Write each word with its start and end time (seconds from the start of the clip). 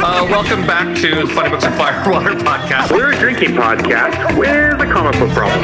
Uh, 0.00 0.26
welcome 0.30 0.66
back 0.66 0.96
to 0.96 1.14
the 1.14 1.26
Funny 1.34 1.50
Books 1.50 1.64
and 1.64 1.74
Firewater 1.74 2.30
podcast. 2.44 2.92
We're 2.92 3.12
a 3.12 3.16
drinking 3.18 3.50
podcast 3.56 4.38
with 4.38 4.80
a 4.80 4.86
comic 4.92 5.18
book 5.18 5.30
problem. 5.30 5.60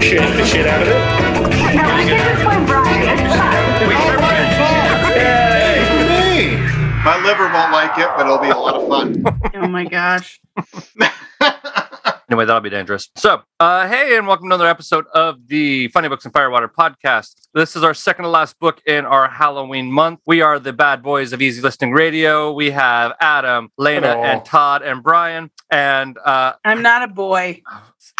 Shit 0.00 0.20
the 0.36 0.44
shit 0.44 0.66
out 0.66 0.82
of 0.82 0.88
it. 0.88 0.94
No, 1.76 1.82
I 1.84 2.04
think 2.04 2.20
it's 2.20 2.44
my 2.44 2.64
Brian. 2.66 3.18
It's 3.18 3.36
fine. 3.36 3.88
We 3.88 3.94
Me. 6.30 6.56
My 7.04 7.16
liver 7.24 7.44
won't 7.52 7.72
like 7.72 7.96
it, 7.98 8.08
but 8.16 8.26
it'll 8.26 8.38
be 8.38 8.48
a 8.50 8.56
lot 8.56 8.74
of 8.74 8.88
fun. 8.88 9.24
Oh 9.54 9.68
my 9.68 9.84
gosh. 9.84 10.40
Anyway, 12.30 12.44
that'll 12.44 12.60
be 12.60 12.70
dangerous. 12.70 13.10
So, 13.16 13.42
uh, 13.58 13.88
hey, 13.88 14.16
and 14.16 14.24
welcome 14.24 14.44
to 14.48 14.54
another 14.54 14.68
episode 14.68 15.04
of 15.14 15.48
the 15.48 15.88
Funny 15.88 16.08
Books 16.08 16.24
and 16.24 16.32
Firewater 16.32 16.68
podcast. 16.68 17.34
This 17.54 17.74
is 17.74 17.82
our 17.82 17.92
second 17.92 18.22
to 18.22 18.28
last 18.28 18.56
book 18.60 18.80
in 18.86 19.04
our 19.04 19.28
Halloween 19.28 19.90
month. 19.90 20.20
We 20.26 20.40
are 20.40 20.60
the 20.60 20.72
bad 20.72 21.02
boys 21.02 21.32
of 21.32 21.42
Easy 21.42 21.60
Listening 21.60 21.90
Radio. 21.90 22.52
We 22.52 22.70
have 22.70 23.14
Adam, 23.20 23.72
Lena, 23.76 24.12
Hello. 24.12 24.22
and 24.22 24.44
Todd 24.44 24.82
and 24.82 25.02
Brian. 25.02 25.50
And 25.72 26.16
uh, 26.24 26.52
I'm 26.64 26.82
not 26.82 27.02
a 27.02 27.08
boy. 27.08 27.62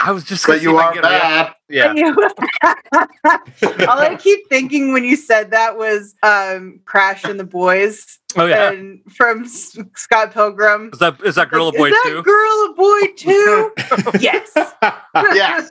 I 0.02 0.12
was 0.12 0.24
just 0.24 0.46
gonna 0.46 0.58
but 0.58 0.62
you 0.62 0.76
are 0.78 0.92
could 0.92 1.02
get 1.02 1.12
a- 1.12 1.18
bad. 1.18 1.52
Yeah. 1.68 1.92
All 3.88 3.98
I 4.00 4.16
keep 4.18 4.48
thinking 4.48 4.92
when 4.92 5.04
you 5.04 5.14
said 5.16 5.50
that 5.52 5.76
was 5.76 6.14
um, 6.22 6.80
Crash 6.84 7.24
and 7.24 7.38
the 7.38 7.44
Boys 7.44 8.18
Oh 8.36 8.46
yeah. 8.46 8.70
and 8.72 9.00
from 9.12 9.44
S- 9.44 9.76
Scott 9.96 10.32
Pilgrim. 10.32 10.90
Is 10.92 10.98
that 11.00 11.20
is 11.24 11.34
that 11.36 11.50
girl 11.50 11.68
a 11.68 11.72
boy 11.72 11.88
is 11.88 11.92
that 11.94 12.02
too? 12.06 12.22
girl 12.22 12.66
a 12.70 12.74
boy 12.74 13.00
too? 13.16 13.72
yes. 14.20 14.50
Yes. 15.34 15.70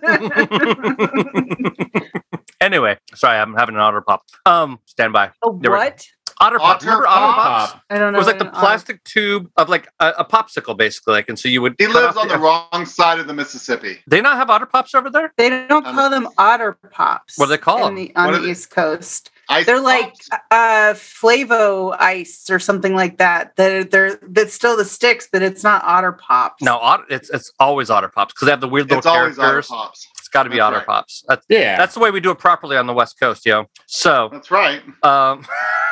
anyway, 2.61 2.97
sorry, 3.15 3.37
I'm 3.39 3.53
having 3.55 3.75
an 3.75 3.81
otter 3.81 4.01
pop. 4.01 4.21
Um, 4.45 4.79
stand 4.85 5.13
by. 5.13 5.27
A 5.43 5.49
There 5.59 5.71
we- 5.71 5.77
what? 5.77 6.05
Otter 6.41 6.57
pop. 6.59 6.77
Otter 6.77 6.85
Remember 6.85 7.07
otter 7.07 7.33
pop. 7.33 7.69
pops? 7.71 7.81
I 7.89 7.97
don't 7.97 8.13
know. 8.13 8.17
It 8.17 8.19
was 8.19 8.27
like 8.27 8.39
the 8.39 8.45
what 8.45 8.53
an 8.53 8.59
plastic 8.59 9.03
tube 9.03 9.49
of 9.57 9.67
like 9.67 9.87
a, 9.99 10.09
a 10.19 10.25
popsicle, 10.25 10.77
basically. 10.77 11.13
Like, 11.13 11.27
and 11.29 11.37
so 11.37 11.49
you 11.49 11.61
would. 11.61 11.75
He 11.77 11.87
lives 11.87 12.15
on 12.15 12.27
the 12.29 12.37
wrong 12.37 12.85
side 12.85 13.19
of 13.19 13.27
the 13.27 13.33
Mississippi. 13.33 13.99
They 14.07 14.21
not 14.21 14.37
have 14.37 14.49
otter 14.49 14.65
pops 14.65 14.95
over 14.95 15.09
there. 15.09 15.33
They 15.37 15.49
don't 15.67 15.83
call 15.83 16.09
them 16.09 16.29
otter 16.37 16.77
pops. 16.91 17.37
What 17.37 17.47
do 17.47 17.49
they 17.51 17.57
call 17.57 17.79
in 17.87 17.95
them? 17.95 17.95
the- 17.95 18.15
on 18.15 18.25
What 18.27 18.31
the 18.31 18.37
are 18.37 18.41
they? 18.43 18.51
East 18.51 18.69
Coast? 18.71 19.31
Ice 19.51 19.65
They're 19.65 19.81
like 19.81 20.13
pops? 20.29 20.29
uh 20.51 20.93
Flavo 20.93 21.95
ice 21.99 22.49
or 22.49 22.59
something 22.59 22.93
like 22.95 23.17
that. 23.17 23.55
They're 23.55 23.83
they're 23.83 24.19
that's 24.29 24.53
still 24.53 24.77
the 24.77 24.85
sticks, 24.85 25.27
but 25.31 25.41
it's 25.41 25.63
not 25.63 25.83
otter 25.83 26.11
pops. 26.11 26.61
No, 26.63 26.77
otter, 26.77 27.03
it's 27.09 27.29
it's 27.31 27.51
always 27.59 27.89
otter 27.89 28.09
pops 28.09 28.33
because 28.33 28.45
they 28.45 28.51
have 28.51 28.61
the 28.61 28.69
weird 28.69 28.85
little 28.85 28.99
it's 28.99 29.07
always 29.07 29.37
otter 29.39 29.47
characters. 29.49 29.67
pops. 29.67 30.07
It's 30.19 30.27
got 30.29 30.43
to 30.43 30.49
be 30.51 30.57
That's 30.57 30.65
otter 30.67 30.77
right. 30.77 30.85
pops. 30.85 31.23
That's 31.27 31.45
Yeah. 31.49 31.77
that's 31.77 31.95
the 31.95 31.99
way 31.99 32.11
we 32.11 32.19
do 32.19 32.29
it 32.31 32.37
properly 32.37 32.77
on 32.77 32.85
the 32.85 32.93
West 32.93 33.19
Coast, 33.19 33.43
yo. 33.47 33.65
So, 33.87 34.29
That's 34.31 34.51
right. 34.51 34.83
um, 35.03 35.43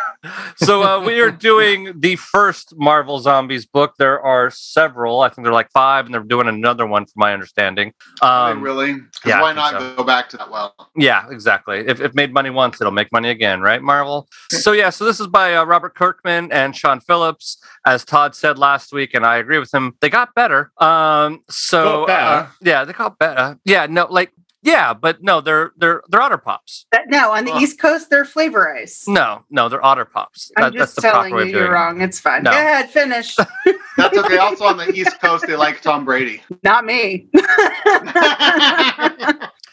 so 0.57 0.83
uh, 0.83 0.99
we 1.05 1.19
are 1.19 1.31
doing 1.31 1.93
the 1.99 2.15
first 2.15 2.73
Marvel 2.77 3.19
Zombies 3.19 3.65
book. 3.65 3.93
There 3.97 4.19
are 4.21 4.49
several. 4.49 5.21
I 5.21 5.29
think 5.29 5.45
they're 5.45 5.53
like 5.53 5.71
five, 5.71 6.05
and 6.05 6.13
they're 6.13 6.21
doing 6.23 6.47
another 6.47 6.85
one, 6.85 7.05
from 7.05 7.13
my 7.17 7.33
understanding. 7.33 7.93
Are 8.21 8.51
Um, 8.51 8.57
they 8.59 8.63
really? 8.63 8.93
'Cause 8.95 9.03
yeah, 9.25 9.41
why 9.41 9.53
not 9.53 9.71
so. 9.71 9.95
go 9.95 10.03
back 10.03 10.29
to 10.29 10.37
that 10.37 10.49
well? 10.51 10.73
Yeah, 10.95 11.25
exactly. 11.29 11.79
If 11.87 11.99
it 12.01 12.15
made 12.15 12.33
money 12.33 12.49
once, 12.49 12.79
it'll 12.81 12.91
make 12.91 13.11
money 13.11 13.29
again, 13.29 13.61
right, 13.61 13.81
Marvel? 13.81 14.27
So 14.49 14.71
yeah, 14.71 14.89
so 14.89 15.05
this 15.05 15.19
is 15.19 15.27
by 15.27 15.55
uh, 15.55 15.63
Robert 15.65 15.95
Kirkman 15.95 16.51
and 16.51 16.75
Sean 16.75 16.99
Phillips. 16.99 17.57
As 17.85 18.03
Todd 18.05 18.35
said 18.35 18.57
last 18.57 18.91
week, 18.93 19.13
and 19.13 19.25
I 19.25 19.37
agree 19.37 19.59
with 19.59 19.73
him, 19.73 19.93
they 20.01 20.09
got 20.09 20.33
better. 20.35 20.71
Um, 20.79 21.39
so 21.49 22.05
Got 22.05 22.07
better? 22.07 22.35
uh, 22.43 22.47
yeah, 22.61 22.83
they 22.85 22.93
got 22.93 23.17
better. 23.17 23.57
Yeah, 23.65 23.85
no, 23.89 24.07
like 24.09 24.31
yeah, 24.63 24.93
but 24.93 25.21
no, 25.23 25.41
they're 25.41 25.71
they're 25.77 26.01
they're 26.09 26.21
otter 26.21 26.37
pops. 26.37 26.85
That- 26.91 27.07
no, 27.09 27.31
on 27.33 27.45
the 27.45 27.51
Oh. 27.53 27.59
East 27.59 27.79
Coast 27.79 28.09
they're 28.09 28.25
flavor 28.25 28.75
ice. 28.75 29.05
No, 29.07 29.43
no, 29.49 29.69
they're 29.69 29.83
otter 29.85 30.05
pops. 30.05 30.51
I'm 30.57 30.63
That- 30.63 30.73
that's 30.73 30.91
just 30.91 30.95
the 30.97 31.01
telling 31.03 31.31
proper 31.31 31.45
you 31.45 31.49
of 31.55 31.55
you're 31.55 31.65
it. 31.67 31.75
wrong. 31.75 32.01
It's 32.01 32.19
fine. 32.19 32.43
No. 32.43 32.51
Go 32.51 32.57
ahead, 32.57 32.89
finish. 32.89 33.35
That's 33.97 34.15
okay. 34.15 34.37
also 34.37 34.65
on 34.65 34.77
the 34.77 34.91
East 34.93 35.19
Coast, 35.19 35.47
they 35.47 35.55
like 35.55 35.81
Tom 35.81 36.05
Brady. 36.05 36.43
Not 36.63 36.85
me. 36.85 37.27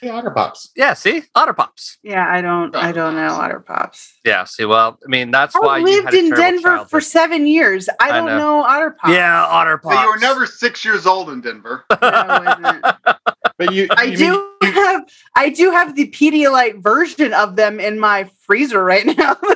The 0.02 0.10
Otter 0.10 0.30
Pops. 0.32 0.70
Yeah, 0.76 0.92
see, 0.92 1.22
otter 1.34 1.54
pops. 1.54 1.96
yeah, 2.02 2.26
I 2.28 2.42
don't. 2.42 2.76
I 2.76 2.92
don't 2.92 3.14
know 3.14 3.28
otter 3.28 3.60
pops. 3.60 4.18
Yeah, 4.22 4.44
see, 4.44 4.66
well, 4.66 4.98
I 5.02 5.08
mean, 5.08 5.30
that's 5.30 5.54
why 5.54 5.76
I 5.76 5.78
you 5.78 5.84
lived 5.86 6.04
had 6.06 6.14
in 6.14 6.28
terrible 6.30 6.42
Denver 6.62 6.84
for 6.90 7.00
seven 7.00 7.46
years. 7.46 7.88
I 7.88 7.94
I 8.00 8.12
don't 8.12 8.26
know. 8.26 8.36
know. 8.36 8.62
otter 8.64 8.90
pops. 9.00 9.14
Yeah, 9.14 9.46
otter 9.46 9.80
So 9.82 9.88
pops. 9.88 10.02
you 10.02 10.10
were 10.10 10.18
never 10.18 10.44
six 10.46 10.84
years 10.84 11.06
old 11.06 11.30
in 11.30 11.40
Denver. 11.40 11.86
No, 11.90 11.96
I 12.02 12.58
wasn't. 12.60 12.84
But 13.56 13.72
you, 13.72 13.86
I 13.96 14.02
you 14.04 14.16
do 14.16 14.24
mean- 14.24 14.32
you- 14.34 14.53
have. 14.74 15.08
I 15.34 15.50
do 15.50 15.70
have 15.70 15.94
the 15.94 16.10
Pedialyte 16.10 16.82
version 16.82 17.32
of 17.32 17.56
them 17.56 17.80
in 17.80 17.98
my 17.98 18.30
freezer 18.40 18.84
right 18.84 19.06
now. 19.06 19.36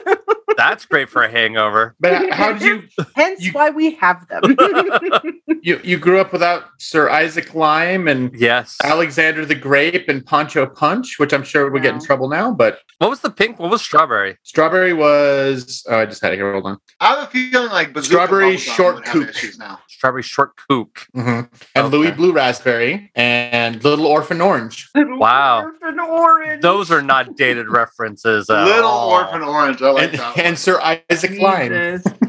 That's 0.58 0.84
great 0.84 1.08
for 1.08 1.22
a 1.22 1.30
hangover. 1.30 1.94
but 2.00 2.30
how 2.32 2.52
did 2.52 2.62
you, 2.62 2.82
Hence 3.14 3.42
You- 3.44 3.52
why 3.52 3.70
we 3.70 3.94
have 3.94 4.26
them. 4.28 4.42
you 5.62 5.80
you 5.84 5.96
grew 5.98 6.18
up 6.20 6.32
without 6.32 6.64
Sir 6.78 7.08
Isaac 7.08 7.54
Lime 7.54 8.08
and 8.08 8.34
Yes. 8.34 8.76
Alexander 8.82 9.46
the 9.46 9.54
Grape 9.54 10.08
and 10.08 10.24
Poncho 10.26 10.66
Punch, 10.66 11.18
which 11.18 11.32
I'm 11.32 11.44
sure 11.44 11.70
would 11.70 11.82
get 11.82 11.94
in 11.94 12.00
trouble 12.04 12.28
now. 12.28 12.50
But 12.52 12.80
What 12.98 13.08
was 13.10 13.20
the 13.20 13.30
pink? 13.30 13.58
What 13.58 13.70
was 13.70 13.82
strawberry? 13.82 14.36
Strawberry 14.42 14.92
was. 14.92 15.84
Oh, 15.88 15.98
I 16.00 16.06
just 16.06 16.20
had 16.22 16.32
it 16.32 16.36
here. 16.36 16.52
Hold 16.52 16.66
on. 16.66 16.78
I 17.00 17.14
have 17.14 17.18
a 17.22 17.26
feeling 17.30 17.70
like 17.70 17.92
Bazooka 17.92 18.12
Strawberry 18.26 18.56
Bubblegum 18.56 18.74
short 18.76 18.94
would 18.96 19.04
have 19.06 19.12
coupe. 19.14 19.28
issues 19.30 19.58
now. 19.58 19.78
Strawberry 19.88 20.22
short 20.24 20.52
kook. 20.68 21.06
Mm-hmm. 21.16 21.28
And 21.30 21.86
Okay. 21.86 21.88
Louis 21.96 22.10
Blue 22.12 22.32
Raspberry 22.32 23.10
and 23.14 23.82
Little 23.84 24.06
Orphan 24.06 24.40
Orange. 24.40 24.88
Wow. 25.18 25.62
Orphan 25.62 25.98
orange. 26.00 26.62
Those 26.62 26.90
are 26.92 27.02
not 27.02 27.36
dated 27.36 27.68
references. 27.68 28.48
At 28.50 28.64
Little 28.64 28.84
all. 28.88 29.10
Orphan 29.10 29.42
Orange. 29.42 29.82
I 29.82 29.90
like 29.90 30.10
And, 30.10 30.18
that. 30.18 30.36
one. 30.36 30.46
And 30.48 30.58
Sir 30.58 30.80
Isaac 31.10 31.38
Lime. 31.40 31.70
Jesus. 31.72 32.02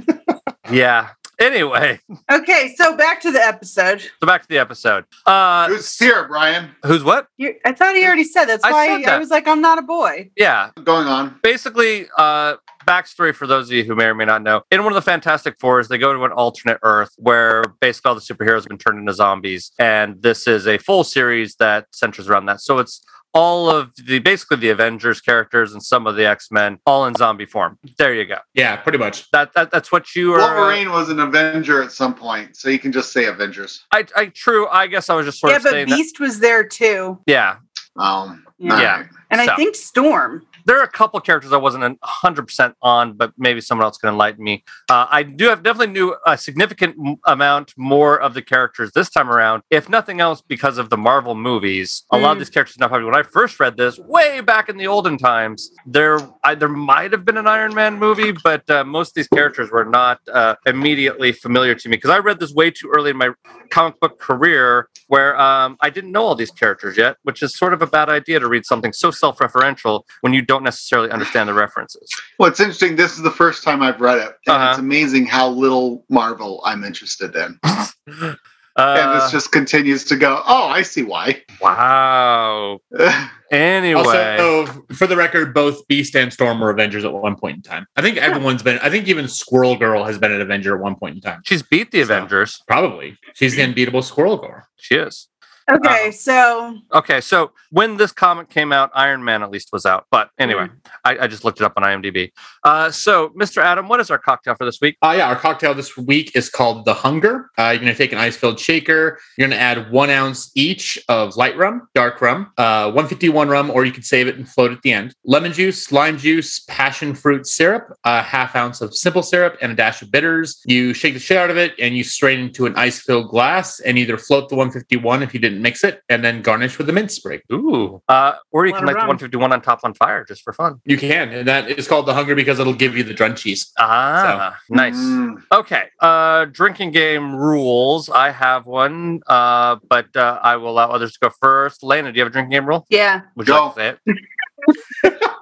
Yeah. 0.72 1.10
Anyway, 1.40 2.00
Okay, 2.32 2.76
so 2.78 2.96
back 2.98 3.22
to 3.22 3.32
the 3.32 3.42
episode. 3.42 4.02
so 4.02 4.28
back 4.28 4.42
to 4.44 4.48
the 4.50 4.58
episode. 4.60 5.06
Uh, 5.26 5.68
Who's 5.70 5.98
here, 5.98 6.28
Brian? 6.28 6.72
who's 6.86 7.04
what? 7.04 7.28
You, 7.38 7.56
I 7.66 7.72
thought 7.72 7.96
he 7.96 8.06
already 8.06 8.26
said. 8.26 8.46
That's 8.46 8.64
I 8.64 8.72
why 8.72 8.88
said 8.88 8.96
I 8.98 9.06
that. 9.06 9.20
was 9.20 9.30
like, 9.30 9.48
I'm 9.48 9.62
not 9.62 9.80
a 9.80 9.82
boy. 9.82 10.30
Yeah. 10.36 10.70
Going 10.84 11.08
on. 11.08 11.40
Basically, 11.42 12.08
uh, 12.18 12.58
backstory 12.86 13.34
for 13.34 13.48
those 13.48 13.68
of 13.68 13.72
you 13.72 13.84
who 13.86 13.96
may 13.96 14.06
or 14.06 14.16
may 14.16 14.26
not 14.26 14.44
know. 14.44 14.62
In 14.70 14.84
one 14.84 14.92
of 14.92 14.96
the 14.96 15.02
Fantastic 15.02 15.56
Fours, 15.60 15.88
they 15.88 15.98
go 15.98 16.14
to 16.14 16.24
an 16.26 16.32
alternate 16.34 16.78
Earth 16.84 17.14
where 17.18 17.64
basically 17.80 18.10
all 18.10 18.16
the 18.16 18.22
superheroes 18.22 18.58
have 18.64 18.68
been 18.68 18.78
turned 18.78 19.00
into 19.00 19.14
zombies, 19.14 19.72
and 19.80 20.22
this 20.22 20.46
is 20.46 20.68
a 20.68 20.78
full 20.78 21.04
series 21.06 21.56
that 21.56 21.88
centers 21.94 22.30
around 22.30 22.46
that. 22.48 22.60
So 22.62 22.78
it's 22.80 23.02
all 23.34 23.70
of 23.70 23.92
the 23.96 24.20
basically 24.20 24.58
the 24.58 24.70
Avengers 24.70 25.22
characters 25.22 25.74
and 25.74 25.84
some 25.84 26.08
of 26.08 26.16
the 26.16 26.26
X 26.26 26.50
Men 26.52 26.80
all 26.86 27.06
in 27.06 27.14
zombie 27.16 27.46
form. 27.46 27.78
There 27.98 28.14
you 28.14 28.26
go. 28.26 28.38
Yeah, 28.54 28.76
pretty 28.78 28.98
much. 28.98 29.30
That, 29.32 29.54
that 29.54 29.72
that's 29.72 29.92
what 29.92 30.16
you 30.16 30.34
are. 30.34 30.40
uh, 30.40 30.56
Wolverine 30.56 30.92
was 30.92 31.10
an 31.10 31.20
Avenger 31.20 31.82
at 31.84 31.92
some 31.92 32.16
point, 32.16 32.56
so 32.58 32.70
you 32.70 32.80
can 32.80 32.92
just 32.92 33.12
say 33.12 33.26
Avengers. 33.26 33.86
I, 33.92 34.06
I 34.16 34.26
true. 34.28 34.68
I 34.70 34.88
guess 34.88 35.10
I 35.10 35.16
was 35.16 35.26
just 35.26 35.40
sort 35.40 35.52
yeah, 35.52 35.58
of 35.58 35.64
but 35.64 35.72
saying 35.72 35.90
that. 35.90 35.96
Beast 35.96 36.20
was 36.20 36.40
there 36.40 36.64
too, 36.64 37.20
Yeah, 37.28 37.58
Um, 37.98 38.46
Yeah. 38.58 38.80
Yeah. 38.82 39.04
and 39.30 39.42
So. 39.42 39.52
I 39.52 39.56
think 39.56 39.76
Storm. 39.76 40.46
There 40.70 40.80
are 40.80 40.84
a 40.84 40.88
couple 40.88 41.20
characters 41.20 41.52
I 41.52 41.58
wasn't 41.58 41.98
hundred 42.04 42.44
percent 42.46 42.76
on, 42.84 43.14
but 43.14 43.34
maybe 43.40 43.60
someone 43.60 43.86
else 43.86 43.98
can 43.98 44.08
enlighten 44.08 44.44
me. 44.44 44.64
Uh, 44.88 45.08
I 45.10 45.24
do 45.24 45.46
have 45.50 45.64
definitely 45.64 45.94
knew 45.94 46.16
a 46.28 46.38
significant 46.38 46.96
amount 47.26 47.74
more 47.76 48.22
of 48.22 48.36
the 48.36 48.44
characters 48.44 48.92
this 48.94 49.10
time 49.10 49.32
around, 49.32 49.64
if 49.72 49.90
nothing 49.90 50.22
else, 50.22 50.44
because 50.48 50.78
of 50.78 50.92
the 50.92 50.98
Marvel 50.98 51.34
movies. 51.34 52.04
A 52.12 52.18
lot 52.20 52.34
of 52.34 52.38
Mm. 52.38 52.42
these 52.42 52.52
characters 52.52 52.78
now 52.78 52.88
probably 52.88 53.06
when 53.06 53.16
I 53.16 53.24
first 53.24 53.60
read 53.60 53.78
this, 53.78 53.98
way 53.98 54.42
back 54.42 54.70
in 54.70 54.78
the 54.78 54.86
olden 54.86 55.18
times, 55.18 55.72
there 55.88 56.20
I, 56.44 56.54
there 56.54 56.70
might 56.70 57.12
have 57.14 57.26
been 57.26 57.38
an 57.38 57.48
Iron 57.48 57.74
Man 57.74 57.98
movie, 57.98 58.32
but 58.32 58.70
uh, 58.70 58.84
most 58.84 59.10
of 59.10 59.14
these 59.16 59.28
characters 59.28 59.72
were 59.72 59.86
not 59.86 60.20
uh, 60.32 60.54
immediately 60.68 61.32
familiar 61.32 61.74
to 61.74 61.90
me 61.90 61.98
because 61.98 62.12
I 62.12 62.20
read 62.20 62.40
this 62.40 62.54
way 62.54 62.70
too 62.70 62.92
early 62.96 63.10
in 63.10 63.18
my 63.18 63.32
comic 63.72 64.00
book 64.00 64.20
career, 64.20 64.88
where 65.08 65.36
um, 65.42 65.78
I 65.82 65.90
didn't 65.90 66.12
know 66.12 66.26
all 66.26 66.36
these 66.36 66.52
characters 66.52 66.96
yet, 66.96 67.18
which 67.24 67.42
is 67.42 67.58
sort 67.58 67.74
of 67.74 67.82
a 67.82 67.88
bad 67.88 68.08
idea 68.10 68.40
to 68.40 68.48
read 68.48 68.68
something 68.68 68.94
so 68.94 69.10
self-referential 69.10 70.04
when 70.22 70.32
you 70.34 70.44
don't 70.44 70.59
necessarily 70.64 71.10
understand 71.12 71.50
the 71.50 71.54
references. 71.54 72.10
Well, 72.38 72.50
it's 72.50 72.60
interesting. 72.60 72.96
This 72.96 73.14
is 73.18 73.22
the 73.24 73.32
first 73.32 73.64
time 73.64 73.82
I've 73.82 74.00
read 74.02 74.18
it, 74.18 74.34
and 74.48 74.56
Uh-huh. 74.56 74.70
it's 74.72 74.80
amazing 74.80 75.26
how 75.26 75.50
little 75.50 76.06
Marvel 76.10 76.62
I'm 76.66 76.84
interested 76.84 77.36
in. 77.36 77.60
and 78.08 78.38
Uh, 78.76 79.20
this 79.20 79.32
just 79.32 79.52
continues 79.52 80.06
to 80.06 80.16
go. 80.16 80.42
Oh, 80.48 80.68
I 80.68 80.84
see 80.84 81.04
why. 81.04 81.42
wow. 81.62 82.80
Anyway, 83.52 84.00
Also, 84.04 84.86
for 84.94 85.08
the 85.08 85.16
record, 85.18 85.56
both 85.56 85.88
Beast 85.88 86.16
and 86.16 86.32
Storm 86.32 86.60
were 86.60 86.70
Avengers 86.70 87.04
at 87.04 87.12
one 87.12 87.36
point 87.36 87.56
in 87.56 87.62
time. 87.64 87.88
I 87.96 88.02
think 88.04 88.18
everyone's 88.18 88.62
been. 88.62 88.78
I 88.84 88.92
think 88.92 89.08
even 89.08 89.28
Squirrel 89.28 89.76
Girl 89.76 90.04
has 90.04 90.20
been 90.20 90.32
an 90.32 90.40
Avenger 90.40 90.76
at 90.76 90.82
one 90.82 90.96
point 90.96 91.16
in 91.16 91.22
time. 91.22 91.42
she's 91.46 91.64
beat 91.64 91.90
the 91.90 91.98
So- 91.98 92.14
Avengers. 92.14 92.62
Probably, 92.68 93.18
she's 93.34 93.56
the 93.56 93.64
unbeatable 93.64 94.04
Squirrel 94.04 94.38
Girl. 94.38 94.62
She 94.78 94.94
is. 94.98 95.29
Okay, 95.70 96.12
so 96.12 96.78
Okay, 96.94 97.22
so 97.22 97.52
when 97.72 97.98
this 97.98 98.12
comic 98.12 98.50
came 98.50 98.72
out, 98.72 98.92
Iron 98.94 99.24
Man 99.24 99.44
at 99.44 99.52
least 99.52 99.70
was 99.72 99.86
out. 99.86 100.06
But 100.12 100.30
anyway, 100.40 100.68
Hmm. 100.68 100.76
I, 101.06 101.18
I 101.22 101.28
just 101.28 101.44
looked 101.44 101.62
it 101.62 101.64
up 101.64 101.74
on 101.78 101.84
IMDb. 101.84 102.32
Uh, 102.64 102.92
so, 102.92 103.30
Mr. 103.30 103.62
Adam, 103.62 103.88
what 103.88 104.00
is 104.00 104.10
our 104.12 104.18
cocktail 104.18 104.56
for 104.56 104.66
this 104.66 104.80
week? 104.82 104.98
Uh, 105.02 105.16
yeah, 105.18 105.28
our 105.28 105.36
cocktail 105.36 105.74
this 105.74 105.96
week 105.96 106.36
is 106.36 106.50
called 106.50 106.86
the 106.86 106.94
Hunger. 106.94 107.50
Uh, 107.58 107.70
you're 107.70 107.80
going 107.82 107.92
to 107.92 107.96
take 107.96 108.12
an 108.12 108.18
ice 108.18 108.36
filled 108.36 108.60
shaker. 108.60 109.20
You're 109.38 109.48
going 109.48 109.58
to 109.58 109.62
add 109.64 109.92
one 109.92 110.10
ounce 110.10 110.52
each 110.56 111.00
of 111.08 111.36
light 111.38 111.58
rum, 111.58 111.88
dark 111.96 112.22
rum, 112.22 112.52
uh, 112.58 112.86
151 112.92 113.48
rum, 113.50 113.70
or 113.72 113.86
you 113.86 113.92
can 113.92 114.04
save 114.04 114.28
it 114.28 114.36
and 114.36 114.48
float 114.48 114.72
at 114.72 114.82
the 114.82 114.92
end. 114.92 115.14
Lemon 115.24 115.54
juice, 115.54 115.92
lime 115.92 116.18
juice, 116.18 116.60
passion 116.68 117.14
fruit 117.16 117.48
syrup, 117.48 117.96
a 118.04 118.22
half 118.22 118.56
ounce 118.56 118.82
of 118.82 118.96
simple 118.96 119.24
syrup, 119.24 119.58
and 119.62 119.72
a 119.72 119.76
dash 119.76 120.02
of 120.02 120.12
bitters. 120.12 120.62
You 120.66 120.94
shake 120.94 121.14
the 121.14 121.20
shit 121.20 121.38
out 121.38 121.50
of 121.50 121.58
it 121.58 121.74
and 121.80 121.96
you 121.96 122.04
strain 122.04 122.40
into 122.40 122.66
an 122.66 122.76
ice 122.76 123.00
filled 123.00 123.30
glass 123.30 123.80
and 123.80 123.98
either 123.98 124.18
float 124.18 124.50
the 124.50 124.56
151 124.56 125.24
if 125.24 125.34
you 125.34 125.40
didn't 125.40 125.59
mix 125.62 125.84
it, 125.84 126.02
and 126.10 126.24
then 126.24 126.42
garnish 126.42 126.78
with 126.78 126.90
a 126.90 126.94
mint 126.94 127.12
sprig. 127.12 127.42
Ooh. 127.52 128.02
Uh, 128.08 128.34
or 128.52 128.66
you 128.66 128.74
can 128.74 128.84
of 128.84 128.88
light 128.88 128.94
the 128.94 129.00
151 129.00 129.52
on 129.54 129.62
top 129.62 129.82
on 129.84 129.94
fire 129.94 130.24
just 130.26 130.42
for 130.44 130.54
fun. 130.54 130.82
You 130.86 130.98
can, 130.98 131.30
and 131.30 131.48
that 131.48 131.70
is 131.70 131.88
called 131.88 132.06
the 132.06 132.14
Hunger 132.14 132.36
because 132.36 132.60
it'll 132.60 132.74
give 132.74 132.96
you 132.98 133.04
the 133.04 133.14
drunchies. 133.14 133.70
Ah, 133.78 134.58
nice. 134.70 134.98
Mm. 134.98 135.42
Okay. 135.52 135.84
Uh, 136.00 136.46
drinking 136.46 136.92
game 136.92 137.36
rules. 137.36 138.10
I 138.10 138.32
have 138.32 138.66
one, 138.66 139.22
uh, 139.28 139.78
but 139.90 140.16
uh, 140.16 140.40
I 140.42 140.56
will 140.58 140.70
allow 140.72 140.90
others 140.90 141.14
to 141.14 141.20
go 141.22 141.30
first. 141.42 141.84
Lana, 141.84 142.12
do 142.12 142.18
you 142.18 142.24
have 142.24 142.32
a 142.32 142.34
drinking 142.34 142.52
game 142.52 142.66
rule? 142.66 142.86
yeah, 142.90 143.22
Would 143.36 143.48
you 143.48 143.54
Go. 143.54 143.66
like 143.76 143.76
to 143.76 144.00
say 144.08 144.14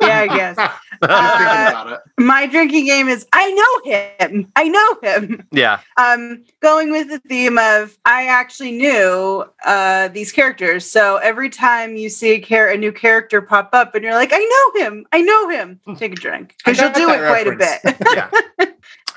yeah, 0.02 0.19
I 0.19 0.28
guess. 0.28 0.58
Uh, 1.00 1.68
about 1.69 1.92
it. 1.92 2.00
My 2.18 2.48
drinking 2.48 2.86
game 2.86 3.08
is 3.08 3.28
I 3.31 3.52
know 3.52 3.92
him. 3.92 4.52
I 4.56 4.68
know 4.68 4.96
him. 5.04 5.34
it? 5.34 5.46
Yeah. 5.52 5.80
Um, 5.98 6.44
going 6.60 6.90
with 6.90 7.10
the 7.10 7.19
theme 7.19 7.60
of 7.60 7.96
I 8.06 8.25
actually 8.25 8.72
knew 8.72 9.46
uh, 9.64 10.08
these 10.08 10.31
characters. 10.31 10.90
So 10.90 11.18
every 11.18 11.52
time 11.52 11.98
you 11.98 12.10
see 12.10 12.31
a, 12.31 12.42
char- 12.42 12.69
a 12.69 12.78
new 12.78 12.92
character 12.92 13.44
pop 13.44 13.69
up 13.74 13.94
and 13.94 14.04
you're 14.04 14.16
like, 14.16 14.31
I 14.34 14.72
know 14.74 14.86
him, 14.86 15.06
I 15.12 15.22
know 15.22 15.50
him, 15.50 15.80
take 15.98 16.14
a 16.14 16.16
drink 16.16 16.56
because 16.58 16.80
you'll 16.80 16.94
do 16.94 17.12
it 17.12 17.19
that 17.19 17.30
quite 17.30 17.48
a 17.48 17.56
bit. 17.56 17.98
Yeah. 18.16 18.30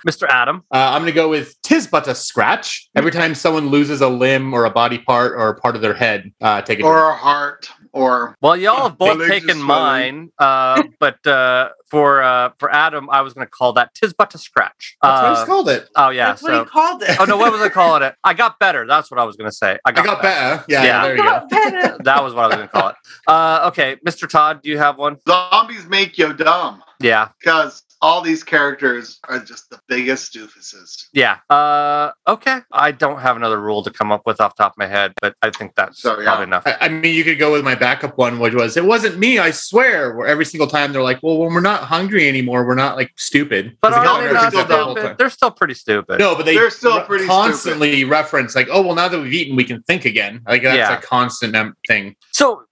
Mr. 0.07 0.27
Adam. 0.29 0.65
Uh, 0.71 0.91
I'm 0.93 1.03
going 1.03 1.07
to 1.07 1.13
go 1.13 1.29
with 1.29 1.61
tis 1.63 1.87
but 1.87 2.09
a 2.09 2.15
scratch. 2.15 2.89
Every 2.95 3.11
time 3.11 3.35
someone 3.35 3.69
loses 3.69 4.01
a 4.01 4.09
limb 4.09 4.55
or 4.55 4.65
a 4.65 4.71
body 4.71 4.99
part 4.99 5.33
or 5.33 5.49
a 5.49 5.55
part 5.55 5.77
of 5.77 5.83
their 5.83 5.95
head, 5.95 6.33
uh, 6.41 6.63
take 6.63 6.79
a 6.79 6.83
drink. 6.83 6.95
Or 6.95 7.11
a 7.11 7.15
heart, 7.15 7.71
or 7.93 8.37
Well, 8.41 8.57
y'all 8.57 8.89
have 8.89 8.99
both 8.99 9.27
taken 9.27 9.61
are 9.61 9.65
mine, 9.65 10.31
uh, 10.39 10.83
but 11.01 11.25
uh, 11.27 11.71
for 11.91 12.23
uh, 12.23 12.51
for 12.59 12.71
Adam, 12.73 13.09
I 13.11 13.23
was 13.23 13.35
going 13.35 13.47
to 13.47 13.51
call 13.51 13.73
that 13.75 13.95
"tis 13.95 14.13
but 14.13 14.31
to 14.31 14.39
scratch." 14.39 14.97
That's 15.03 15.23
what 15.23 15.31
I 15.39 15.43
Uh, 15.43 15.47
called 15.47 15.69
it. 15.69 15.89
oh 15.97 16.11
yeah. 16.11 16.27
That's 16.29 16.43
what 16.43 16.51
so, 16.53 16.65
he 16.65 16.71
called 16.71 17.03
it. 17.03 17.17
oh 17.21 17.25
no, 17.25 17.37
what 17.37 17.51
was 17.53 17.61
I 17.61 17.69
calling 17.81 18.03
it? 18.03 18.15
I 18.25 18.35
got 18.35 18.59
better. 18.59 18.87
That's 18.87 19.11
what 19.11 19.19
I 19.21 19.25
was 19.25 19.37
going 19.37 19.51
to 19.51 19.57
say. 19.57 19.79
I 19.85 19.91
I 19.91 19.93
got, 19.93 20.05
got 20.07 20.23
better. 20.23 20.57
better. 20.57 20.65
Yeah, 20.69 20.85
Yeah. 20.85 21.03
there 21.03 21.17
you 21.17 21.23
go. 21.23 21.29
Got 21.31 21.51
better. 21.51 21.97
That 22.05 22.23
was 22.25 22.35
what 22.35 22.45
I 22.45 22.47
was 22.49 22.57
going 22.57 22.69
to 22.69 22.73
call 22.73 22.89
it. 22.91 22.97
Uh, 23.27 23.69
okay, 23.69 23.97
Mr. 24.07 24.29
Todd, 24.29 24.63
do 24.63 24.71
you 24.71 24.79
have 24.79 24.97
one? 24.99 25.17
zombies 25.29 25.87
make 25.87 26.17
you 26.19 26.33
dumb 26.33 26.83
Yeah, 27.01 27.29
because 27.39 27.83
all 28.03 28.23
these 28.23 28.43
characters 28.43 29.19
are 29.29 29.39
just 29.39 29.69
the 29.71 29.79
biggest 29.87 30.33
doofuses. 30.35 31.07
yeah. 31.13 31.39
Uh, 31.51 32.13
okay, 32.27 32.61
I 32.73 32.93
don't 32.93 33.21
have 33.21 33.37
another 33.37 33.61
rule 33.61 33.83
to 33.83 33.91
come 33.91 34.11
up 34.11 34.23
with 34.27 34.41
off 34.41 34.57
the 34.57 34.63
top 34.63 34.73
of 34.73 34.79
my 34.79 34.87
head, 34.87 35.13
but 35.21 35.35
I 35.43 35.51
think 35.51 35.75
that's 35.77 36.01
So, 36.01 36.19
yeah. 36.19 36.25
probably 36.25 36.45
enough. 36.45 36.63
I, 36.67 36.77
I 36.81 36.89
mean, 36.89 37.15
you 37.15 37.25
could 37.25 37.39
go 37.39 37.53
with 37.53 37.63
my 37.63 37.75
backup 37.75 38.17
one, 38.17 38.39
which 38.39 38.55
was 38.55 38.77
it 38.77 38.85
wasn't 38.85 39.19
me, 39.19 39.39
I 39.39 39.51
swear. 39.51 40.15
Where 40.17 40.27
every 40.27 40.45
single 40.47 40.67
time 40.67 40.93
they're 40.93 41.03
like, 41.03 41.21
well, 41.23 41.39
when 41.39 41.53
we're 41.53 41.61
not 41.61 41.83
hungry 41.83 42.27
anymore, 42.29 42.67
we're 42.67 42.75
not 42.75 42.97
like 42.97 43.13
stupid. 43.17 43.77
But 43.83 43.93
'Cause 43.93 44.03
the 44.05 44.11
are 44.11 44.23
they 44.29 44.33
not 44.33 44.95
stupid? 44.95 45.19
They're 45.19 45.31
still 45.31 45.51
pretty 45.51 45.75
stupid. 45.75 46.19
No, 46.21 46.35
but 46.35 46.47
they 46.47 46.55
They're 46.55 46.71
still 46.71 46.99
re- 47.01 47.05
pretty 47.05 47.27
constantly 47.27 48.05
reference 48.05 48.55
like, 48.55 48.69
oh 48.71 48.81
well, 48.83 48.95
now 48.95 49.09
that 49.09 49.21
we've 49.21 49.33
eaten, 49.35 49.57
we 49.57 49.65
can 49.65 49.83
think 49.83 50.05
again. 50.07 50.41
Like 50.47 50.63
that's 50.63 50.77
Yeah. 50.77 50.99
a 50.99 51.03
constant 51.03 51.55
thing. 51.87 52.17
So 52.33 52.63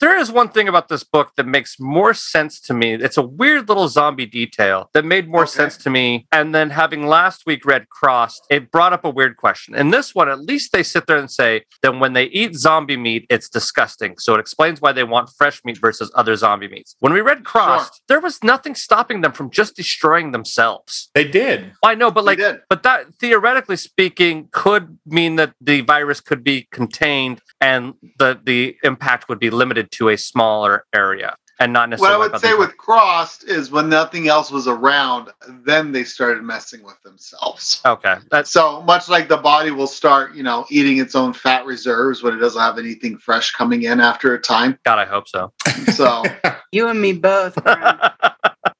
there 0.00 0.16
is 0.16 0.30
one 0.32 0.48
thing 0.48 0.68
about 0.68 0.88
this 0.88 1.04
book 1.04 1.32
that 1.36 1.46
makes 1.46 1.78
more 1.78 2.14
sense 2.14 2.60
to 2.62 2.74
me. 2.74 2.94
It's 2.94 3.16
a 3.16 3.22
weird 3.22 3.68
little 3.68 3.88
zombie 3.88 4.26
detail 4.26 4.90
that 4.92 5.04
made 5.04 5.28
more 5.28 5.42
Okay. 5.42 5.50
sense 5.52 5.76
to 5.78 5.90
me. 5.90 6.26
And 6.32 6.54
then 6.54 6.70
having 6.70 7.06
last 7.06 7.44
week 7.46 7.64
read 7.64 7.88
Crossed, 7.90 8.44
it 8.50 8.70
brought 8.70 8.92
up 8.92 9.04
a 9.04 9.10
weird 9.10 9.36
question. 9.36 9.74
In 9.74 9.90
this 9.90 10.14
one, 10.14 10.28
at 10.28 10.40
least 10.40 10.72
they 10.72 10.82
sit 10.82 11.06
there 11.06 11.16
and 11.18 11.30
say 11.30 11.62
that 11.82 11.98
when 11.98 12.12
they 12.12 12.24
eat 12.24 12.54
zombie 12.56 12.96
meat, 12.96 13.26
it's 13.30 13.48
disgusting. 13.48 14.16
So 14.18 14.34
it 14.34 14.40
explains 14.40 14.80
why 14.80 14.92
they 14.92 15.04
want 15.04 15.30
fresh 15.38 15.64
meat 15.64 15.78
versus 15.78 16.10
other 16.14 16.34
zombie 16.36 16.68
meats. 16.68 16.96
When 17.00 17.12
we 17.12 17.20
read 17.20 17.44
Crossed, 17.44 18.02
there 18.08 18.20
was 18.20 18.42
nothing 18.42 18.74
stopping 18.74 19.20
them 19.20 19.32
from 19.32 19.50
just 19.50 19.76
destroying 19.76 20.32
themselves. 20.32 21.10
They 21.14 21.24
did. 21.24 21.72
I 21.82 21.94
know, 21.94 22.10
but 22.10 22.24
like 22.24 22.40
but 22.68 22.82
that 22.82 23.14
theoretically 23.20 23.76
speaking 23.76 24.48
could 24.52 24.98
mean 25.06 25.36
that 25.36 25.54
the 25.60 25.82
virus 25.82 26.20
could 26.20 26.42
be 26.42 26.66
contained 26.72 27.40
and 27.60 27.94
the 28.18 28.40
the 28.44 28.76
impact 28.82 29.28
would 29.28 29.38
be 29.38 29.50
limited 29.50 29.83
to 29.92 30.10
a 30.10 30.16
smaller 30.16 30.84
area 30.94 31.36
and 31.60 31.72
not 31.72 31.88
necessarily. 31.88 32.18
What 32.18 32.30
I 32.30 32.32
would 32.32 32.40
say 32.40 32.54
with 32.54 32.76
Crossed 32.76 33.44
is 33.44 33.70
when 33.70 33.88
nothing 33.88 34.28
else 34.28 34.50
was 34.50 34.66
around, 34.66 35.30
then 35.64 35.92
they 35.92 36.04
started 36.04 36.42
messing 36.42 36.82
with 36.82 37.00
themselves. 37.02 37.80
okay, 37.86 38.16
that's 38.30 38.50
So 38.50 38.82
much 38.82 39.08
like 39.08 39.28
the 39.28 39.36
body 39.36 39.70
will 39.70 39.86
start, 39.86 40.34
you 40.34 40.42
know, 40.42 40.66
eating 40.70 40.98
its 40.98 41.14
own 41.14 41.32
fat 41.32 41.64
reserves 41.64 42.22
when 42.22 42.34
it 42.34 42.38
doesn't 42.38 42.60
have 42.60 42.78
anything 42.78 43.18
fresh 43.18 43.52
coming 43.52 43.84
in 43.84 44.00
after 44.00 44.34
a 44.34 44.40
time. 44.40 44.78
God, 44.84 44.98
I 44.98 45.04
hope 45.04 45.28
so. 45.28 45.52
So, 45.94 46.22
You 46.72 46.88
and 46.88 47.00
me 47.00 47.12
both. 47.12 47.54
Brian. 47.62 47.78
I 47.82 48.12
have 48.42 48.52
a 48.64 48.73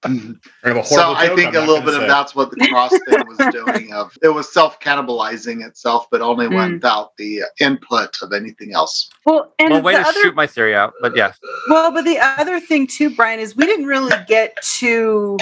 so 0.85 1.13
I 1.15 1.31
think 1.35 1.49
I'm 1.49 1.57
a 1.57 1.61
little 1.61 1.77
gonna 1.77 1.85
bit 1.93 1.95
of 2.03 2.09
that's 2.09 2.35
what 2.35 2.51
the 2.51 2.67
cross 2.69 2.91
thing 2.91 3.27
was 3.27 3.39
doing. 3.53 3.93
Of 3.93 4.17
it 4.23 4.29
was 4.29 4.53
self 4.53 4.79
cannibalizing 4.81 5.67
itself, 5.67 6.07
but 6.11 6.21
only 6.21 6.47
Mm. 6.47 6.75
without 6.75 7.17
the 7.17 7.43
input 7.61 8.17
of 8.23 8.33
anything 8.33 8.75
else. 8.75 9.11
well, 9.25 9.53
and 9.59 9.71
well, 9.71 9.83
way 9.83 9.93
to 9.95 10.01
other 10.01 10.21
shoot 10.21 10.35
my 10.35 10.47
theory 10.47 10.75
out, 10.75 10.93
but 11.01 11.17
yeah, 11.17 11.33
Well, 11.69 11.91
but 11.93 12.05
the 12.05 12.19
other 12.19 12.61
thing 12.61 12.87
too, 12.87 13.15
Brian, 13.15 13.41
is 13.41 13.57
we 13.57 13.67
didn't 13.67 13.87
really 13.87 14.13
get 14.29 14.57
to 14.79 15.39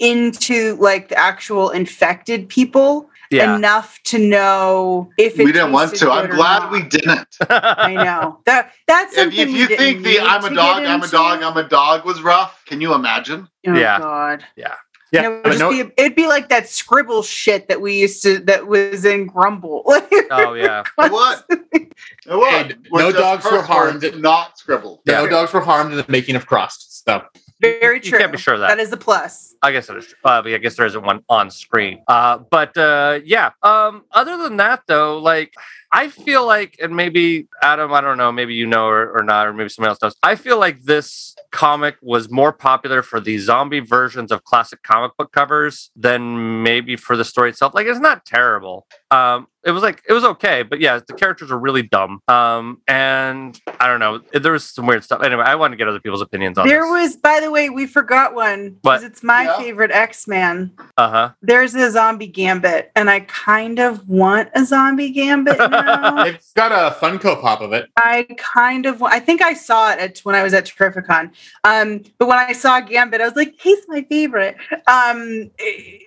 into 0.00 0.76
like 0.76 1.08
the 1.08 1.18
actual 1.18 1.70
infected 1.70 2.48
people 2.48 3.08
yeah. 3.30 3.56
enough 3.56 3.98
to 4.04 4.18
know 4.18 5.10
if 5.18 5.38
it 5.38 5.44
We 5.44 5.52
didn't 5.52 5.72
want 5.72 5.94
to. 5.96 6.10
I'm 6.10 6.30
glad 6.30 6.62
not. 6.64 6.72
we 6.72 6.82
didn't. 6.82 7.28
I 7.50 7.94
know 7.94 8.40
that 8.46 8.72
that's 8.86 9.12
If, 9.14 9.18
something 9.20 9.38
if 9.40 9.48
we 9.48 9.54
you 9.60 9.66
think 9.66 10.02
the 10.04 10.20
I'm 10.20 10.44
a 10.44 10.54
dog, 10.54 10.84
I'm 10.84 11.02
a 11.02 11.08
dog, 11.08 11.42
I'm 11.42 11.56
a 11.56 11.68
dog 11.68 12.04
was 12.04 12.22
rough, 12.22 12.64
can 12.66 12.80
you 12.80 12.94
imagine? 12.94 13.48
Oh, 13.66 13.74
Yeah. 13.74 13.98
God. 13.98 14.44
Yeah, 14.56 14.74
And 15.12 15.26
it 15.26 15.30
would 15.30 15.44
just 15.46 15.58
no- 15.60 15.70
be 15.70 15.92
it'd 15.96 16.16
be 16.16 16.26
like 16.26 16.48
that 16.48 16.68
scribble 16.68 17.22
shit 17.22 17.68
that 17.68 17.80
we 17.80 18.00
used 18.00 18.20
to 18.24 18.38
that 18.40 18.66
was 18.66 19.04
in 19.04 19.26
Grumble. 19.26 19.82
oh 20.32 20.54
yeah, 20.54 20.82
what? 20.96 21.12
would. 21.12 21.62
It 21.72 21.92
would. 22.28 22.48
Hey, 22.72 22.74
With 22.90 23.02
no 23.04 23.12
dogs 23.12 23.44
were 23.44 23.62
harmed. 23.62 24.02
words, 24.02 24.18
Not 24.18 24.58
scribble. 24.58 25.02
no 25.06 25.28
dogs 25.28 25.52
were 25.52 25.60
harmed 25.60 25.92
in 25.92 25.98
the 25.98 26.04
making 26.08 26.34
of 26.34 26.46
Crossed 26.46 26.96
stuff. 26.98 27.26
Very 27.64 27.96
you 27.96 28.02
true. 28.02 28.18
can't 28.18 28.32
be 28.32 28.38
sure 28.38 28.54
of 28.54 28.60
that. 28.60 28.68
that 28.68 28.78
is 28.78 28.92
a 28.92 28.96
plus. 28.96 29.54
I 29.62 29.72
guess 29.72 29.88
it 29.88 29.96
is. 29.96 30.14
Uh, 30.24 30.42
I 30.44 30.58
guess 30.58 30.76
there 30.76 30.86
isn't 30.86 31.02
one 31.02 31.20
on 31.28 31.50
screen. 31.50 32.02
Uh, 32.08 32.38
but 32.38 32.76
uh, 32.76 33.20
yeah. 33.24 33.50
Um, 33.62 34.04
other 34.10 34.36
than 34.36 34.58
that, 34.58 34.82
though, 34.86 35.18
like 35.18 35.54
I 35.92 36.08
feel 36.08 36.44
like, 36.44 36.76
and 36.82 36.94
maybe 36.94 37.46
Adam, 37.62 37.92
I 37.92 38.00
don't 38.00 38.18
know, 38.18 38.32
maybe 38.32 38.54
you 38.54 38.66
know 38.66 38.86
or, 38.86 39.16
or 39.16 39.22
not, 39.22 39.46
or 39.46 39.52
maybe 39.52 39.68
somebody 39.68 39.90
else 39.90 40.02
knows. 40.02 40.14
I 40.22 40.34
feel 40.34 40.58
like 40.58 40.82
this 40.82 41.34
comic 41.52 41.96
was 42.02 42.30
more 42.30 42.52
popular 42.52 43.02
for 43.02 43.20
the 43.20 43.38
zombie 43.38 43.80
versions 43.80 44.32
of 44.32 44.44
classic 44.44 44.82
comic 44.82 45.16
book 45.16 45.32
covers 45.32 45.90
than 45.94 46.62
maybe 46.62 46.96
for 46.96 47.16
the 47.16 47.24
story 47.24 47.50
itself. 47.50 47.74
Like 47.74 47.86
it's 47.86 48.00
not 48.00 48.26
terrible. 48.26 48.86
Um, 49.14 49.46
it 49.66 49.70
was 49.70 49.82
like 49.82 50.02
it 50.06 50.12
was 50.12 50.24
okay, 50.24 50.62
but 50.62 50.78
yeah, 50.78 51.00
the 51.06 51.14
characters 51.14 51.50
are 51.50 51.58
really 51.58 51.80
dumb. 51.82 52.20
Um, 52.28 52.82
and 52.86 53.58
I 53.80 53.86
don't 53.86 53.98
know, 53.98 54.20
there 54.38 54.52
was 54.52 54.64
some 54.64 54.86
weird 54.86 55.02
stuff. 55.04 55.22
Anyway, 55.22 55.42
I 55.42 55.54
want 55.54 55.72
to 55.72 55.76
get 55.78 55.88
other 55.88 56.00
people's 56.00 56.20
opinions 56.20 56.58
on 56.58 56.68
There 56.68 56.82
this. 56.82 56.90
was, 56.90 57.16
by 57.16 57.40
the 57.40 57.50
way, 57.50 57.70
we 57.70 57.86
forgot 57.86 58.34
one. 58.34 58.76
What? 58.82 58.96
'cause 58.96 59.04
It's 59.04 59.22
my 59.22 59.44
Yeah. 59.44 59.56
favorite 59.56 59.90
X 59.90 60.28
Man. 60.28 60.70
uh 60.98 61.08
huh. 61.08 61.30
There's 61.40 61.74
a 61.74 61.90
zombie 61.90 62.26
gambit, 62.26 62.92
and 62.94 63.08
I 63.08 63.20
kind 63.20 63.78
of 63.78 64.06
want 64.06 64.50
a 64.54 64.66
zombie 64.66 65.08
gambit 65.10 65.56
now. 65.70 66.24
They've 66.24 66.38
got 66.56 66.72
a 66.72 66.94
Funko 66.94 67.40
Pop 67.40 67.62
of 67.62 67.72
it. 67.72 67.88
I 67.96 68.26
kind 68.36 68.84
of, 68.84 69.02
I 69.02 69.18
think 69.18 69.40
I 69.40 69.54
saw 69.54 69.92
it 69.92 69.98
at, 69.98 70.18
when 70.24 70.34
I 70.34 70.42
was 70.42 70.52
at 70.52 70.66
Terrificon. 70.66 71.30
Um, 71.64 72.02
but 72.18 72.28
when 72.28 72.38
I 72.38 72.52
saw 72.52 72.80
Gambit, 72.80 73.22
I 73.22 73.24
was 73.24 73.36
like, 73.36 73.54
he's 73.58 73.78
my 73.88 74.02
favorite. 74.10 74.56
Um, 74.86 75.50
eh, 75.58 75.98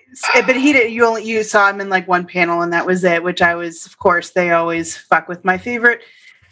but 0.46 0.56
he 0.56 0.72
did. 0.72 0.92
You 0.92 1.04
only 1.04 1.24
you 1.24 1.42
saw 1.42 1.68
him 1.70 1.80
in 1.80 1.88
like 1.88 2.06
one 2.08 2.26
panel, 2.26 2.62
and 2.62 2.72
that 2.72 2.86
was 2.86 3.04
it. 3.04 3.22
Which 3.22 3.42
I 3.42 3.54
was, 3.54 3.86
of 3.86 3.98
course, 3.98 4.30
they 4.30 4.50
always 4.52 4.96
fuck 4.96 5.28
with 5.28 5.44
my 5.44 5.58
favorite 5.58 6.02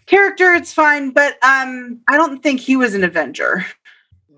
character. 0.07 0.55
It's 0.55 0.73
fine, 0.73 1.11
but 1.11 1.35
um, 1.45 2.01
I 2.09 2.17
don't 2.17 2.43
think 2.43 2.61
he 2.61 2.77
was 2.77 2.95
an 2.95 3.05
Avenger. 3.05 3.67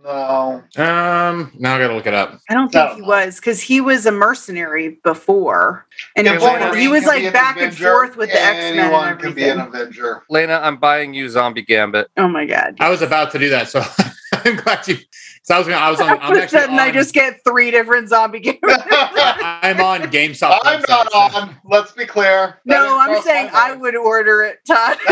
No. 0.04 0.62
Um, 0.76 1.52
now 1.58 1.74
I 1.74 1.78
gotta 1.80 1.94
look 1.94 2.06
it 2.06 2.14
up. 2.14 2.38
I 2.48 2.54
don't 2.54 2.72
think 2.72 2.88
No. 2.90 2.94
he 2.94 3.02
was 3.02 3.36
because 3.36 3.60
he 3.60 3.80
was 3.80 4.06
a 4.06 4.12
mercenary 4.12 5.00
before, 5.02 5.86
and 6.16 6.24
Yeah, 6.26 6.72
he, 6.74 6.82
he 6.82 6.88
was 6.88 7.02
can 7.04 7.10
be 7.10 7.16
like 7.16 7.24
an 7.24 7.32
back 7.32 7.56
and 7.60 7.76
forth 7.76 8.16
with 8.16 8.30
the 8.30 8.40
X 8.40 8.56
Men 8.74 8.78
Anyone 8.78 9.08
and 9.08 9.20
can 9.20 9.34
be 9.34 9.46
an. 9.48 9.60
Avenger. 9.60 10.22
Lena, 10.30 10.60
I'm 10.62 10.76
buying 10.78 11.12
you 11.12 11.28
Zombie 11.28 11.62
Gambit. 11.62 12.08
Oh 12.16 12.28
my 12.28 12.46
god! 12.46 12.76
I 12.80 12.88
was 12.88 13.02
about 13.02 13.32
to 13.32 13.38
do 13.38 13.50
that, 13.50 13.68
so 13.68 13.82
I'm 14.44 14.56
glad 14.56 14.86
you. 14.88 14.96
So 15.42 15.54
I 15.54 15.58
was 15.58 15.66
gonna, 15.68 15.80
I 15.80 15.90
was 15.90 16.00
on. 16.00 16.10
All 16.10 16.18
I'm 16.20 16.32
of 16.32 16.38
a 16.38 16.42
actually 16.42 16.58
sudden, 16.60 16.78
I 16.78 16.90
just 16.90 17.14
get 17.14 17.40
three 17.46 17.70
different 17.70 18.08
zombie 18.08 18.40
games. 18.40 18.58
I'm 18.62 19.80
on 19.80 20.02
GameStop. 20.02 20.58
I'm 20.62 20.82
website, 20.82 20.88
not 20.88 21.12
so- 21.12 21.18
on. 21.40 21.56
Let's 21.64 21.92
be 21.92 22.04
clear. 22.04 22.60
That 22.66 22.80
no, 22.80 22.98
I'm 22.98 23.22
saying 23.22 23.50
I 23.52 23.72
would 23.74 23.96
order 23.96 24.42
it, 24.42 24.58
Todd. 24.66 24.98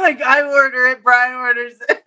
like 0.00 0.22
I 0.22 0.42
order 0.42 0.86
it, 0.86 1.02
Brian 1.02 1.34
orders 1.34 1.74
it. 1.88 2.02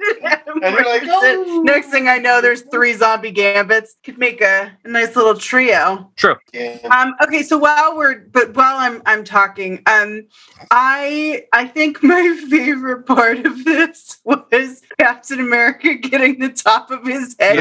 And 0.62 0.74
you're 0.76 0.84
like, 0.86 1.02
orders 1.04 1.10
it. 1.10 1.48
"Oh." 1.48 1.62
Next 1.66 1.90
thing 1.90 2.08
I 2.08 2.18
know, 2.18 2.42
there's 2.42 2.62
three 2.72 2.94
zombie 2.94 3.32
gambits. 3.32 3.96
Could 4.04 4.18
make 4.18 4.42
a, 4.42 4.72
a 4.84 4.88
nice 4.88 5.16
little 5.16 5.36
trio. 5.36 6.10
True. 6.16 6.36
Yeah. 6.54 6.78
Um, 6.90 7.16
okay, 7.24 7.44
so 7.44 7.58
while 7.58 7.98
we're 7.98 8.20
but 8.32 8.56
while 8.56 8.78
I'm 8.78 9.02
I'm 9.06 9.24
talking, 9.24 9.82
um, 9.88 10.28
I 10.72 11.46
I 11.52 11.68
think 11.68 12.02
my 12.02 12.38
favorite 12.50 13.06
part 13.06 13.46
of 13.46 13.66
this 13.66 14.20
was 14.24 14.82
Captain 15.00 15.40
America 15.40 15.96
getting 15.96 16.40
the 16.40 16.50
top 16.50 16.92
of 16.92 17.06
his 17.06 17.36
head. 17.40 17.56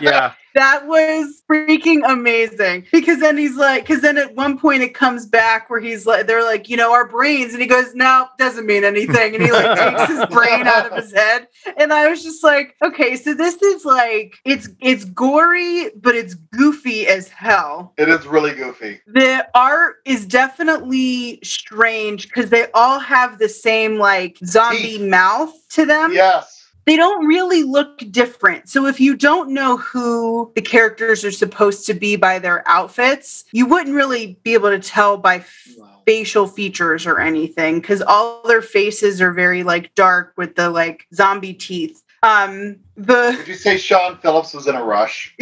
Yeah. 0.00 0.34
That 0.54 0.86
was 0.86 1.42
freaking 1.48 2.02
amazing 2.08 2.86
because 2.92 3.20
then 3.20 3.36
he's 3.36 3.56
like, 3.56 3.82
because 3.82 4.02
then 4.02 4.18
at 4.18 4.34
one 4.34 4.58
point 4.58 4.82
it 4.82 4.94
comes 4.94 5.26
back 5.26 5.70
where 5.70 5.80
he's 5.80 6.06
like, 6.06 6.26
they're 6.26 6.44
like, 6.44 6.68
you 6.68 6.76
know, 6.76 6.92
our 6.92 7.08
brains, 7.08 7.52
and 7.52 7.60
he 7.60 7.66
goes, 7.68 7.94
no, 7.94 8.26
doesn't 8.38 8.66
mean 8.66 8.84
anything, 8.84 9.34
and 9.34 9.44
he 9.44 9.52
like 9.52 9.78
takes 9.78 10.08
his 10.10 10.26
brain 10.30 10.66
out 10.66 10.90
of 10.90 10.96
his 10.96 11.12
head, 11.12 11.46
and 11.76 11.92
I 11.92 12.08
was 12.08 12.22
just 12.22 12.42
like, 12.42 12.74
okay, 12.82 13.16
so 13.16 13.34
this 13.34 13.60
is 13.62 13.84
like, 13.84 14.34
it's 14.44 14.68
it's 14.80 15.04
gory, 15.04 15.90
but 15.96 16.14
it's 16.14 16.34
goofy 16.34 17.06
as 17.06 17.28
hell. 17.28 17.92
It 17.96 18.08
is 18.08 18.26
really 18.26 18.54
goofy. 18.54 19.00
The 19.06 19.46
art 19.54 19.96
is 20.04 20.26
definitely 20.26 21.38
strange 21.42 22.28
because 22.28 22.50
they 22.50 22.70
all 22.72 22.98
have 22.98 23.38
the 23.38 23.48
same 23.48 23.96
like 23.98 24.36
zombie 24.44 24.98
Teeth. 24.98 25.02
mouth 25.02 25.52
to 25.70 25.86
them 25.86 26.12
Yes. 26.12 26.59
They 26.86 26.96
don't 26.96 27.26
really 27.26 27.62
look 27.62 28.02
different. 28.10 28.68
So 28.68 28.86
if 28.86 29.00
you 29.00 29.16
don't 29.16 29.50
know 29.50 29.76
who 29.76 30.52
the 30.54 30.62
characters 30.62 31.24
are 31.24 31.30
supposed 31.30 31.86
to 31.86 31.94
be 31.94 32.16
by 32.16 32.38
their 32.38 32.66
outfits, 32.68 33.44
you 33.52 33.66
wouldn't 33.66 33.94
really 33.94 34.38
be 34.42 34.54
able 34.54 34.70
to 34.70 34.78
tell 34.78 35.16
by 35.16 35.36
f- 35.36 35.66
facial 36.06 36.46
features 36.46 37.06
or 37.06 37.20
anything 37.20 37.80
because 37.80 38.02
all 38.02 38.42
their 38.46 38.62
faces 38.62 39.20
are 39.20 39.32
very 39.32 39.62
like 39.62 39.94
dark 39.94 40.32
with 40.36 40.56
the 40.56 40.70
like 40.70 41.06
zombie 41.14 41.54
teeth. 41.54 42.02
Um 42.22 42.76
the 42.96 43.32
Did 43.38 43.48
you 43.48 43.54
say 43.54 43.78
Sean 43.78 44.18
Phillips 44.18 44.52
was 44.52 44.66
in 44.66 44.74
a 44.74 44.84
rush? 44.84 45.34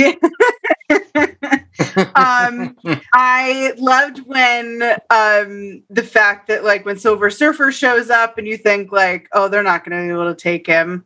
um 2.15 2.77
I 3.13 3.73
loved 3.79 4.21
when 4.27 4.83
um 5.11 5.83
the 5.91 6.03
fact 6.05 6.49
that 6.49 6.65
like 6.65 6.85
when 6.85 6.99
Silver 6.99 7.31
Surfer 7.31 7.73
shows 7.73 8.11
up 8.11 8.39
and 8.39 8.47
you 8.47 8.57
think 8.57 8.93
like 8.93 9.29
oh 9.33 9.49
they're 9.49 9.63
not 9.63 9.85
going 9.85 9.99
to 9.99 10.07
be 10.07 10.13
able 10.13 10.33
to 10.33 10.41
take 10.41 10.67
him 10.67 11.05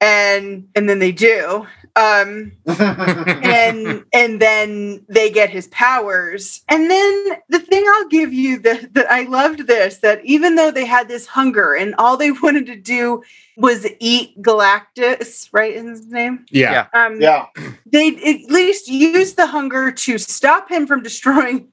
and 0.00 0.68
and 0.74 0.88
then 0.88 0.98
they 0.98 1.12
do 1.12 1.66
um 1.96 2.52
and 2.66 4.04
and 4.14 4.40
then 4.40 5.04
they 5.08 5.28
get 5.30 5.50
his 5.50 5.66
powers 5.68 6.62
and 6.68 6.90
then 6.90 7.32
the 7.50 7.58
thing 7.58 7.84
i'll 7.94 8.08
give 8.08 8.32
you 8.32 8.58
that 8.58 8.94
that 8.94 9.10
i 9.10 9.22
loved 9.24 9.66
this 9.66 9.98
that 9.98 10.24
even 10.24 10.54
though 10.54 10.70
they 10.70 10.86
had 10.86 11.06
this 11.08 11.26
hunger 11.26 11.74
and 11.74 11.94
all 11.96 12.16
they 12.16 12.32
wanted 12.42 12.64
to 12.66 12.76
do 12.76 13.22
was 13.58 13.86
eat 14.00 14.40
galactus 14.40 15.48
right 15.52 15.76
in 15.76 15.86
his 15.88 16.06
name 16.06 16.46
Yeah. 16.50 16.86
um 16.94 17.20
yeah. 17.20 17.46
they 17.84 18.08
at 18.08 18.50
least 18.50 18.88
used 18.88 19.36
the 19.36 19.46
hunger 19.46 19.92
to 19.92 20.16
stop 20.16 20.70
him 20.70 20.86
from 20.86 21.02
destroying 21.08 21.68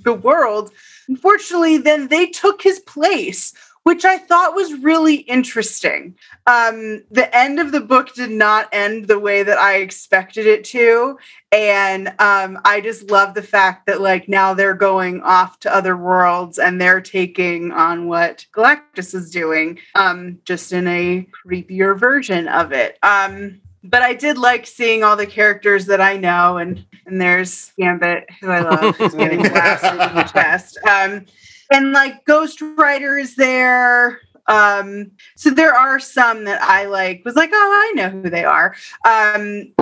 the 0.00 0.14
world. 0.14 0.72
Unfortunately, 1.08 1.78
then 1.78 2.08
they 2.08 2.26
took 2.26 2.62
his 2.62 2.80
place, 2.80 3.52
which 3.84 4.04
I 4.04 4.18
thought 4.18 4.54
was 4.54 4.74
really 4.80 5.16
interesting. 5.16 6.16
Um, 6.46 7.04
the 7.10 7.28
end 7.34 7.60
of 7.60 7.70
the 7.70 7.80
book 7.80 8.14
did 8.14 8.30
not 8.30 8.68
end 8.72 9.06
the 9.06 9.18
way 9.18 9.42
that 9.42 9.58
I 9.58 9.76
expected 9.76 10.46
it 10.46 10.64
to. 10.64 11.18
And 11.52 12.08
um, 12.18 12.58
I 12.64 12.80
just 12.80 13.10
love 13.10 13.34
the 13.34 13.42
fact 13.42 13.86
that, 13.86 14.00
like, 14.00 14.28
now 14.28 14.54
they're 14.54 14.74
going 14.74 15.22
off 15.22 15.60
to 15.60 15.74
other 15.74 15.96
worlds 15.96 16.58
and 16.58 16.80
they're 16.80 17.02
taking 17.02 17.72
on 17.72 18.08
what 18.08 18.46
Galactus 18.52 19.14
is 19.14 19.30
doing, 19.30 19.78
um, 19.94 20.38
just 20.44 20.72
in 20.72 20.88
a 20.88 21.28
creepier 21.46 21.96
version 21.98 22.48
of 22.48 22.72
it. 22.72 22.98
Um, 23.02 23.60
but 23.84 24.00
I 24.00 24.14
did 24.14 24.38
like 24.38 24.66
seeing 24.66 25.04
all 25.04 25.14
the 25.14 25.26
characters 25.26 25.84
that 25.86 26.00
I 26.00 26.16
know, 26.16 26.56
and 26.56 26.84
and 27.04 27.20
there's 27.20 27.70
Gambit, 27.78 28.24
who 28.40 28.50
I 28.50 28.60
love, 28.60 28.96
who's 28.96 29.14
getting 29.14 29.42
blasted 29.42 29.92
in 29.92 30.14
the 30.16 30.22
chest. 30.24 30.78
Um, 30.88 31.26
and 31.70 31.92
like 31.92 32.24
Ghost 32.24 32.60
Rider 32.60 33.18
is 33.18 33.36
there. 33.36 34.20
Um, 34.46 35.12
so 35.36 35.50
there 35.50 35.74
are 35.74 35.98
some 35.98 36.44
that 36.44 36.60
I 36.62 36.84
like. 36.86 37.22
Was 37.24 37.34
like, 37.34 37.50
oh, 37.52 37.90
I 37.90 37.92
know 37.94 38.10
who 38.10 38.28
they 38.30 38.44
are. 38.44 38.74
Um, 39.06 39.72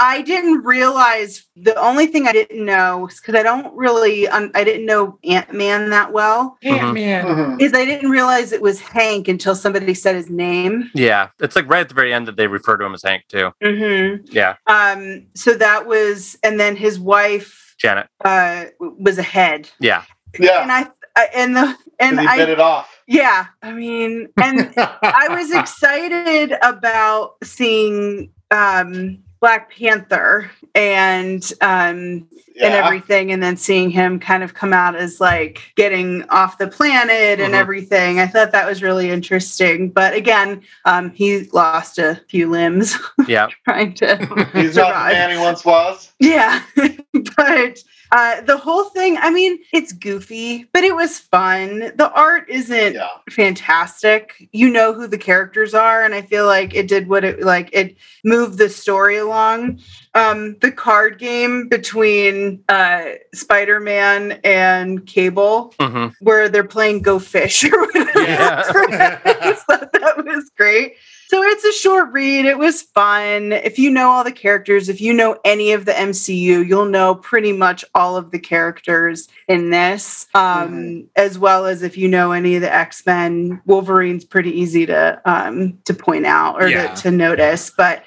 I 0.00 0.22
didn't 0.22 0.62
realize 0.62 1.46
the 1.56 1.74
only 1.76 2.06
thing 2.06 2.28
I 2.28 2.32
didn't 2.32 2.64
know 2.64 3.08
because 3.08 3.34
I 3.34 3.42
don't 3.42 3.74
really, 3.74 4.28
um, 4.28 4.52
I 4.54 4.62
didn't 4.62 4.86
know 4.86 5.18
Ant 5.24 5.52
Man 5.52 5.90
that 5.90 6.12
well. 6.12 6.56
Mhm. 6.62 7.60
Is 7.60 7.72
I 7.74 7.84
didn't 7.84 8.10
realize 8.10 8.52
it 8.52 8.62
was 8.62 8.78
Hank 8.80 9.26
until 9.26 9.56
somebody 9.56 9.94
said 9.94 10.14
his 10.14 10.30
name. 10.30 10.88
Yeah. 10.94 11.30
It's 11.40 11.56
like 11.56 11.68
right 11.68 11.80
at 11.80 11.88
the 11.88 11.96
very 11.96 12.12
end 12.14 12.28
that 12.28 12.36
they 12.36 12.46
refer 12.46 12.76
to 12.76 12.84
him 12.84 12.94
as 12.94 13.02
Hank 13.02 13.24
too. 13.28 13.50
Mm-hmm. 13.60 14.26
Yeah. 14.30 14.54
Um, 14.68 15.26
so 15.34 15.54
that 15.54 15.86
was, 15.86 16.38
and 16.44 16.60
then 16.60 16.76
his 16.76 17.00
wife 17.00 17.74
Janet. 17.78 18.06
uh 18.24 18.66
was 18.80 19.18
ahead, 19.18 19.68
Yeah. 19.80 20.04
Yeah. 20.38 20.62
and 20.62 20.70
I, 20.70 20.82
I 20.82 20.88
and 21.34 21.56
the 21.56 21.76
and 22.00 22.18
And 22.18 22.20
he 22.20 22.26
I 22.26 22.36
bit 22.36 22.48
it 22.50 22.60
off. 22.60 22.96
yeah, 23.06 23.46
I 23.62 23.72
mean, 23.72 24.28
and 24.40 24.72
I 24.76 25.26
was 25.30 25.50
excited 25.54 26.54
about 26.62 27.34
seeing 27.44 28.30
um 28.50 29.18
Black 29.40 29.70
Panther 29.70 30.50
and 30.74 31.42
um 31.60 32.26
Yeah. 32.54 32.66
and 32.66 32.74
everything 32.74 33.30
and 33.30 33.40
then 33.42 33.56
seeing 33.56 33.88
him 33.90 34.18
kind 34.18 34.42
of 34.42 34.52
come 34.54 34.72
out 34.72 34.96
as 34.96 35.20
like 35.20 35.72
getting 35.76 36.24
off 36.28 36.58
the 36.58 36.66
planet 36.66 37.38
and 37.40 37.54
Mhm. 37.54 37.58
everything. 37.58 38.18
I 38.18 38.26
thought 38.26 38.50
that 38.50 38.66
was 38.66 38.82
really 38.82 39.10
interesting. 39.10 39.90
But 39.90 40.14
again, 40.14 40.62
um 40.86 41.10
he 41.10 41.44
lost 41.52 41.98
a 41.98 42.20
few 42.28 42.48
limbs 42.50 42.96
Yeah. 43.28 43.46
trying 43.64 43.94
to 43.94 44.16
He's 44.16 44.26
not 44.26 44.48
the 44.54 44.70
survive. 44.72 45.12
man 45.12 45.30
he 45.30 45.38
once 45.38 45.64
was. 45.64 46.12
Yeah, 46.18 46.62
but 47.36 47.78
uh, 48.10 48.40
the 48.42 48.56
whole 48.56 48.84
thing, 48.84 49.16
I 49.18 49.30
mean, 49.30 49.58
it's 49.72 49.92
goofy, 49.92 50.64
but 50.72 50.84
it 50.84 50.94
was 50.94 51.18
fun. 51.18 51.92
The 51.96 52.10
art 52.12 52.48
isn't 52.48 52.94
Yeah. 52.94 53.08
fantastic. 53.30 54.48
You 54.52 54.70
know 54.70 54.92
who 54.92 55.06
the 55.06 55.18
characters 55.18 55.74
are, 55.74 56.04
and 56.04 56.14
I 56.14 56.22
feel 56.22 56.46
like 56.46 56.74
it 56.74 56.88
did 56.88 57.08
what 57.08 57.24
it 57.24 57.42
like 57.42 57.70
it 57.72 57.96
moved 58.24 58.58
the 58.58 58.68
story 58.68 59.18
along. 59.18 59.80
Um, 60.14 60.56
the 60.60 60.72
card 60.72 61.18
game 61.18 61.68
between 61.68 62.64
uh, 62.68 63.04
Spider-Man 63.34 64.40
and 64.44 65.06
Cable, 65.06 65.74
hmm 65.80 66.08
where 66.20 66.48
they're 66.48 66.64
playing 66.64 67.02
Go 67.02 67.18
Fish 67.18 67.64
or 67.64 67.78
whatever. 67.86 68.20
Yeah. 68.20 68.62
I 69.24 69.52
thought 69.68 69.92
that 69.92 70.24
was 70.24 70.50
great. 70.56 70.94
So 71.30 71.42
it's 71.42 71.62
a 71.64 71.72
short 71.72 72.10
read. 72.12 72.46
It 72.46 72.56
was 72.56 72.80
fun. 72.80 73.52
If 73.52 73.78
you 73.78 73.90
know 73.90 74.08
all 74.08 74.24
the 74.24 74.32
characters, 74.32 74.88
if 74.88 74.98
you 74.98 75.12
know 75.12 75.38
any 75.44 75.72
of 75.72 75.84
the 75.84 75.92
MCU, 75.92 76.66
you'll 76.66 76.86
know 76.86 77.14
pretty 77.16 77.52
much 77.52 77.84
all 77.94 78.16
of 78.16 78.30
the 78.30 78.38
characters 78.38 79.28
in 79.46 79.68
this, 79.68 80.26
um, 80.34 81.06
as 81.16 81.38
well 81.38 81.66
as 81.66 81.82
if 81.82 81.98
you 81.98 82.08
know 82.08 82.32
any 82.32 82.54
of 82.56 82.62
the 82.62 82.74
X 82.74 83.04
Men. 83.04 83.60
Wolverine's 83.66 84.24
pretty 84.24 84.58
easy 84.58 84.86
to 84.86 85.20
um, 85.26 85.78
to 85.84 85.92
point 85.92 86.24
out 86.24 86.62
or 86.62 86.68
Yeah. 86.68 86.94
to, 86.94 87.02
to 87.02 87.10
notice, 87.10 87.70
but. 87.70 88.04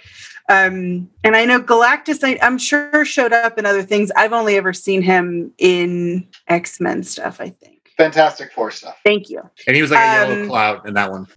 Um, 0.50 1.10
and 1.24 1.34
I 1.38 1.46
know 1.46 1.62
Galactus, 1.62 2.24
I, 2.24 2.38
I'm 2.46 2.58
sure 2.58 3.06
showed 3.06 3.32
up 3.32 3.58
in 3.58 3.66
other 3.66 3.84
things. 3.84 4.12
I've 4.18 4.34
only 4.34 4.58
ever 4.58 4.74
seen 4.74 5.02
him 5.02 5.54
in 5.60 6.28
X 6.50 6.82
Men 6.82 7.04
stuff. 7.04 7.40
I 7.40 7.52
think. 7.52 7.90
Fantastic 7.96 8.52
Four 8.52 8.72
stuff. 8.72 8.98
Thank 9.06 9.30
you. 9.30 9.42
and 9.66 9.76
he 9.78 9.82
was 9.82 9.92
like 9.92 10.00
a 10.02 10.24
Um, 10.24 10.30
yellow 10.32 10.48
cloud 10.48 10.88
in 10.88 10.96
that 10.96 11.10
one. 11.10 11.28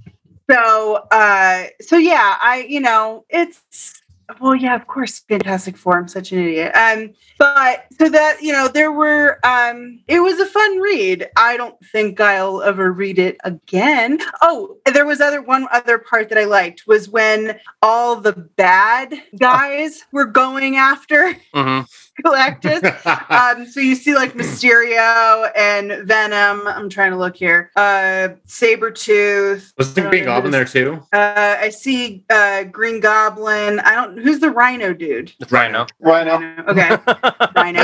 So, 0.50 1.06
uh, 1.10 1.64
so 1.80 1.96
yeah, 1.96 2.36
I, 2.40 2.66
you 2.68 2.80
know, 2.80 3.24
it's, 3.28 4.00
well, 4.40 4.54
yeah, 4.54 4.74
of 4.74 4.86
course, 4.86 5.18
Fantastic 5.20 5.76
Four. 5.76 5.98
I'm 5.98 6.08
such 6.08 6.32
an 6.32 6.38
idiot. 6.38 6.74
Um, 6.74 7.12
but 7.38 7.84
so 7.98 8.08
that, 8.08 8.42
you 8.42 8.52
know, 8.52 8.68
there 8.68 8.90
were, 8.90 9.38
um, 9.44 10.00
it 10.08 10.20
was 10.20 10.40
a 10.40 10.46
fun 10.46 10.78
read. 10.78 11.28
I 11.36 11.56
don't 11.58 11.76
think 11.92 12.20
I'll 12.20 12.62
ever 12.62 12.90
read 12.90 13.18
it 13.18 13.36
again. 13.44 14.18
Oh, 14.40 14.76
there 14.92 15.04
was 15.04 15.20
other, 15.20 15.42
one 15.42 15.66
other 15.72 15.98
part 15.98 16.30
that 16.30 16.38
I 16.38 16.44
liked 16.44 16.84
was 16.86 17.08
when 17.08 17.58
all 17.82 18.16
the 18.16 18.32
bad 18.32 19.14
guys 19.38 20.04
were 20.10 20.26
going 20.26 20.76
after 20.76 21.36
hmm 21.52 21.80
Galactus. 22.22 22.82
Um, 23.34 23.66
so 23.66 23.80
you 23.80 23.94
see 23.94 24.14
like 24.14 24.34
Mysterio 24.34 25.50
and 25.56 26.06
Venom. 26.06 26.66
I'm 26.66 26.88
trying 26.88 27.10
to 27.10 27.16
look 27.16 27.36
here. 27.36 27.70
Uh, 27.76 28.28
Sabretooth. 28.46 29.72
Was 29.76 29.94
the 29.94 30.02
Green 30.02 30.24
Goblin 30.24 30.52
there 30.52 30.64
too? 30.64 31.02
Uh, 31.12 31.56
I 31.60 31.70
see 31.70 32.24
uh, 32.30 32.64
Green 32.64 33.00
Goblin. 33.00 33.80
I 33.80 33.94
don't. 33.94 34.18
Who's 34.18 34.40
the 34.40 34.50
Rhino 34.50 34.92
dude? 34.94 35.32
It's 35.40 35.50
Rhino. 35.50 35.86
Rhino, 36.00 36.36
Okay, 36.68 36.90
Rhino. 37.56 37.80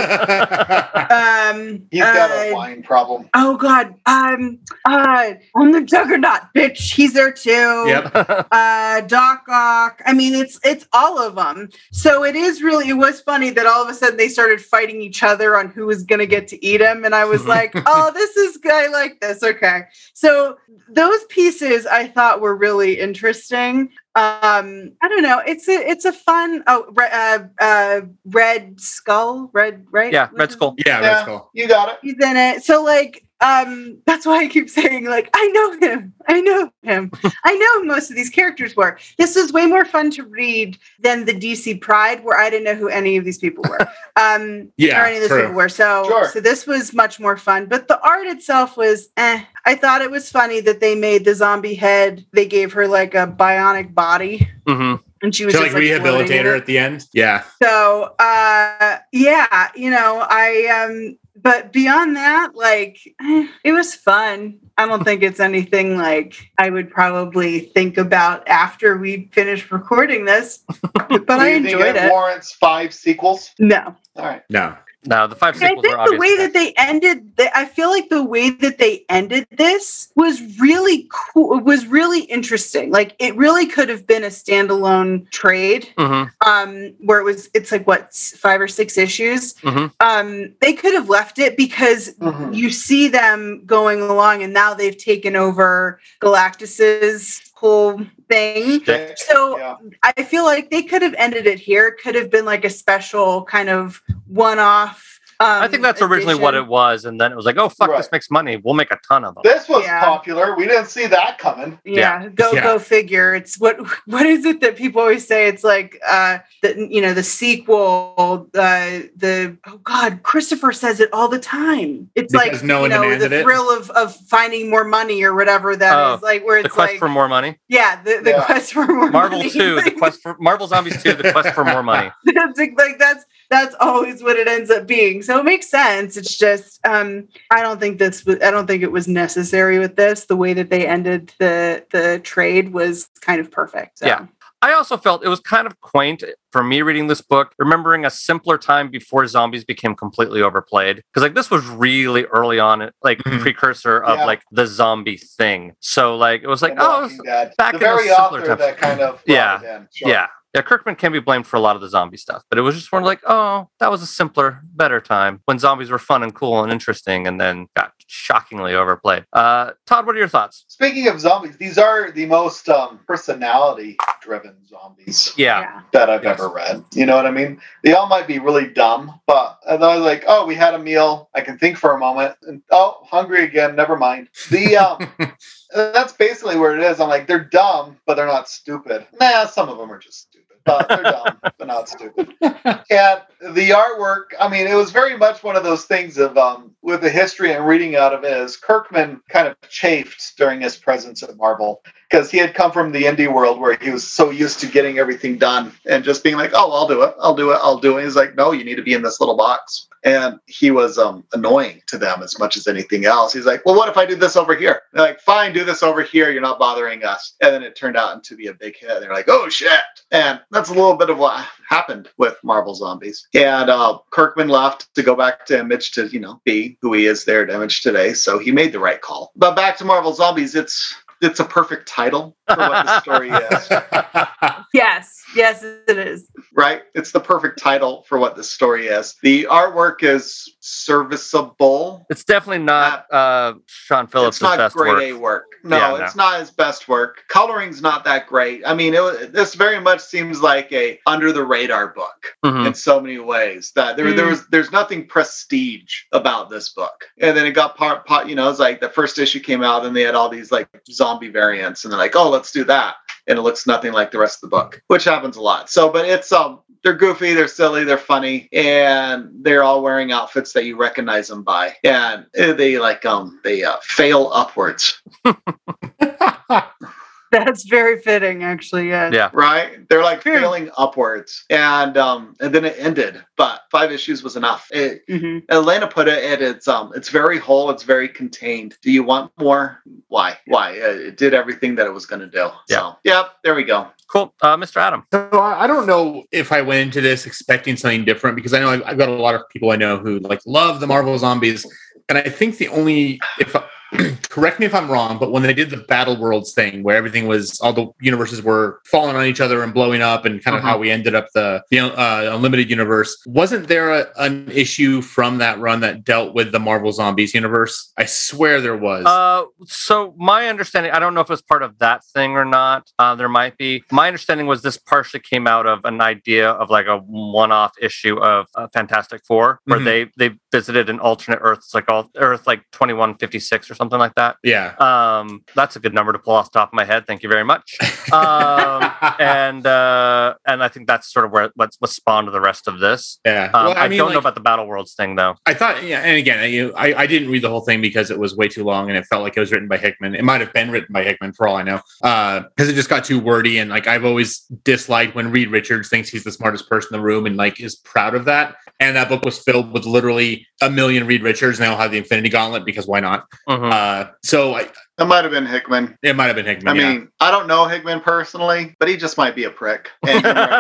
Um, 1.11 1.87
he's 1.91 2.03
got 2.03 2.31
uh, 2.31 2.35
a 2.35 2.55
wine 2.55 2.83
problem. 2.83 3.29
Oh 3.35 3.57
God. 3.57 3.95
Um. 4.07 4.59
Uh. 4.85 5.33
I'm 5.57 5.73
the 5.73 5.83
Juggernaut, 5.83 6.43
bitch. 6.55 6.95
He's 6.95 7.13
there 7.13 7.33
too. 7.33 7.85
yep. 7.87 8.11
uh 8.53 9.01
doc 9.03 9.45
ock 9.49 10.01
i 10.07 10.13
mean 10.13 10.35
it's 10.35 10.59
it's 10.65 10.87
all 10.93 11.19
of 11.19 11.35
them 11.35 11.69
so 11.93 12.25
it 12.25 12.37
is 12.37 12.63
really 12.63 12.89
it 12.89 12.95
was 12.95 13.21
funny 13.21 13.51
that 13.51 13.67
all 13.67 13.83
of 13.83 13.89
a 13.89 13.95
sudden 13.95 14.20
they 14.21 14.29
started 14.29 14.61
fighting 14.61 15.01
each 15.01 15.23
other 15.23 15.57
on 15.57 15.71
who 15.71 15.87
was 15.87 16.03
going 16.03 16.19
to 16.19 16.27
get 16.27 16.47
to 16.47 16.63
eat 16.65 16.81
him 16.81 17.05
and 17.07 17.15
i 17.15 17.25
was 17.25 17.47
like 17.57 17.73
oh 17.87 18.11
this 18.13 18.37
is 18.37 18.59
good 18.59 18.73
i 18.73 18.87
like 18.89 19.19
this 19.21 19.43
okay 19.43 19.83
so 20.13 20.57
those 20.91 21.25
pieces 21.31 21.87
i 21.87 22.07
thought 22.07 22.41
were 22.43 22.55
really 22.55 23.01
interesting 23.01 23.89
um 24.17 24.93
i 25.03 25.09
don't 25.09 25.23
know 25.23 25.41
it's 25.47 25.67
a 25.69 25.89
it's 25.89 26.05
a 26.05 26.13
fun 26.13 26.63
oh 26.67 26.85
re- 26.93 27.09
uh, 27.11 27.39
uh 27.61 28.01
red 28.27 28.79
skull 28.79 29.49
red 29.55 29.87
right 29.91 30.13
yeah, 30.13 30.29
Red 30.33 30.51
Skull. 30.53 30.75
Yeah, 30.79 30.85
Yeah. 30.87 31.01
that's 31.01 31.27
cool. 31.27 31.51
You 31.55 31.67
got 31.69 31.89
it. 31.89 31.99
he's 32.03 32.15
in 32.21 32.37
it. 32.37 32.63
So 32.65 32.83
like 32.83 33.25
um 33.41 33.99
that's 34.07 34.27
why 34.27 34.41
I 34.41 34.49
keep 34.49 34.69
saying 34.69 35.07
like 35.07 35.31
I 35.35 35.47
know 35.49 35.89
him. 35.89 36.13
I 36.29 36.41
know 36.41 36.71
him. 36.83 37.11
I 37.45 37.55
know 37.57 37.85
most 37.85 38.11
of 38.11 38.17
these 38.17 38.31
characters 38.31 38.77
were. 38.77 38.99
This 39.19 39.35
was 39.37 39.53
way 39.53 39.67
more 39.67 39.85
fun 39.85 40.11
to 40.13 40.25
read 40.25 40.79
than 40.99 41.25
the 41.25 41.33
DC 41.33 41.81
Pride 41.81 42.23
where 42.23 42.39
I 42.39 42.51
didn't 42.51 42.65
know 42.65 42.75
who 42.75 42.89
any 42.89 43.17
of 43.17 43.25
these 43.25 43.39
people 43.39 43.65
were. 43.69 43.79
Um 44.21 44.71
Yeah, 44.77 45.01
or 45.01 45.07
any 45.07 45.17
of 45.17 45.23
these 45.23 45.31
true. 45.31 45.41
people 45.43 45.55
were. 45.55 45.69
So 45.69 46.05
Sure. 46.07 46.29
so 46.29 46.41
this 46.41 46.67
was 46.67 46.93
much 46.93 47.19
more 47.21 47.37
fun. 47.37 47.67
But 47.67 47.89
the 47.89 48.01
art 48.07 48.27
itself 48.27 48.77
was 48.77 49.09
eh. 49.17 49.43
I 49.65 49.75
thought 49.75 50.03
it 50.03 50.11
was 50.11 50.31
funny 50.31 50.61
that 50.61 50.81
they 50.81 50.95
made 50.95 51.25
the 51.25 51.35
zombie 51.35 51.75
head, 51.75 52.25
they 52.33 52.47
gave 52.47 52.73
her 52.73 52.87
like 52.89 53.15
a 53.15 53.27
bionic 53.27 53.95
body 53.95 54.49
hmm 54.67 54.97
and 55.23 55.35
she 55.35 55.45
was 55.45 55.53
just 55.53 55.63
like 55.63 55.73
like 55.73 55.81
rehabilitate 55.81 56.29
floating 56.29 56.39
in 56.41 56.47
her 56.47 56.55
it. 56.55 56.59
at 56.61 56.67
the 56.67 56.79
end. 56.79 57.07
Yeah. 57.13 57.45
So 57.63 58.15
uh 58.19 58.99
yeah, 59.13 59.69
you 59.75 59.91
know, 59.91 60.27
I 60.29 60.67
um 60.85 61.19
but 61.43 61.73
beyond 61.73 62.17
that, 62.17 62.53
like 62.55 62.99
eh, 63.21 63.47
it 63.65 63.73
was 63.73 63.95
fun. 63.95 64.59
I 64.79 64.87
don't 64.87 65.05
think 65.05 65.23
it's 65.23 65.41
anything 65.41 65.97
like 65.97 66.35
I 66.59 66.71
would 66.71 66.91
probably 66.91 67.61
think 67.61 67.99
about 67.99 68.47
after 68.49 68.97
we 68.97 69.29
finished 69.33 69.71
recording 69.71 70.25
this. 70.25 70.65
But 71.09 71.27
Do 71.27 71.33
I 71.35 71.49
you 71.49 71.55
think 71.55 71.65
enjoyed 71.75 71.97
it 71.97 72.05
it. 72.05 72.11
warrants 72.11 72.53
five 72.53 72.95
sequels. 72.95 73.51
No. 73.59 73.97
All 74.17 74.25
right. 74.25 74.43
No. 74.49 74.77
No, 75.07 75.27
the 75.27 75.35
five 75.35 75.55
And 75.55 75.65
I 75.65 75.69
think 75.81 75.99
are 75.99 76.11
the 76.11 76.19
way 76.19 76.37
that 76.37 76.53
they 76.53 76.75
ended, 76.77 77.35
the, 77.37 77.57
I 77.57 77.65
feel 77.65 77.89
like 77.89 78.11
the 78.11 78.23
way 78.23 78.51
that 78.51 78.77
they 78.77 79.07
ended 79.09 79.47
this 79.51 80.13
was 80.15 80.59
really 80.59 81.09
cool. 81.11 81.59
Was 81.61 81.87
really 81.87 82.23
interesting. 82.25 82.91
Like 82.91 83.17
it 83.19 83.35
really 83.37 83.67
could 83.67 83.89
have 83.89 84.07
been 84.07 84.25
a 84.25 84.29
standalone 84.29 85.31
trade, 85.31 85.89
hmm 85.97 86.25
um, 86.45 86.93
where 87.01 87.19
it 87.19 87.25
was. 87.25 87.49
It's 87.55 87.73
like 87.73 87.87
what 87.87 88.13
five 88.13 88.61
or 88.61 88.69
six 88.69 88.99
issues. 88.99 89.55
Mhm. 89.55 89.91
Um, 90.01 90.53
they 90.61 90.75
could 90.75 90.93
have 90.93 91.09
left 91.09 91.39
it 91.39 91.57
because 91.57 92.11
Mhm. 92.21 92.55
you 92.55 92.71
see 92.71 93.09
them 93.09 93.63
going 93.65 94.03
along, 94.03 94.43
and 94.43 94.53
now 94.53 94.75
they've 94.75 94.97
taken 94.97 95.35
over 95.35 95.99
Galactus's 96.21 97.41
whole 97.61 98.01
thing. 98.29 98.83
So 99.17 99.59
Yeah. 99.59 99.77
I 100.03 100.23
feel 100.23 100.45
like 100.45 100.71
they 100.71 100.83
could 100.83 101.03
have 101.03 101.15
ended 101.19 101.47
it 101.47 101.59
here. 101.59 101.97
Could 102.03 102.15
have 102.15 102.31
been 102.31 102.47
like 102.47 102.65
a 102.65 102.71
special 102.71 103.45
kind 103.45 103.69
of 103.69 104.01
one-off. 104.27 105.20
Um, 105.41 105.63
I 105.63 105.69
think 105.69 105.83
that's 105.83 106.03
originally 106.03 106.35
what 106.35 106.55
it 106.55 106.67
was, 106.67 107.07
and 107.07 107.19
then 107.19 107.33
it 107.33 107.35
was 107.35 107.47
like, 107.47 107.57
oh 107.57 107.71
fuck, 107.71 107.97
this 107.97 108.11
makes 108.13 108.31
money. 108.31 108.59
We'll 108.63 108.75
make 108.75 108.91
a 108.91 108.99
ton 109.09 109.25
of 109.25 109.35
them. 109.35 109.41
This 109.43 109.69
was 109.71 109.85
Yeah. 109.85 110.05
popular. 110.05 110.55
We 110.55 110.67
didn't 110.67 110.89
see 110.89 111.07
that 111.07 111.39
coming. 111.39 111.79
Yeah, 111.85 112.29
go 112.29 112.53
Yeah. 112.53 112.63
go 112.63 112.79
figure. 112.79 113.35
It's 113.35 113.59
what 113.59 113.79
what 114.07 114.27
is 114.27 114.45
it 114.45 114.61
that 114.61 114.77
people 114.77 115.01
always 115.01 115.27
say? 115.27 115.49
It's 115.49 115.65
like 115.65 115.99
uh 116.07 116.39
the 116.63 116.87
you 116.91 117.01
know 117.01 117.15
the 117.15 117.23
sequel, 117.23 118.49
uh 118.55 119.01
the 119.17 119.57
oh 119.67 119.79
god, 119.79 120.23
Christopher 120.23 120.73
says 120.73 121.01
it 121.01 121.09
all 121.13 121.29
the 121.29 121.39
time. 121.39 122.11
It's 122.15 122.33
Because 122.33 122.61
like 122.61 122.63
no 122.65 122.83
one 122.83 122.91
you 122.91 122.97
know 122.97 123.03
demanded 123.05 123.31
the 123.31 123.41
it? 123.41 123.43
thrill 123.45 123.71
of 123.75 123.89
of 123.93 124.15
finding 124.29 124.69
more 124.69 124.85
money 124.85 125.23
or 125.23 125.35
whatever 125.35 125.75
that 125.75 126.15
is. 126.17 126.21
Oh, 126.23 126.27
like 126.27 126.45
where 126.45 126.59
it's 126.59 126.65
The 126.65 126.67
it's 126.67 126.75
quest 126.75 126.93
like 126.93 126.99
for 126.99 127.09
more 127.09 127.29
money. 127.29 127.57
yeah, 127.69 128.03
the, 128.03 128.21
the 128.23 128.31
Yeah. 128.31 128.45
quest 128.45 128.73
for 128.75 128.87
more 128.87 129.11
Marvel 129.11 129.39
money. 129.39 129.51
Two, 129.51 129.81
the 129.81 129.91
quest 129.99 130.21
for 130.21 130.37
Marvel 130.39 130.67
Zombies 130.67 131.03
Two, 131.03 131.15
the 131.15 131.33
quest 131.33 131.55
for 131.55 131.65
more 131.65 131.83
money. 131.83 132.11
that's 132.25 132.59
like, 132.59 132.75
like 132.77 132.99
that's 132.99 133.25
that's 133.49 133.75
always 133.81 134.23
what 134.23 134.37
it 134.37 134.47
ends 134.47 134.71
up 134.71 134.87
being. 134.87 135.23
So 135.23 135.30
it 135.39 135.45
makes 135.45 135.69
sense. 135.69 136.17
It's 136.17 136.37
just 136.37 136.85
um 136.87 137.29
I 137.51 137.63
don't 137.63 137.79
think 137.79 137.99
this 137.99 138.25
was 138.25 138.37
I 138.43 138.51
don't 138.51 138.67
think 138.67 138.83
it 138.83 138.91
was 138.93 139.07
necessary 139.07 139.79
with 139.79 139.97
this. 139.97 140.25
The 140.27 140.37
way 140.37 140.53
that 140.55 140.71
they 140.71 140.87
ended 140.87 141.33
the 141.39 141.85
the 141.91 142.19
trade 142.25 142.73
was 142.73 143.09
kind 143.21 143.41
of 143.41 143.51
perfect. 143.51 143.99
So. 143.99 144.07
Yeah. 144.07 144.27
I 144.63 144.75
also 144.75 144.99
felt 144.99 145.25
it 145.25 145.29
was 145.31 145.41
kind 145.41 145.67
of 145.67 145.81
quaint 145.81 146.23
for 146.53 146.63
me 146.63 146.83
reading 146.83 147.07
this 147.07 147.23
book, 147.23 147.55
remembering 147.59 148.05
a 148.05 148.11
simpler 148.11 148.59
time 148.59 148.91
before 148.91 149.27
zombies 149.27 149.65
became 149.65 149.95
completely 149.95 150.43
overplayed. 150.43 150.97
Because 150.97 151.23
like 151.23 151.33
this 151.35 151.51
was 151.51 151.65
really 151.67 152.27
early 152.27 152.59
on, 152.61 152.91
like 153.03 153.21
Mhm. 153.21 153.41
precursor 153.41 154.01
of 154.05 154.19
Yeah. 154.19 154.27
like 154.27 154.43
the 154.53 154.67
zombie 154.67 155.17
thing. 155.17 155.73
So 155.81 156.15
like 156.17 156.43
it 156.43 156.47
was 156.47 156.61
like, 156.61 156.73
And 156.73 156.81
oh, 156.83 157.01
Walking 157.03 157.19
Dead. 157.25 157.55
back 157.57 157.73
the 157.73 157.79
in 157.79 157.85
those 157.85 157.97
very 158.01 158.09
simpler 158.09 158.39
author 158.41 158.47
times. 158.49 158.59
that 158.61 158.77
kind 158.77 159.01
of 159.01 159.25
brought 159.25 159.35
Yeah. 159.35 159.77
in. 159.77 159.89
Sure. 159.95 160.09
yeah. 160.11 160.27
Yeah, 160.55 160.63
Kirkman 160.63 160.97
can 160.97 161.13
be 161.13 161.21
blamed 161.21 161.47
for 161.47 161.57
a 161.57 161.61
lot 161.61 161.77
of 161.77 161.83
the 161.83 161.89
zombie 161.89 162.17
stuff, 162.17 162.43
but 162.51 162.59
it 162.59 162.63
was 162.63 162.75
just 162.75 162.91
more 162.93 163.03
like, 163.03 163.21
oh, 163.25 163.69
that 163.79 163.89
was 163.89 164.03
a 164.03 164.07
simpler, 164.07 164.61
better 164.75 165.01
time 165.01 165.41
when 165.45 165.61
zombies 165.61 165.91
were 165.91 165.99
fun 165.99 166.25
and 166.25 166.35
cool 166.35 166.63
and 166.65 166.73
interesting, 166.73 167.29
and 167.29 167.41
then 167.41 167.69
got 167.77 167.93
shockingly 168.09 168.75
overplayed. 168.75 169.25
Uh, 169.33 169.71
Todd, 169.87 170.07
what 170.07 170.17
are 170.17 170.19
your 170.19 170.27
thoughts? 170.27 170.65
Speaking 170.67 171.07
of 171.07 171.21
zombies, 171.21 171.57
these 171.57 171.79
are 171.79 172.11
the 172.11 172.27
most 172.27 172.69
um, 172.69 172.99
personality-driven 173.07 174.57
zombies 174.67 175.33
Yeah, 175.37 175.83
that 175.93 176.11
I've 176.11 176.25
Yes. 176.25 176.41
ever 176.41 176.49
read. 176.49 176.85
You 176.95 177.07
know 177.07 177.15
what 177.15 177.27
I 177.27 177.31
mean? 177.31 177.61
They 177.85 177.93
all 177.93 178.09
might 178.09 178.27
be 178.27 178.41
really 178.41 178.67
dumb, 178.69 179.21
but 179.29 179.59
I 179.69 179.77
was 179.77 180.01
like, 180.01 180.25
oh, 180.27 180.47
we 180.47 180.57
had 180.57 180.75
a 180.75 180.79
meal. 180.79 181.31
I 181.35 181.43
can 181.43 181.59
think 181.59 181.77
for 181.77 181.93
a 181.95 181.99
moment. 181.99 182.35
And 182.43 182.61
oh, 182.73 182.99
hungry 183.05 183.45
again. 183.45 183.77
Never 183.77 183.97
mind. 183.97 184.29
The 184.51 184.77
um, 184.77 185.09
that's 185.75 186.13
basically 186.15 186.57
where 186.59 186.77
it 186.77 186.83
is. 186.83 187.01
I'm 187.01 187.09
like, 187.09 187.27
they're 187.27 187.45
dumb, 187.45 187.99
but 188.07 188.17
they're 188.17 188.27
not 188.27 188.49
stupid. 188.49 189.07
Nah, 189.21 189.47
some 189.47 189.69
of 189.69 189.79
them 189.79 189.91
are 189.93 189.99
just 189.99 190.30
but 190.65 190.89
they're 190.89 191.03
dumb, 191.03 191.39
but 191.59 191.67
not 191.67 191.89
stupid. 191.89 192.35
And 192.43 193.21
the 193.55 193.71
artwork, 193.71 194.27
I 194.39 194.49
mean, 194.49 194.67
it 194.67 194.75
was 194.75 194.91
very 194.91 195.17
much 195.17 195.43
one 195.43 195.57
of 195.57 195.65
those 195.65 195.85
things 195.85 196.19
of 196.19 196.37
um, 196.37 196.73
with 196.83 197.01
the 197.01 197.11
history 197.11 197.53
and 197.53 197.67
reading 197.67 197.97
out 197.97 198.13
of 198.13 198.25
it 198.25 198.33
is 198.33 198.57
Kirkman 198.57 199.21
kind 199.29 199.49
of 199.49 199.57
chafed 199.69 200.37
during 200.37 200.61
his 200.61 200.77
presence 200.77 201.23
at 201.23 201.37
Marvel 201.37 201.83
because 202.11 202.31
he 202.31 202.39
had 202.39 202.55
come 202.55 202.73
from 202.73 202.93
the 202.93 203.05
indie 203.05 203.33
world 203.33 203.61
where 203.61 203.77
he 203.81 203.91
was 203.91 204.07
so 204.07 204.31
used 204.31 204.61
to 204.61 204.67
getting 204.67 204.99
everything 204.99 205.39
done 205.39 205.73
and 205.89 206.05
just 206.05 206.23
being 206.25 206.37
like, 206.37 206.51
"Oh, 206.55 206.73
I'll 206.73 206.89
do 206.89 207.03
it, 207.03 207.15
I'll 207.21 207.37
do 207.37 207.51
it, 207.53 207.59
I'll 207.63 207.79
do 207.79 207.99
it." 207.99 208.05
He's 208.05 208.17
like, 208.17 208.35
"No, 208.35 208.53
you 208.53 208.65
need 208.65 208.77
to 208.77 208.83
be 208.83 208.95
in 208.95 209.03
this 209.03 209.21
little 209.21 209.37
box." 209.37 209.89
And 210.03 210.41
he 210.47 210.71
was 210.71 210.99
um, 210.99 211.25
annoying 211.35 211.83
to 211.89 211.99
them 211.99 212.23
as 212.23 212.39
much 212.39 212.57
as 212.57 212.67
anything 212.67 213.05
else. 213.05 213.33
He's 213.33 213.47
like, 213.47 213.65
"Well, 213.67 213.77
what 213.77 213.89
if 213.89 213.97
I 213.97 214.07
do 214.07 214.17
this 214.17 214.37
over 214.37 214.55
here?" 214.55 214.83
They're 214.93 215.05
like, 215.05 215.21
"Fine, 215.21 215.53
do 215.53 215.65
this 215.65 215.83
over 215.83 216.03
here. 216.03 216.31
You're 216.31 216.41
not 216.41 216.59
bothering 216.59 217.05
us." 217.05 217.35
And 217.43 217.53
then 217.53 217.63
it 217.63 217.77
turned 217.77 217.97
out 217.97 218.25
to 218.25 218.37
be 218.37 218.47
a 218.47 218.55
big 218.55 218.77
hit. 218.77 219.01
They're 219.01 219.13
like, 219.13 219.29
"Oh 219.29 219.49
shit!" 219.49 219.81
And 220.11 220.41
that's 220.51 220.71
a 220.71 220.75
little 220.75 220.97
bit 220.97 221.11
of 221.11 221.19
what 221.19 221.47
happened 221.69 222.09
with 222.19 222.37
Marvel 222.43 222.75
Zombies. 222.75 223.29
And 223.35 223.71
uh, 223.71 223.99
Kirkman 224.11 224.49
left 224.49 224.93
to 224.95 225.03
go 225.03 225.15
back 225.15 225.47
to 225.47 225.59
Image 225.59 225.93
to, 225.93 226.07
you 226.07 226.21
know, 226.21 226.41
be 226.45 226.79
who 226.81 226.95
he 226.95 227.07
is 227.07 227.25
there 227.25 227.43
at 227.43 227.51
Image 227.51 227.83
today. 227.83 228.15
So 228.15 228.39
he 228.39 228.53
made 228.53 228.73
the 228.73 228.81
right 228.81 229.01
call. 229.01 229.33
But 229.37 229.55
back 229.55 229.77
to 229.79 229.85
Marvel 229.85 230.13
Zombies, 230.13 230.55
it's 230.55 230.95
it's 231.21 231.41
a 231.41 231.45
perfect 231.45 231.87
title 231.89 232.37
for 232.49 232.57
what 232.57 232.87
the 232.87 233.01
story 233.01 233.31
is, 233.31 233.69
Yes, 234.75 235.23
yes, 235.37 235.63
it 235.63 235.99
is. 235.99 236.29
right? 236.55 236.83
It's 236.95 237.13
the 237.13 237.21
perfect 237.21 237.59
title 237.59 238.05
for 238.09 238.19
what 238.19 238.37
the 238.37 238.45
story 238.45 238.87
is. 238.87 239.17
The 239.23 239.47
artwork 239.51 240.03
is 240.03 240.49
serviceable. 240.61 242.07
it's 242.11 242.25
definitely 242.25 242.65
not 242.65 243.07
uh, 243.13 243.55
Sean 243.67 244.07
Phillips' 244.07 244.37
it's 244.37 244.43
not 244.43 244.59
best 244.59 244.75
grade 244.77 244.95
work. 244.95 245.03
A 245.03 245.13
work. 245.19 245.45
No, 245.65 245.77
Yeah, 245.77 245.89
no. 245.99 246.05
it's 246.05 246.17
not 246.17 246.41
his 246.41 246.51
best 246.51 246.89
work. 246.89 247.23
Coloring's 247.29 247.83
not 247.83 248.05
that 248.05 248.27
great. 248.27 248.63
I 248.67 248.75
mean, 248.75 248.95
it, 248.95 249.33
this 249.33 249.55
very 249.55 249.81
much 249.81 250.01
seems 250.01 250.41
like 250.41 250.73
a 250.73 250.99
under 251.07 251.33
the 251.33 251.45
radar 251.45 251.89
book. 251.89 252.35
Mhm. 252.45 252.67
in 252.67 252.75
so 252.75 253.01
many 253.01 253.19
ways 253.19 253.73
that 253.75 253.97
there, 253.97 254.13
there 254.13 254.27
Mm. 254.27 254.31
was 254.31 254.47
there's 254.49 254.73
nothing 254.73 255.07
prestige 255.07 256.03
about 256.13 256.49
this 256.51 256.71
book 256.71 257.05
and 257.21 257.37
then 257.37 257.45
it 257.47 257.53
got 257.53 257.77
part, 257.77 258.07
part 258.07 258.29
you 258.29 258.35
know 258.35 258.49
it's 258.49 258.59
like 258.59 258.81
the 258.81 258.89
first 258.89 259.19
issue 259.19 259.41
came 259.41 259.63
out 259.63 259.85
and 259.85 259.95
they 259.95 260.03
had 260.03 260.15
all 260.15 260.29
these 260.29 260.51
like 260.51 260.69
zombie 260.91 261.10
variants 261.19 261.85
and 261.85 261.93
they're 261.93 261.99
like 261.99 262.17
oh 262.17 262.29
let's 262.29 262.53
do 262.53 262.65
that. 262.65 262.97
And 263.27 263.39
it 263.39 263.43
looks 263.43 263.67
nothing 263.67 263.93
like 263.93 264.11
the 264.11 264.19
rest 264.19 264.43
of 264.43 264.51
the 264.51 264.57
book 264.57 264.83
which 264.89 265.05
happens 265.05 265.37
a 265.37 265.43
lot. 265.43 265.71
So 265.71 265.91
but 265.91 266.07
it's 266.09 266.33
um 266.33 266.61
they're 266.83 266.95
goofy 266.95 267.35
they're 267.35 267.49
silly 267.49 267.85
they're 267.85 267.99
funny 267.99 268.49
and 268.53 269.29
they're 269.43 269.63
all 269.63 269.83
wearing 269.83 270.13
outfits 270.13 270.53
that 270.53 270.65
you 270.65 270.77
recognize 270.77 271.29
them 271.29 271.43
by. 271.43 271.77
And 271.85 272.27
eh, 272.35 272.53
they 272.53 272.79
like 272.79 273.05
um 273.05 273.41
they 273.45 273.65
uh, 273.65 273.77
fail 273.83 274.31
upwards 274.33 275.03
That's 277.33 277.65
very 277.69 278.01
fitting, 278.01 278.43
actually. 278.43 278.89
Yeah. 278.89 279.11
Yeah. 279.13 279.31
right? 279.33 279.89
They're 279.89 280.03
like 280.03 280.23
True. 280.23 280.39
failing 280.39 280.71
upwards, 280.77 281.45
and 281.49 281.97
um, 281.97 282.35
and 282.41 282.53
then 282.53 282.65
it 282.65 282.75
ended. 282.79 283.23
But 283.37 283.63
five 283.71 283.93
issues 283.93 284.23
was 284.25 284.37
enough. 284.37 284.67
It, 284.73 285.03
hmm 285.09 285.39
Elena 285.49 285.87
put 285.87 286.09
it, 286.09 286.23
it 286.25 286.43
it's 286.43 286.67
um, 286.67 286.93
it's 286.95 287.09
very 287.09 287.39
whole. 287.39 287.71
It's 287.71 287.85
very 287.85 288.09
contained. 288.09 288.77
Do 288.83 288.91
you 288.91 289.05
want 289.05 289.31
more? 289.39 289.81
Why? 290.09 290.39
Why? 290.47 290.73
Uh, 290.81 290.89
It 291.11 291.17
did 291.17 291.33
everything 291.33 291.77
that 291.77 291.87
it 291.87 291.93
was 291.95 292.05
going 292.05 292.21
to 292.21 292.27
do. 292.27 292.49
So, 292.69 292.97
yep. 293.05 293.33
There 293.45 293.55
we 293.55 293.63
go. 293.65 293.89
Cool. 294.09 294.35
Uh, 294.43 294.57
Mr. 294.57 294.79
Adam. 294.79 295.05
So 295.13 295.29
I 295.33 295.65
I 295.65 295.67
don't 295.69 295.87
know 295.87 296.25
if 296.33 296.51
I 296.51 296.63
went 296.63 296.81
into 296.81 297.01
this 297.01 297.27
expecting 297.27 297.77
something 297.77 298.05
different 298.05 298.35
because 298.35 298.53
I 298.53 298.59
know 298.59 298.71
I've, 298.71 298.83
I've 298.85 298.99
got 298.99 299.09
a 299.09 299.13
lot 299.13 299.37
of 299.37 299.49
people 299.51 299.71
I 299.71 299.77
know 299.77 299.99
who 299.99 300.19
like 300.19 300.41
love 300.47 300.81
the 300.81 300.89
Marvel 300.89 301.17
zombies, 301.17 301.65
and 302.09 302.19
I 302.19 302.23
think 302.23 302.59
the 302.59 302.67
only 302.69 303.21
if 303.39 303.55
correct 304.31 304.61
me 304.61 304.67
if 304.67 304.75
I'm 304.75 304.91
wrong, 304.91 305.19
but 305.19 305.33
when 305.33 305.43
they 305.43 305.53
did 305.53 305.69
the 305.71 305.77
Battle 305.77 306.17
Worlds 306.17 306.53
thing 306.55 306.83
where 306.83 306.97
everything 306.97 307.27
was 307.27 307.61
all 307.61 307.73
the 307.73 307.89
universes 308.01 308.41
were 308.43 308.81
falling 308.87 309.17
on 309.17 309.27
each 309.27 309.41
other 309.41 309.63
and 309.63 309.75
blowing 309.75 310.01
up, 310.03 310.25
and 310.25 310.43
kind 310.43 310.57
of 310.57 310.63
Mhm. 310.63 310.67
how 310.67 310.79
we 310.79 310.91
ended 310.91 311.15
up 311.15 311.27
the 311.35 311.63
the 311.71 311.81
uh, 311.81 312.31
Unlimited 312.37 312.71
universe, 312.71 313.17
wasn't 313.27 313.67
there 313.69 313.91
a, 313.91 314.07
an 314.19 314.49
issue 314.53 315.03
from 315.03 315.39
that 315.39 315.59
run 315.59 315.81
that 315.81 316.05
dealt 316.05 316.35
with 316.35 316.53
the 316.53 316.61
Marvel 316.61 316.93
Zombies 316.93 317.35
universe? 317.35 317.93
I 317.99 318.05
swear 318.07 318.61
there 318.61 318.77
was. 318.77 319.05
Uh, 319.05 319.45
so 319.67 320.15
my 320.17 320.49
understanding, 320.49 320.93
I 320.93 321.01
don't 321.01 321.15
know 321.15 321.21
if 321.23 321.31
it's 321.31 321.43
part 321.43 321.63
of 321.63 321.79
that 321.79 322.03
thing 322.15 322.33
or 322.33 322.45
not. 322.45 322.89
Uh, 323.01 323.15
there 323.17 323.29
might 323.29 323.57
be. 323.59 323.83
My 323.91 324.07
understanding 324.07 324.47
was 324.47 324.63
this 324.63 324.79
partially 324.79 325.21
came 325.21 325.47
out 325.49 325.67
of 325.67 325.81
an 325.85 326.01
idea 326.01 326.51
of 326.51 326.71
like 326.71 326.87
a 326.87 326.99
one-off 326.99 327.73
issue 327.81 328.17
of 328.19 328.47
uh, 328.55 328.69
Fantastic 328.73 329.23
Four, 329.27 329.59
where 329.65 329.81
Mhm. 329.81 329.85
they 329.85 330.01
they 330.17 330.31
visited 330.53 330.89
an 330.89 331.01
alternate 331.01 331.41
Earth, 331.43 331.59
it's 331.65 331.75
like 331.75 331.89
all 331.91 332.09
Earth 332.17 332.47
like 332.47 332.63
twenty-one 332.71 333.17
fifty-six 333.17 333.69
or 333.71 333.75
something 333.75 333.99
like 333.99 334.15
that. 334.15 334.20
Yeah. 334.45 334.75
Um, 334.79 335.43
that's 335.55 335.77
a 335.77 335.81
good 335.81 335.95
number 335.95 336.13
to 336.13 336.19
pull 336.19 336.35
off 336.35 336.51
the 336.53 336.59
top 336.59 336.69
of 336.71 336.75
my 336.75 336.85
head. 336.85 337.07
Thank 337.07 337.23
you 337.23 337.29
very 337.29 337.45
much. 337.45 337.77
Um, 338.13 338.83
and 339.21 339.65
uh, 339.67 340.35
and 340.45 340.65
I 340.65 340.69
think 340.69 340.89
that's 340.89 341.13
sort 341.13 341.25
of 341.25 341.31
where 341.31 341.51
what's 341.55 341.77
what 341.79 341.91
spawned 341.91 342.27
the 342.27 342.41
rest 342.41 342.67
of 342.67 342.81
this. 342.81 343.21
yeah. 343.25 343.51
Um, 343.55 343.67
Well, 343.67 343.75
I, 343.79 343.87
mean, 343.87 343.99
don't 343.99 344.07
like- 344.09 344.15
know 344.15 344.19
about 344.19 344.35
the 344.35 344.41
Battle 344.41 344.67
Worlds 344.67 344.95
thing 344.95 345.15
though. 345.15 345.37
I 345.47 345.55
thought, 345.55 345.85
yeah, 345.85 346.01
and 346.01 346.17
again, 346.17 346.39
I, 346.77 346.89
I, 346.91 347.03
I 347.03 347.07
didn't 347.07 347.31
read 347.31 347.43
the 347.43 347.49
whole 347.51 347.61
thing 347.61 347.81
because 347.81 348.11
it 348.11 348.19
was 348.19 348.37
way 348.37 348.49
too 348.49 348.65
long 348.65 348.89
and 348.89 348.99
it 348.99 349.05
felt 349.07 349.23
like 349.23 349.37
it 349.37 349.41
was 349.41 349.53
written 349.53 349.69
by 349.69 349.77
Hickman. 349.79 350.17
It 350.17 350.25
might 350.25 350.41
have 350.41 350.53
been 350.53 350.73
written 350.73 350.93
by 350.93 351.05
Hickman 351.05 351.33
for 351.35 351.47
all 351.47 351.55
I 351.57 351.63
know, 351.63 351.81
because 352.03 352.69
it 352.69 352.75
just 352.75 352.89
got 352.91 353.05
too 353.05 353.21
wordy. 353.21 353.59
And 353.59 353.71
like 353.71 353.87
I've 353.87 354.05
always 354.05 354.41
disliked 354.65 355.15
when 355.15 355.31
Reed 355.31 355.51
Richards 355.51 355.89
thinks 355.89 356.09
he's 356.09 356.25
the 356.25 356.33
smartest 356.33 356.69
person 356.69 356.93
in 356.95 357.01
the 357.01 357.07
room 357.07 357.27
and 357.27 357.37
like 357.37 357.61
is 357.61 357.77
proud 357.77 358.17
of 358.17 358.25
that. 358.25 358.57
And 358.81 358.97
that 358.97 359.09
book 359.09 359.25
was 359.25 359.39
filled 359.41 359.73
with 359.73 359.85
literally 359.85 360.47
a 360.63 360.69
million 360.71 361.07
Reed 361.07 361.23
Richards, 361.23 361.59
and 361.61 361.65
they 361.67 361.71
all 361.71 361.79
have 361.79 361.91
the 361.93 361.99
Infinity 361.99 362.31
Gauntlet 362.31 362.65
because 362.65 362.87
why 362.89 362.99
not? 363.01 363.27
Mhm. 363.49 363.71
Uh, 363.71 364.10
so 364.23 364.55
I, 364.55 364.69
That 364.99 365.07
might 365.07 365.23
have 365.25 365.33
been 365.33 365.47
Hickman. 365.47 365.97
it 366.03 366.17
might 366.17 366.27
have 366.27 366.37
been 366.37 366.47
Hickman. 366.47 366.77
I 366.77 366.81
yeah. 366.81 366.93
mean, 366.93 367.09
I 367.21 367.31
don't 367.31 367.47
know 367.47 367.67
Hickman 367.67 368.01
personally, 368.01 368.75
but 368.79 368.89
he 368.89 368.97
just 368.97 369.17
might 369.19 369.35
be 369.35 369.45
a 369.45 369.51
prick. 369.51 369.91
And 370.09 370.23
you're 370.23 370.35
right. 370.35 370.57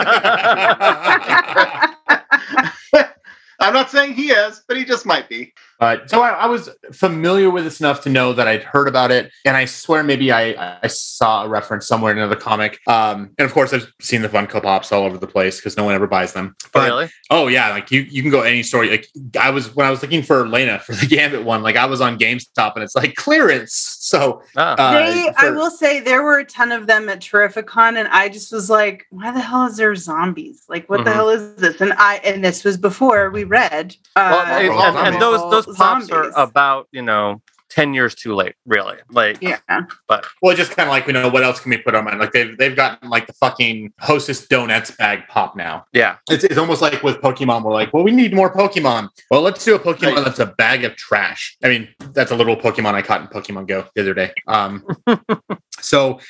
I'm 3.60 3.74
not 3.74 3.90
saying 3.90 4.14
he 4.14 4.30
is, 4.30 4.62
but 4.66 4.76
he 4.76 4.84
just 4.84 5.04
might 5.04 5.28
be. 5.28 5.52
Uh, 5.80 5.96
so 6.06 6.20
I, 6.22 6.30
I 6.30 6.46
was 6.46 6.68
familiar 6.92 7.50
with 7.50 7.64
this 7.64 7.80
enough 7.80 8.02
to 8.02 8.08
know 8.10 8.32
that 8.34 8.46
I'd 8.46 8.62
heard 8.62 8.86
about 8.88 9.10
it, 9.10 9.30
and 9.44 9.56
I 9.56 9.64
swear 9.64 10.02
maybe 10.02 10.30
I, 10.32 10.78
I 10.82 10.86
saw 10.88 11.44
a 11.44 11.48
reference 11.48 11.86
somewhere 11.86 12.12
in 12.12 12.18
another 12.18 12.36
comic. 12.36 12.78
Um, 12.86 13.30
and 13.38 13.46
of 13.46 13.52
course, 13.52 13.72
I've 13.72 13.90
seen 14.00 14.22
the 14.22 14.28
Funko 14.28 14.62
Pops 14.62 14.92
all 14.92 15.04
over 15.04 15.16
the 15.18 15.26
place 15.26 15.56
because 15.56 15.76
no 15.76 15.84
one 15.84 15.94
ever 15.94 16.06
buys 16.06 16.32
them. 16.32 16.54
Oh, 16.64 16.68
But- 16.72 16.88
really? 16.88 17.08
Oh 17.32 17.46
yeah, 17.46 17.70
like 17.70 17.90
you 17.92 18.00
you 18.10 18.22
can 18.22 18.30
go 18.32 18.42
any 18.42 18.62
store. 18.64 18.84
Like 18.86 19.06
I 19.40 19.50
was 19.50 19.72
when 19.76 19.86
I 19.86 19.90
was 19.90 20.02
looking 20.02 20.22
for 20.22 20.48
Lena 20.48 20.80
for 20.80 20.94
the 20.94 21.06
Gambit 21.14 21.44
one, 21.44 21.62
like 21.62 21.76
I 21.76 21.86
was 21.86 22.00
on 22.00 22.18
GameStop 22.18 22.74
and 22.74 22.82
it's 22.82 22.96
like 22.96 23.14
clearance. 23.14 23.96
So 24.00 24.42
Ah. 24.56 24.74
uh, 24.76 24.92
they, 25.12 25.30
I 25.36 25.50
will 25.50 25.70
say 25.70 26.00
there 26.00 26.22
were 26.24 26.38
a 26.40 26.44
ton 26.44 26.72
of 26.72 26.86
them 26.88 27.08
at 27.08 27.20
Terrificon, 27.20 27.96
and 27.96 28.08
I 28.08 28.28
just 28.28 28.52
was 28.52 28.68
like, 28.68 29.06
"Why 29.10 29.30
the 29.30 29.40
hell 29.40 29.66
is 29.66 29.76
there 29.76 29.94
zombies? 29.94 30.64
Like, 30.68 30.90
what 30.90 31.04
the 31.04 31.10
Mhm. 31.10 31.14
hell 31.14 31.28
is 31.30 31.54
this?" 31.54 31.80
And 31.80 31.92
I, 31.96 32.16
and 32.24 32.44
this 32.44 32.64
was 32.64 32.76
before 32.76 33.30
we 33.30 33.44
read. 33.44 33.94
Uh, 34.16 34.30
well, 34.44 34.46
and, 34.46 34.96
and- 34.98 35.14
and 35.14 35.22
those 35.22 35.40
those 35.52 35.69
pops 35.76 36.06
zombies. 36.06 36.11
are 36.11 36.30
about 36.42 36.88
you 36.92 37.02
know 37.02 37.40
ten 37.68 37.94
years 37.94 38.16
too 38.16 38.35
late, 38.35 38.54
really. 38.66 38.96
Like, 39.12 39.38
yeah, 39.40 39.59
But, 40.09 40.26
well, 40.42 40.56
just 40.56 40.72
kind 40.76 40.88
of 40.88 40.92
like 40.92 41.06
you 41.06 41.12
know 41.12 41.28
what 41.28 41.44
else 41.44 41.61
can 41.61 41.70
we 41.70 41.76
put 41.78 41.94
on 41.94 42.04
mine. 42.04 42.18
Like 42.18 42.33
they've 42.33 42.56
they've 42.59 42.74
gotten 42.74 43.09
like 43.09 43.28
the 43.28 43.33
fucking 43.35 43.92
Hostess 44.00 44.48
donuts 44.48 44.90
bag 44.90 45.28
pop 45.28 45.54
now. 45.54 45.85
yeah, 45.92 46.16
It's, 46.28 46.42
it's 46.42 46.59
almost 46.59 46.83
like 46.83 47.00
with 47.04 47.18
Pokemon, 47.18 47.62
we're 47.62 47.72
like, 47.72 47.92
well, 47.94 48.02
we 48.02 48.11
need 48.11 48.35
more 48.35 48.52
Pokemon. 48.52 49.09
Well, 49.30 49.42
let's 49.42 49.64
do 49.64 49.76
a 49.76 49.78
Pokemon 49.78 50.16
Right. 50.16 50.24
that's 50.24 50.40
a 50.40 50.46
bag 50.46 50.83
of 50.85 50.96
trash. 50.96 51.56
I 51.62 51.68
mean, 51.68 51.88
that's 52.12 52.33
a 52.33 52.37
little 52.37 52.56
Pokemon 52.56 52.94
I 52.94 53.02
caught 53.02 53.20
in 53.20 53.28
Pokemon 53.28 53.68
Go 53.68 53.87
the 53.94 54.00
other 54.02 54.14
day. 54.14 54.33
Um, 54.48 54.85
so 55.80 56.20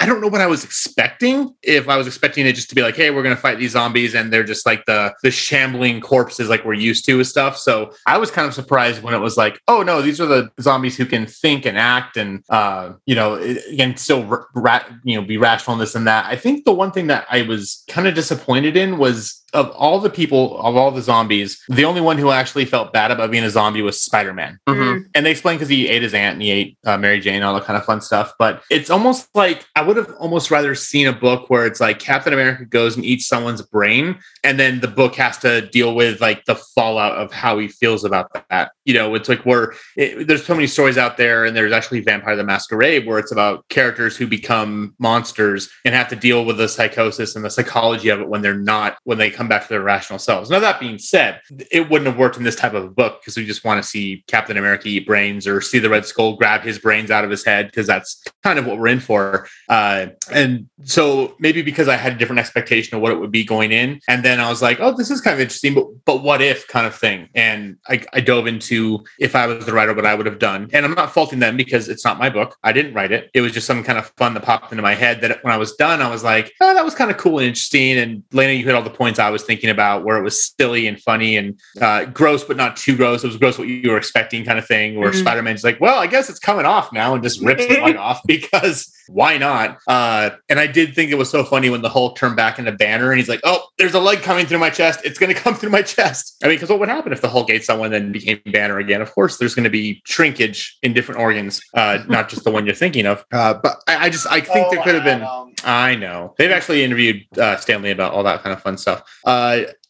I 0.00 0.06
don't 0.06 0.20
know 0.20 0.28
what 0.28 0.40
I 0.40 0.46
was 0.46 0.62
expecting. 0.64 1.54
If 1.62 1.88
I 1.88 1.96
was 1.96 2.06
expecting 2.06 2.46
it 2.46 2.54
just 2.54 2.68
to 2.68 2.76
be 2.76 2.82
like, 2.82 2.94
hey, 2.94 3.10
we're 3.10 3.24
gonna 3.24 3.36
fight 3.36 3.58
these 3.58 3.72
zombies, 3.72 4.14
and 4.14 4.32
they're 4.32 4.44
just 4.44 4.64
like 4.64 4.84
the 4.86 5.12
the 5.22 5.30
shambling 5.30 6.00
corpses 6.00 6.48
like 6.48 6.64
we're 6.64 6.74
used 6.74 7.04
to 7.06 7.18
with 7.18 7.26
stuff. 7.26 7.58
So 7.58 7.92
I 8.06 8.16
was 8.18 8.30
kind 8.30 8.46
of 8.46 8.54
surprised 8.54 9.02
when 9.02 9.14
it 9.14 9.18
was 9.18 9.36
like, 9.36 9.60
oh 9.66 9.82
no, 9.82 10.00
these 10.00 10.20
are 10.20 10.26
the 10.26 10.50
zombies 10.60 10.96
who 10.96 11.04
can 11.04 11.26
think 11.26 11.66
and 11.66 11.76
act 11.76 12.16
and 12.16 12.44
uh, 12.48 12.92
you 13.06 13.16
know, 13.16 13.34
again, 13.34 13.96
still 13.96 14.24
ra- 14.24 14.44
ra- 14.54 14.84
you 15.02 15.20
know, 15.20 15.26
be 15.26 15.36
rational 15.36 15.74
in 15.74 15.80
this 15.80 15.96
and 15.96 16.06
that. 16.06 16.26
I 16.26 16.36
think 16.36 16.64
the 16.64 16.72
one 16.72 16.92
thing 16.92 17.08
that 17.08 17.26
I 17.28 17.42
was 17.42 17.82
kind 17.88 18.06
of 18.06 18.14
disappointed 18.14 18.76
in 18.76 18.98
was 18.98 19.42
of 19.54 19.70
all 19.70 19.98
the 19.98 20.10
people, 20.10 20.60
of 20.60 20.76
all 20.76 20.90
the 20.90 21.00
zombies, 21.00 21.62
the 21.68 21.84
only 21.84 22.00
one 22.00 22.18
who 22.18 22.30
actually 22.30 22.64
felt 22.66 22.92
bad 22.92 23.10
about 23.10 23.30
being 23.30 23.44
a 23.44 23.50
zombie 23.50 23.80
was 23.80 24.00
Spider 24.00 24.34
Man. 24.34 24.58
Mhm. 24.68 25.06
And 25.14 25.24
they 25.24 25.30
explain 25.30 25.56
because 25.56 25.68
he 25.68 25.88
ate 25.88 26.02
his 26.02 26.12
aunt 26.12 26.34
and 26.34 26.42
he 26.42 26.50
ate 26.50 26.78
uh, 26.84 26.98
Mary 26.98 27.18
Jane, 27.20 27.42
all 27.42 27.54
that 27.54 27.64
kind 27.64 27.76
of 27.78 27.84
fun 27.84 28.00
stuff. 28.00 28.34
But 28.38 28.62
it's 28.70 28.90
almost 28.90 29.28
like 29.34 29.64
I 29.74 29.82
would 29.82 29.96
have 29.96 30.12
almost 30.18 30.50
rather 30.50 30.74
seen 30.74 31.06
a 31.06 31.12
book 31.12 31.48
where 31.48 31.66
it's 31.66 31.80
like 31.80 31.98
Captain 31.98 32.32
America 32.32 32.66
goes 32.66 32.96
and 32.96 33.04
eats 33.04 33.26
someone's 33.26 33.62
brain, 33.62 34.18
and 34.44 34.60
then 34.60 34.80
the 34.80 34.88
book 34.88 35.14
has 35.14 35.38
to 35.38 35.62
deal 35.68 35.94
with 35.94 36.20
like 36.20 36.44
the 36.44 36.54
fallout 36.54 37.16
of 37.16 37.32
how 37.32 37.58
he 37.58 37.68
feels 37.68 38.04
about 38.04 38.30
that. 38.50 38.72
You 38.84 38.94
know, 38.94 39.14
it's 39.14 39.28
like 39.28 39.44
where 39.46 39.74
it, 39.96 40.26
there's 40.26 40.44
so 40.44 40.54
many 40.54 40.66
stories 40.66 40.98
out 40.98 41.16
there, 41.16 41.46
and 41.46 41.56
there's 41.56 41.72
actually 41.72 42.00
Vampire 42.00 42.36
the 42.36 42.44
Masquerade 42.44 43.06
where 43.06 43.18
it's 43.18 43.32
about 43.32 43.66
characters 43.68 44.16
who 44.16 44.26
become 44.26 44.94
monsters 44.98 45.70
and 45.84 45.94
have 45.94 46.08
to 46.08 46.16
deal 46.16 46.44
with 46.44 46.58
the 46.58 46.68
psychosis 46.68 47.34
and 47.34 47.44
the 47.44 47.50
psychology 47.50 48.10
of 48.10 48.20
it 48.20 48.28
when 48.28 48.42
they're 48.42 48.54
not 48.54 48.98
when 49.04 49.16
they 49.18 49.30
come 49.38 49.48
back 49.48 49.62
to 49.62 49.68
their 49.68 49.80
rational 49.80 50.18
selves. 50.18 50.50
Now 50.50 50.58
that 50.58 50.80
being 50.80 50.98
said, 50.98 51.40
it 51.70 51.88
wouldn't 51.88 52.08
have 52.08 52.18
worked 52.18 52.36
in 52.36 52.42
this 52.42 52.56
type 52.56 52.74
of 52.74 52.84
a 52.84 52.90
book 52.90 53.20
because 53.20 53.36
we 53.36 53.46
just 53.46 53.64
want 53.64 53.80
to 53.80 53.88
see 53.88 54.24
Captain 54.26 54.56
America 54.56 54.88
eat 54.88 55.06
brains 55.06 55.46
or 55.46 55.60
see 55.60 55.78
the 55.78 55.88
Red 55.88 56.04
Skull 56.04 56.34
grab 56.34 56.62
his 56.62 56.80
brains 56.80 57.12
out 57.12 57.22
of 57.22 57.30
his 57.30 57.44
head 57.44 57.66
because 57.66 57.86
that's 57.86 58.22
kind 58.42 58.58
of 58.58 58.66
what 58.66 58.78
we're 58.78 58.88
in 58.88 58.98
for. 58.98 59.46
Uh, 59.68 60.08
and 60.32 60.68
so 60.82 61.36
maybe 61.38 61.62
because 61.62 61.86
I 61.86 61.94
had 61.94 62.14
a 62.14 62.16
different 62.16 62.40
expectation 62.40 62.96
of 62.96 63.00
what 63.00 63.12
it 63.12 63.20
would 63.20 63.30
be 63.30 63.44
going 63.44 63.70
in, 63.70 64.00
and 64.08 64.24
then 64.24 64.40
I 64.40 64.50
was 64.50 64.60
like, 64.60 64.80
oh, 64.80 64.96
this 64.96 65.10
is 65.10 65.20
kind 65.20 65.34
of 65.34 65.40
interesting, 65.40 65.74
but 65.74 65.86
but 66.04 66.22
what 66.24 66.42
if 66.42 66.66
kind 66.66 66.86
of 66.86 66.94
thing? 66.96 67.28
And 67.36 67.76
I, 67.88 68.04
I 68.12 68.20
dove 68.20 68.48
into 68.48 69.04
if 69.20 69.36
I 69.36 69.46
was 69.46 69.66
the 69.66 69.72
writer, 69.72 69.94
what 69.94 70.04
I 70.04 70.16
would 70.16 70.26
have 70.26 70.40
done. 70.40 70.68
And 70.72 70.84
I'm 70.84 70.94
not 70.94 71.12
faulting 71.12 71.38
them 71.38 71.56
because 71.56 71.88
it's 71.88 72.04
not 72.04 72.18
my 72.18 72.28
book. 72.28 72.56
I 72.64 72.72
didn't 72.72 72.94
write 72.94 73.12
it. 73.12 73.30
It 73.34 73.42
was 73.42 73.52
just 73.52 73.66
some 73.66 73.84
kind 73.84 73.98
of 73.98 74.08
fun 74.16 74.34
that 74.34 74.42
popped 74.42 74.72
into 74.72 74.82
my 74.82 74.94
head 74.94 75.20
that 75.20 75.44
when 75.44 75.52
I 75.52 75.58
was 75.58 75.76
done, 75.76 76.02
I 76.02 76.10
was 76.10 76.24
like, 76.24 76.52
oh, 76.60 76.74
that 76.74 76.84
was 76.84 76.94
kind 76.94 77.10
of 77.10 77.18
cool 77.18 77.38
and 77.38 77.46
interesting. 77.46 77.98
And 77.98 78.24
Lena, 78.32 78.52
you 78.52 78.64
hit 78.64 78.74
all 78.74 78.82
the 78.82 78.90
points 78.90 79.20
I 79.28 79.30
was 79.30 79.42
thinking 79.44 79.68
about 79.70 80.04
where 80.04 80.16
it 80.16 80.22
was 80.22 80.52
silly 80.58 80.86
and 80.86 80.98
funny 81.00 81.36
and 81.36 81.60
uh, 81.80 82.06
gross, 82.06 82.42
but 82.44 82.56
not 82.56 82.76
too 82.76 82.96
gross. 82.96 83.22
It 83.22 83.26
was 83.26 83.36
gross 83.36 83.58
what 83.58 83.68
you 83.68 83.90
were 83.90 83.98
expecting 83.98 84.44
kind 84.44 84.58
of 84.58 84.66
thing. 84.66 84.96
Where 84.98 85.10
Mhm. 85.12 85.20
Spider 85.20 85.42
Man's 85.42 85.62
like, 85.62 85.80
well, 85.80 85.98
I 85.98 86.06
guess 86.06 86.30
it's 86.30 86.38
coming 86.38 86.64
off 86.64 86.92
now 86.92 87.14
and 87.14 87.22
just 87.22 87.40
rips 87.42 87.66
the 87.66 87.80
leg 87.80 87.96
off 88.08 88.20
because 88.26 88.90
why 89.08 89.38
not? 89.38 89.78
Uh, 89.86 90.30
and 90.48 90.58
I 90.60 90.66
did 90.66 90.94
think 90.94 91.10
it 91.10 91.16
was 91.16 91.30
so 91.30 91.44
funny 91.44 91.70
when 91.70 91.82
the 91.82 91.88
Hulk 91.88 92.16
turned 92.16 92.36
back 92.36 92.58
into 92.58 92.72
Banner 92.72 93.10
and 93.10 93.18
he's 93.18 93.28
like, 93.28 93.40
oh, 93.44 93.62
there's 93.78 93.94
a 93.94 94.00
leg 94.00 94.22
coming 94.22 94.46
through 94.46 94.58
my 94.58 94.70
chest. 94.70 95.00
It's 95.04 95.18
going 95.18 95.34
to 95.34 95.40
come 95.40 95.54
through 95.54 95.70
my 95.70 95.82
chest. 95.82 96.36
I 96.42 96.48
mean, 96.48 96.56
because 96.56 96.70
what 96.70 96.78
would 96.80 96.88
happen 96.88 97.12
if 97.12 97.20
the 97.20 97.28
Hulk 97.28 97.50
ate 97.50 97.64
someone 97.64 97.92
and 97.92 98.12
became 98.12 98.40
Banner 98.46 98.78
again? 98.78 99.00
Of 99.00 99.12
course, 99.12 99.38
there's 99.38 99.54
going 99.54 99.64
to 99.64 99.70
be 99.70 100.02
shrinkage 100.04 100.78
in 100.82 100.92
different 100.92 101.20
organs, 101.20 101.60
uh, 101.74 101.98
not 102.08 102.28
just 102.28 102.44
the 102.44 102.50
one 102.50 102.66
you're 102.66 102.74
thinking 102.74 103.06
of. 103.06 103.24
Uh, 103.32 103.54
but 103.54 103.76
I, 103.86 104.06
I 104.06 104.10
just, 104.10 104.26
I 104.26 104.40
think 104.40 104.68
Oh, 104.68 104.70
there 104.70 104.82
could 104.82 104.94
have 104.94 105.04
been. 105.04 105.26
I 105.64 105.96
know. 105.96 106.34
They've 106.38 106.50
actually 106.50 106.84
interviewed 106.84 107.26
uh, 107.38 107.56
Stan 107.56 107.82
Lee 107.82 107.90
about 107.90 108.12
all 108.12 108.22
that 108.24 108.42
kind 108.42 108.52
of 108.52 108.62
fun 108.62 108.78
stuff. 108.78 109.02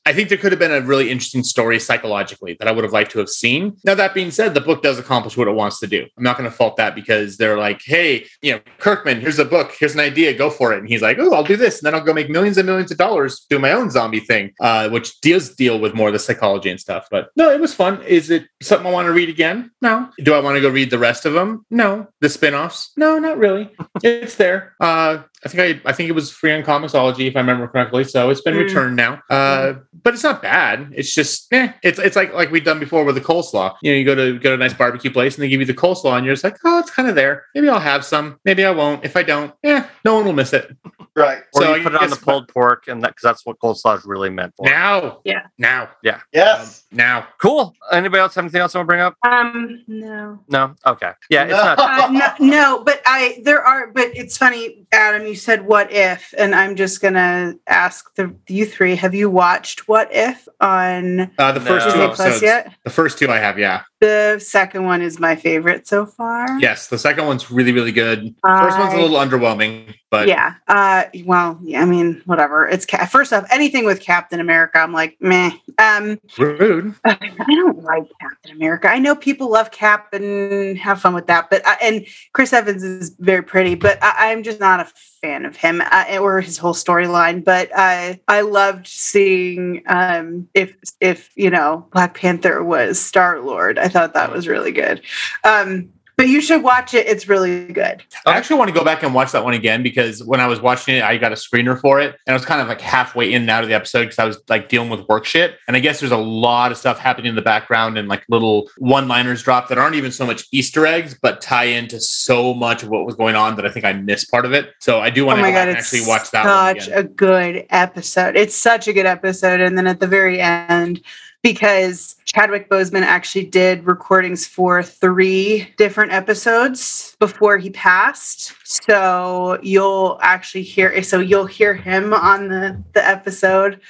I 0.09 0.13
think 0.15 0.31
there 0.31 0.39
could 0.39 0.53
have 0.53 0.59
been 0.59 0.73
a 0.73 0.81
really 0.81 1.11
interesting 1.11 1.43
story 1.45 1.79
psychologically 1.79 2.57
that 2.59 2.67
I 2.67 2.73
would 2.73 2.83
have 2.83 2.95
liked 2.95 3.11
to 3.11 3.19
have 3.19 3.29
seen. 3.29 3.77
Now, 3.85 3.95
that 3.95 4.15
being 4.15 4.31
said, 4.31 4.55
the 4.55 4.61
book 4.63 4.83
does 4.83 4.99
accomplish 4.99 5.37
what 5.37 5.49
it 5.49 5.55
wants 5.55 5.81
to 5.81 5.87
do. 5.87 6.07
I'm 6.17 6.23
not 6.25 6.39
going 6.39 6.49
to 6.49 6.57
fault 6.57 6.79
that 6.79 6.95
because 6.95 7.37
they're 7.37 7.59
like, 7.59 7.83
hey, 7.85 8.25
you 8.41 8.53
know, 8.55 8.61
Kirkman, 8.79 9.21
here's 9.21 9.39
a 9.39 9.45
book, 9.45 9.75
here's 9.79 9.93
an 9.93 10.01
idea, 10.01 10.33
go 10.33 10.49
for 10.49 10.73
it. 10.73 10.79
And 10.79 10.89
he's 10.89 11.03
like, 11.03 11.19
oh, 11.21 11.35
I'll 11.35 11.45
do 11.45 11.57
this. 11.57 11.79
And 11.79 11.85
then 11.87 11.95
I'll 11.95 12.05
go 12.07 12.15
make 12.15 12.31
millions 12.31 12.57
and 12.57 12.67
millions 12.67 12.91
of 12.91 12.97
dollars 12.97 13.45
doing 13.51 13.61
my 13.61 13.73
own 13.73 13.91
zombie 13.91 14.21
thing, 14.21 14.55
uh, 14.63 14.89
which 14.89 15.21
does 15.21 15.55
deal 15.55 15.79
with 15.79 15.93
more 15.93 16.09
of 16.09 16.15
the 16.15 16.19
psychology 16.19 16.71
and 16.71 16.81
stuff. 16.81 17.07
But 17.11 17.29
no, 17.37 17.51
it 17.51 17.61
was 17.61 17.75
fun. 17.75 18.01
Is 18.05 18.31
it 18.31 18.47
something 18.63 18.87
I 18.87 18.91
want 18.91 19.07
to 19.07 19.13
read 19.13 19.29
again? 19.29 19.71
No. 19.83 20.09
Do 20.25 20.33
I 20.33 20.41
want 20.41 20.57
to 20.57 20.63
go 20.63 20.71
read 20.71 20.89
the 20.89 20.99
rest 20.99 21.27
of 21.27 21.35
them? 21.35 21.67
No. 21.71 22.07
The 22.23 22.31
spin 22.31 22.55
offs? 22.55 22.93
No, 22.97 23.19
not 23.19 23.37
really. 23.37 23.71
it's 24.03 24.37
there. 24.37 24.75
Uh, 24.81 25.23
I 25.45 25.49
think 25.49 25.85
I, 25.85 25.91
I 25.91 25.93
think 25.93 26.09
it 26.09 26.13
was 26.15 26.33
free 26.33 26.53
on 26.53 26.63
Comixology 26.63 27.29
if 27.29 27.37
I 27.37 27.41
remember 27.41 27.69
correctly. 27.69 28.05
So 28.05 28.31
it's 28.31 28.41
been 28.41 28.55
Mm. 28.55 28.65
returned 28.65 28.97
now. 28.97 29.23
Uh, 29.31 29.75
but 30.03 30.15
it's 30.15 30.23
not 30.23 30.43
bad. 30.43 30.93
It's 30.95 31.15
just, 31.15 31.53
eh. 31.53 31.73
It's 31.83 31.99
it's 31.99 32.17
like 32.17 32.33
like 32.35 32.51
we've 32.51 32.65
done 32.65 32.79
before 32.79 33.05
with 33.05 33.15
the 33.15 33.21
coleslaw. 33.21 33.75
You 33.83 33.93
know, 33.93 33.99
you 33.99 34.05
go 34.05 34.15
to 34.15 34.39
go 34.39 34.51
to 34.51 34.55
a 34.55 34.59
nice 34.59 34.75
barbecue 34.75 35.11
place 35.11 35.35
and 35.37 35.43
they 35.43 35.49
give 35.49 35.61
you 35.61 35.67
the 35.67 35.75
coleslaw, 35.75 36.17
and 36.17 36.25
you're 36.27 36.35
just 36.35 36.45
like, 36.45 36.57
oh, 36.65 36.79
it's 36.79 36.91
kind 36.91 37.09
of 37.09 37.15
there. 37.15 37.45
Maybe 37.55 37.69
I'll 37.69 37.81
have 37.81 38.05
some. 38.05 38.39
Maybe 38.45 38.65
I 38.65 38.71
won't. 38.71 39.05
If 39.05 39.17
I 39.17 39.23
don't, 39.23 39.53
yeah, 39.63 39.89
no 40.05 40.15
one 40.15 40.25
will 40.25 40.33
miss 40.33 40.53
it. 40.53 40.77
Right. 41.17 41.43
Or 41.55 41.63
So 41.63 41.75
you 41.75 41.81
I 41.81 41.83
put 41.83 41.95
it 41.95 42.01
on 42.03 42.11
the 42.11 42.17
guess- 42.17 42.25
pulled 42.25 42.49
pork, 42.49 42.85
and 42.87 43.03
that 43.03 43.09
because 43.09 43.23
that's 43.23 43.45
what 43.47 43.59
coleslaw 43.59 43.99
is 43.99 44.05
really 44.05 44.31
meant 44.31 44.55
for. 44.57 44.67
Now, 44.67 45.21
Yeah. 45.25 45.47
now, 45.59 45.89
yeah, 46.03 46.21
Yes. 46.33 46.85
um, 46.93 46.97
now. 46.99 47.27
Cool. 47.41 47.75
Anybody 47.91 48.21
else 48.21 48.37
have 48.37 48.45
anything 48.45 48.61
else 48.61 48.75
I 48.75 48.79
want 48.79 48.87
to 48.87 48.89
bring 48.89 49.01
up? 49.01 49.15
Um, 49.27 49.83
no. 49.89 50.39
No. 50.49 50.75
Okay. 50.87 51.11
Yeah, 51.29 51.45
it's 51.45 51.53
not. 51.53 51.79
Uh, 51.99 52.09
no, 52.11 52.29
no, 52.39 52.85
but 52.85 53.01
I 53.07 53.41
there 53.43 53.63
are, 53.63 53.89
but 53.89 54.09
it's 54.15 54.37
funny, 54.39 54.87
Adam. 54.93 55.27
You 55.27 55.35
said 55.35 55.67
"What 55.67 55.91
if," 55.91 56.33
and 56.39 56.55
I'm 56.55 56.77
just 56.77 57.01
gonna 57.03 57.55
ask 57.67 58.15
the 58.15 58.35
you 58.47 58.67
three: 58.67 58.95
Have 58.95 59.15
you 59.15 59.29
watched 59.31 59.88
"What 59.89 60.09
If" 60.13 60.47
on 60.61 61.31
Uh, 61.39 61.53
the 61.53 61.61
first 61.61 61.87
No. 61.89 61.95
two 61.95 62.03
episodes. 62.03 62.43
yet? 62.43 62.71
The 62.85 62.91
first 62.91 63.19
two 63.19 63.31
I 63.31 63.39
have, 63.39 63.59
yeah. 63.59 63.81
The 64.01 64.39
second 64.39 64.85
one 64.85 65.03
is 65.03 65.19
my 65.19 65.35
favorite 65.35 65.89
so 65.89 66.07
far. 66.07 66.47
Yes, 66.61 66.87
the 66.87 66.99
second 66.99 67.27
one's 67.27 67.51
really, 67.51 67.73
really 67.73 67.91
good. 67.91 68.35
First 68.45 68.79
one's 68.79 68.95
a 68.95 68.97
little 68.97 69.17
underwhelming, 69.19 69.93
but 70.09 70.29
yeah. 70.29 70.55
Uh, 70.69 71.05
well, 71.25 71.59
yeah. 71.63 71.83
I 71.83 71.85
mean, 71.85 72.23
whatever. 72.25 72.69
It's 72.69 72.87
ca- 72.87 73.07
first 73.07 73.33
off, 73.33 73.45
anything 73.51 73.85
with 73.85 74.01
Captain 74.01 74.39
America, 74.39 74.79
I'm 74.79 74.93
like, 74.93 75.17
meh. 75.21 75.51
Um, 75.79 76.21
rude. 76.39 76.95
I 77.05 77.17
don't 77.49 77.83
like 77.83 78.05
Captain 78.21 78.53
America. 78.53 78.89
I 78.89 79.01
know 79.01 79.17
people 79.17 79.51
love 79.51 79.73
Cap 79.73 80.13
and 80.13 80.79
have 80.79 81.01
fun 81.01 81.15
with 81.15 81.27
that, 81.27 81.51
but 81.51 81.67
I, 81.67 81.77
and 81.83 82.07
Chris 82.33 82.53
Evans 82.53 82.85
is 82.85 83.17
very 83.19 83.43
pretty, 83.43 83.75
but 83.75 83.99
I, 84.01 84.31
I'm 84.31 84.45
just 84.45 84.61
not 84.61 84.79
a 84.79 84.89
fan 85.21 85.45
of 85.45 85.57
him 85.57 85.83
uh, 85.91 86.19
or 86.21 86.41
his 86.41 86.59
whole 86.59 86.75
storyline. 86.75 87.45
But 87.45 87.71
I 87.75 88.21
I 88.29 88.43
loved 88.43 88.87
seeing 88.87 89.83
um, 89.87 90.49
if 90.55 90.77
if 91.01 91.31
you 91.37 91.51
know 91.51 91.87
Black 91.93 92.15
Panther 92.15 92.63
was 92.63 93.01
Star 93.01 93.41
Lord. 93.41 93.79
I 93.89 93.91
thought 93.91 94.15
that 94.15 94.33
was 94.33 94.47
really 94.47 94.73
good. 94.73 95.01
Um, 95.45 95.91
but 96.19 96.27
you 96.27 96.41
should 96.41 96.65
watch 96.65 96.95
it. 96.95 97.07
It's 97.07 97.29
really 97.29 97.73
good. 97.73 98.03
I 98.27 98.37
actually 98.37 98.59
want 98.59 98.71
to 98.71 98.75
go 98.75 98.85
back 98.85 99.05
and 99.05 99.15
watch 99.15 99.31
that 99.31 99.45
one 99.45 99.55
again 99.55 99.85
because 99.85 100.25
when 100.25 100.41
I 100.41 100.49
was 100.49 100.61
watching 100.61 100.97
it, 100.97 101.05
I 101.05 101.17
got 101.17 101.31
a 101.31 101.37
screener 101.37 101.81
for 101.81 102.01
it, 102.01 102.17
and 102.27 102.33
I 102.33 102.33
was 102.33 102.45
kind 102.45 102.61
of 102.61 102.67
like 102.67 102.81
halfway 102.81 103.33
in 103.33 103.43
and 103.43 103.51
out 103.51 103.63
of 103.63 103.69
the 103.69 103.77
episode 103.77 104.01
because 104.01 104.19
I 104.19 104.25
was 104.25 104.37
like 104.49 104.69
dealing 104.69 104.91
with 104.91 105.09
work 105.09 105.25
shit. 105.25 105.55
And 105.69 105.77
I 105.77 105.81
guess 105.81 106.01
there's 106.01 106.11
a 106.11 106.17
lot 106.17 106.73
of 106.73 106.77
stuff 106.77 106.99
happening 106.99 107.29
in 107.29 107.37
the 107.37 107.43
background 107.43 107.97
and 107.97 108.09
like 108.09 108.25
little 108.29 108.69
one-liners 108.79 109.45
drop 109.45 109.69
that 109.69 109.79
aren't 109.79 109.95
even 109.95 110.11
so 110.11 110.27
much 110.27 110.49
Easter 110.51 110.87
eggs, 110.87 111.17
but 111.23 111.41
tie 111.41 111.67
into 111.67 112.01
so 112.01 112.53
much 112.53 112.83
of 112.83 112.89
what 112.89 113.07
was 113.07 113.15
going 113.15 113.37
on 113.37 113.55
that 113.55 113.65
I 113.65 113.71
think 113.71 113.85
I 113.85 113.93
missed 113.93 114.29
part 114.29 114.45
of 114.45 114.53
it. 114.53 114.75
So 114.81 114.99
I 114.99 115.11
do 115.11 115.25
want 115.25 115.39
oh 115.39 115.43
to 115.43 115.49
go 115.49 115.53
god, 115.53 115.67
back 115.67 115.69
and 115.69 115.77
actually 115.77 116.05
watch 116.05 116.33
that 116.33 116.45
one 116.45 116.81
such 116.81 116.93
a 116.93 117.05
good 117.05 117.65
episode. 117.71 118.35
It's 118.35 118.57
such 118.57 118.89
a 118.89 118.93
good 118.93 119.07
episode, 119.07 119.61
and 119.61 119.79
then 119.79 119.87
at 119.87 120.01
the 120.01 120.09
very 120.09 120.41
end, 120.41 121.01
because 121.43 122.17
Chadwick 122.25 122.69
Boseman 122.69 123.03
actually 123.03 123.45
did 123.45 123.87
recordings 123.87 124.47
for 124.47 124.83
three 124.83 125.73
different 125.77 126.13
episodes 126.13 127.17
before 127.21 127.59
he 127.59 127.71
passed. 127.71 128.55
So 128.65 129.59
you'll 129.63 130.19
actually 130.21 130.65
hear 130.65 131.03
so 131.03 131.21
you'll 131.21 131.47
hear 131.47 131.75
him 131.75 132.13
on 132.13 132.49
the 132.49 132.83
the 132.93 133.07
episode. 133.07 133.81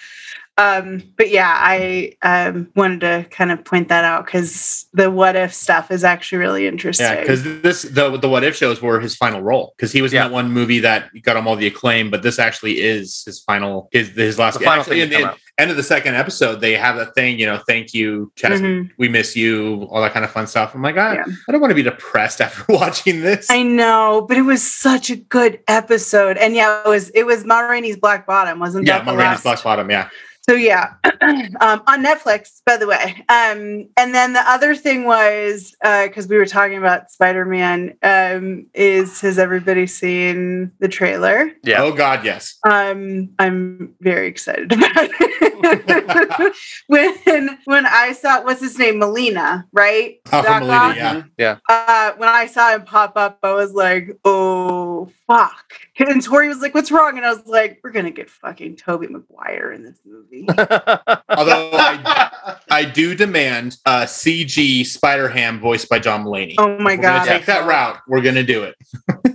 Um, 0.58 1.02
but 1.16 1.30
yeah, 1.30 1.54
I 1.56 2.14
um, 2.22 2.68
wanted 2.74 3.00
to 3.00 3.26
kind 3.30 3.52
of 3.52 3.64
point 3.64 3.88
that 3.88 4.04
out 4.04 4.26
because 4.26 4.86
the 4.92 5.08
what 5.10 5.36
if 5.36 5.54
stuff 5.54 5.90
is 5.92 6.02
actually 6.02 6.38
really 6.38 6.66
interesting. 6.66 7.06
Yeah, 7.06 7.20
because 7.20 7.44
this 7.62 7.82
the 7.82 8.16
the 8.18 8.28
what 8.28 8.42
if 8.42 8.56
shows 8.56 8.82
were 8.82 8.98
his 8.98 9.14
final 9.14 9.40
role 9.40 9.72
because 9.76 9.92
he 9.92 10.02
was 10.02 10.12
Yeah. 10.12 10.24
in 10.26 10.30
that 10.32 10.34
one 10.34 10.50
movie 10.50 10.80
that 10.80 11.10
got 11.22 11.36
him 11.36 11.46
all 11.46 11.54
the 11.56 11.68
acclaim, 11.68 12.10
but 12.10 12.22
this 12.24 12.38
actually 12.40 12.80
is 12.80 13.22
his 13.24 13.38
final 13.40 13.88
his 13.92 14.08
his 14.10 14.36
last 14.38 14.58
The 14.58 14.64
final 14.64 14.80
actually, 14.80 15.00
thing 15.02 15.12
in 15.12 15.22
the 15.22 15.28
out. 15.28 15.38
end 15.58 15.70
of 15.70 15.76
the 15.76 15.82
second 15.84 16.14
episode 16.16 16.60
they 16.60 16.72
have 16.74 16.96
that 16.96 17.14
thing 17.14 17.38
you 17.38 17.46
know 17.46 17.58
thank 17.68 17.92
you 17.94 18.30
Chasmin 18.36 18.84
Mhm. 18.86 18.90
we 18.98 19.08
miss 19.08 19.34
you 19.36 19.86
all 19.90 20.00
that 20.02 20.12
kind 20.12 20.24
of 20.24 20.30
fun 20.32 20.46
stuff. 20.48 20.74
I'm 20.74 20.82
like 20.82 20.96
I, 20.98 21.14
Yeah. 21.14 21.24
I 21.48 21.52
don't 21.52 21.60
want 21.60 21.70
to 21.70 21.76
be 21.76 21.82
depressed 21.84 22.40
after 22.46 22.64
watching 22.72 23.20
this. 23.22 23.48
I 23.48 23.62
know, 23.62 24.24
but 24.28 24.36
it 24.36 24.42
was 24.42 24.62
such 24.68 25.08
a 25.10 25.16
good 25.16 25.60
episode, 25.68 26.36
and 26.36 26.54
yeah, 26.56 26.82
it 26.84 26.88
was 26.88 27.10
it 27.10 27.24
was 27.26 27.44
Ma 27.44 27.60
Rainey's 27.60 27.96
Black 27.96 28.26
Bottom, 28.26 28.58
wasn't 28.58 28.86
yeah, 28.88 28.98
that 28.98 29.04
the 29.06 29.12
Ma 29.12 29.18
Rainey's 29.18 29.44
last? 29.44 29.62
Black 29.62 29.62
Bottom. 29.62 29.90
Yeah, 29.90 30.08
So 30.48 30.54
yeah, 30.54 30.94
um, 31.60 31.82
on 31.86 32.02
Netflix, 32.02 32.62
by 32.64 32.78
the 32.78 32.86
way. 32.86 33.16
Um, 33.28 33.86
and 33.98 34.14
then 34.14 34.32
the 34.32 34.40
other 34.48 34.74
thing 34.74 35.04
was 35.04 35.74
because 35.82 36.26
we 36.26 36.38
were 36.38 36.46
talking 36.46 36.78
about 36.78 37.10
Spider 37.10 37.44
Man. 37.44 37.98
Um, 38.02 38.66
is 38.72 39.20
has 39.20 39.38
everybody 39.38 39.86
seen 39.86 40.72
the 40.78 40.88
trailer? 40.88 41.50
Yeah. 41.64 41.82
Oh 41.82 41.92
God, 41.92 42.24
yes. 42.24 42.58
Um, 42.64 43.28
I'm 43.38 43.94
very 44.00 44.28
excited 44.28 44.72
about 44.72 44.90
it. 44.96 46.54
when 46.86 47.58
when 47.66 47.84
I 47.84 48.12
saw 48.12 48.42
what's 48.42 48.62
his 48.62 48.78
name, 48.78 48.98
Molina, 48.98 49.66
right? 49.72 50.16
Oh, 50.32 50.42
Molina, 50.42 51.18
Ock? 51.18 51.24
yeah. 51.36 51.58
uh, 51.68 52.12
when 52.16 52.28
I 52.30 52.46
saw 52.46 52.72
him 52.72 52.84
pop 52.84 53.16
up, 53.16 53.38
I 53.42 53.52
was 53.52 53.72
like, 53.72 54.16
"Oh 54.24 55.10
fuck!" 55.26 55.74
And 55.98 56.22
Tori 56.22 56.48
was 56.48 56.60
like, 56.60 56.74
"What's 56.74 56.92
wrong?" 56.92 57.16
And 57.16 57.26
I 57.26 57.32
was 57.32 57.44
like, 57.46 57.80
"We're 57.82 57.90
gonna 57.90 58.10
get 58.10 58.30
fucking 58.30 58.76
Tobey 58.76 59.08
Maguire 59.08 59.72
in 59.72 59.82
this 59.84 59.98
movie." 60.04 60.46
Although 60.48 61.70
I, 61.74 62.56
I 62.70 62.84
do 62.84 63.14
demand 63.14 63.78
uh, 63.84 64.00
a 64.04 64.06
CG 64.06 64.86
Spider 64.86 65.28
Ham 65.28 65.58
voiced 65.60 65.88
by 65.88 65.98
John 65.98 66.24
Mulaney. 66.24 66.54
oh 66.58 66.78
my 66.78 66.92
If 66.92 66.98
we're 66.98 67.02
god! 67.02 67.26
gonna 67.26 67.38
take 67.38 67.46
that 67.46 67.66
route. 67.66 67.98
We're 68.06 68.20
gonna 68.22 68.44
do 68.44 68.62
it. 68.64 68.76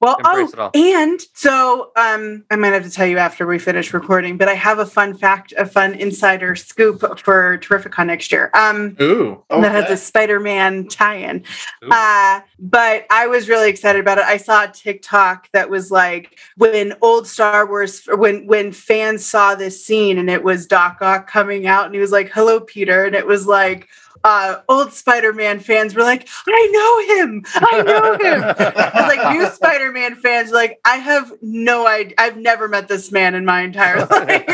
Well, 0.00 0.16
oh, 0.24 0.70
and 0.74 1.20
so 1.34 1.90
um, 1.96 2.44
I 2.52 2.56
might 2.56 2.72
have 2.72 2.84
to 2.84 2.90
tell 2.90 3.06
you 3.06 3.18
after 3.18 3.48
we 3.48 3.58
finish 3.58 3.92
recording, 3.92 4.36
but 4.36 4.48
I 4.48 4.54
have 4.54 4.78
a 4.78 4.86
fun 4.86 5.12
fact, 5.12 5.52
a 5.58 5.66
fun 5.66 5.94
insider 5.94 6.54
scoop 6.54 7.00
for 7.18 7.58
Terrificon 7.58 8.06
next 8.06 8.30
year. 8.30 8.52
Um, 8.54 8.96
Ooh, 9.00 9.42
that 9.50 9.72
has 9.72 9.90
a 9.90 9.96
Spider-Man 9.96 10.86
tie-in. 10.86 11.42
Uh, 11.90 12.40
but 12.60 13.06
I 13.10 13.26
was 13.26 13.48
really 13.48 13.68
excited 13.68 13.98
about 14.00 14.18
it. 14.18 14.24
I 14.24 14.36
saw 14.36 14.64
a 14.64 14.68
TikTok 14.68 15.50
that 15.50 15.68
was 15.68 15.90
like 15.90 16.38
when 16.56 16.94
old 17.02 17.26
Star 17.26 17.66
Wars, 17.66 18.04
when 18.06 18.46
when 18.46 18.70
fans 18.70 19.26
saw 19.26 19.56
this 19.56 19.84
scene 19.84 20.18
and 20.18 20.30
it 20.30 20.44
was 20.44 20.68
Doc 20.68 20.98
Ock 21.00 21.28
coming 21.28 21.66
out 21.66 21.86
and 21.86 21.94
he 21.94 22.00
was 22.00 22.12
like, 22.12 22.30
"Hello, 22.32 22.60
Peter," 22.60 23.04
and 23.04 23.16
it 23.16 23.26
was 23.26 23.48
like. 23.48 23.88
Uh, 24.24 24.60
old 24.68 24.92
Spider-Man 24.92 25.60
fans 25.60 25.94
were 25.94 26.02
like, 26.02 26.28
"I 26.46 26.68
know 26.72 27.16
him, 27.24 27.44
I 27.54 27.82
know 27.82 28.12
him." 28.14 28.42
I 28.42 28.90
was 28.94 29.16
like, 29.16 29.32
new 29.36 29.46
Spider-Man 29.46 30.16
fans, 30.16 30.50
like, 30.50 30.78
I 30.84 30.96
have 30.96 31.32
no 31.40 31.86
idea. 31.86 32.14
I've 32.18 32.36
never 32.36 32.68
met 32.68 32.88
this 32.88 33.12
man 33.12 33.34
in 33.34 33.44
my 33.44 33.62
entire 33.62 33.98
life. 34.10 34.44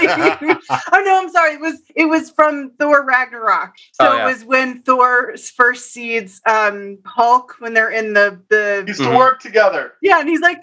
oh 0.93 1.03
no, 1.05 1.19
I'm 1.23 1.31
sorry. 1.31 1.55
It 1.55 1.61
was 1.61 1.81
it 1.97 2.05
was 2.07 2.31
from 2.31 2.73
Thor 2.79 3.05
Ragnarok. 3.05 3.75
So 3.93 4.07
Oh, 4.11 4.17
yeah. 4.17 4.23
it 4.23 4.27
was 4.33 4.45
when 4.45 4.83
Thor 4.83 5.35
first 5.57 5.93
sees 5.93 6.41
um 6.47 6.99
Hulk 7.07 7.57
when 7.59 7.73
they're 7.75 7.91
in 7.91 8.13
the 8.13 8.41
the 8.51 8.85
Used 8.87 9.01
to 9.03 9.17
work 9.17 9.41
together. 9.41 9.95
yeah, 10.03 10.21
and 10.21 10.29
he's 10.29 10.41
like, 10.41 10.63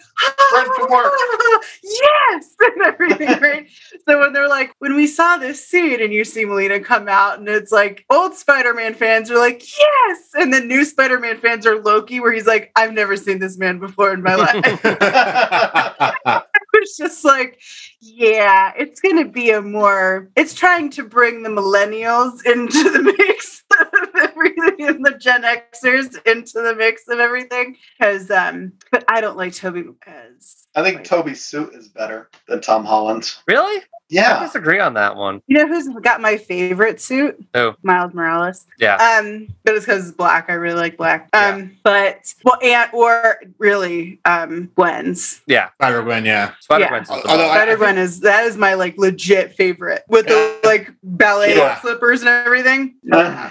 Friend 0.52 0.70
to 0.78 0.88
work. 0.90 1.12
yes, 1.84 2.56
and 2.60 2.82
everything, 2.84 3.40
right? 3.42 3.68
so 4.08 4.20
when 4.20 4.34
they're 4.34 4.48
like, 4.50 4.74
when 4.80 4.96
we 4.96 5.08
saw 5.08 5.38
this 5.38 5.66
scene 5.66 6.02
and 6.02 6.14
you 6.14 6.24
see 6.24 6.46
Molina 6.46 6.80
come 6.80 7.08
out, 7.08 7.40
and 7.40 7.48
it's 7.48 7.72
like 7.72 8.06
old 8.10 8.36
Spider-Man 8.36 8.91
fans 8.94 9.32
are 9.32 9.38
like, 9.38 9.62
yes, 9.78 10.30
and 10.36 10.54
then 10.54 10.68
new 10.68 10.86
Spider-Man 10.86 11.40
fans 11.40 11.66
are 11.66 11.82
Loki, 11.82 12.20
where 12.20 12.32
he's 12.32 12.48
like, 12.48 12.72
I've 12.76 12.94
never 12.94 13.18
seen 13.18 13.40
this 13.40 13.58
man 13.58 13.80
before 13.80 14.14
in 14.14 14.22
my 14.22 14.36
life. 14.36 14.82
it's 16.74 16.98
just 16.98 17.24
like, 17.24 17.60
yeah, 18.00 18.74
it's 18.78 19.00
gonna 19.00 19.26
be 19.26 19.52
a 19.52 19.62
more. 19.62 20.30
It's 20.36 20.54
trying 20.54 20.90
to 20.92 21.04
bring 21.04 21.44
the 21.44 21.50
millennials 21.50 22.46
into 22.46 22.90
the 22.90 23.04
mix 23.18 23.64
of 23.80 24.10
everything, 24.16 24.88
and 24.88 25.06
the 25.06 25.11
Gen 25.22 25.44
Xers 25.44 26.16
into 26.26 26.62
the 26.62 26.76
mix 26.76 27.08
of 27.08 27.20
everything. 27.20 27.78
Because, 28.00 28.30
um, 28.32 28.74
but 28.92 29.04
I 29.08 29.22
don't 29.22 29.38
like 29.38 29.54
Tobey 29.54 29.86
as. 30.06 30.68
I 30.76 30.84
think 30.84 31.04
Tobey's 31.04 31.44
suit 31.44 31.74
is 31.74 31.88
better 31.90 32.30
than 32.48 32.62
Tom 32.62 32.86
Holland's. 32.86 33.42
really? 33.48 33.82
Yeah. 34.10 34.40
I 34.40 34.44
disagree 34.44 34.82
on 34.82 34.94
that 34.96 35.16
one. 35.16 35.42
You 35.48 35.58
know 35.60 35.68
who's 35.70 35.88
got 36.02 36.20
my 36.20 36.36
favorite 36.36 37.00
suit? 37.00 37.42
Who? 37.54 37.74
Miles 37.82 38.14
Morales. 38.14 38.66
Yeah. 38.78 38.96
Um, 38.98 39.48
but 39.64 39.76
it's 39.76 39.86
because 39.86 40.10
it's 40.10 40.18
black. 40.18 40.50
I 40.50 40.54
really 40.54 40.82
like 40.82 40.98
black. 40.98 41.30
Um, 41.32 41.78
but 41.82 42.34
well, 42.44 42.58
and 42.62 42.90
or 42.94 43.40
really, 43.58 44.20
um, 44.26 44.70
Gwen's. 44.76 45.42
Yeah. 45.48 45.70
Spider 45.76 46.04
Gwen, 46.04 46.26
yeah. 46.26 46.52
Spider 46.60 46.84
Yeah. 46.84 46.90
Gwen's 46.90 47.08
the 47.08 47.14
Although 47.14 47.48
Spider 47.48 47.78
Gwen 47.78 47.98
is 47.98 48.20
that 48.20 48.44
is 48.44 48.58
my 48.58 48.74
like 48.74 48.98
legit 48.98 49.54
favorite 49.54 50.04
with 50.10 50.28
the 50.28 50.60
like 50.66 50.92
ballet 51.04 51.56
Yeah. 51.56 51.80
slippers 51.80 52.20
and 52.20 52.28
everything. 52.30 52.96
Uh, 53.10 53.50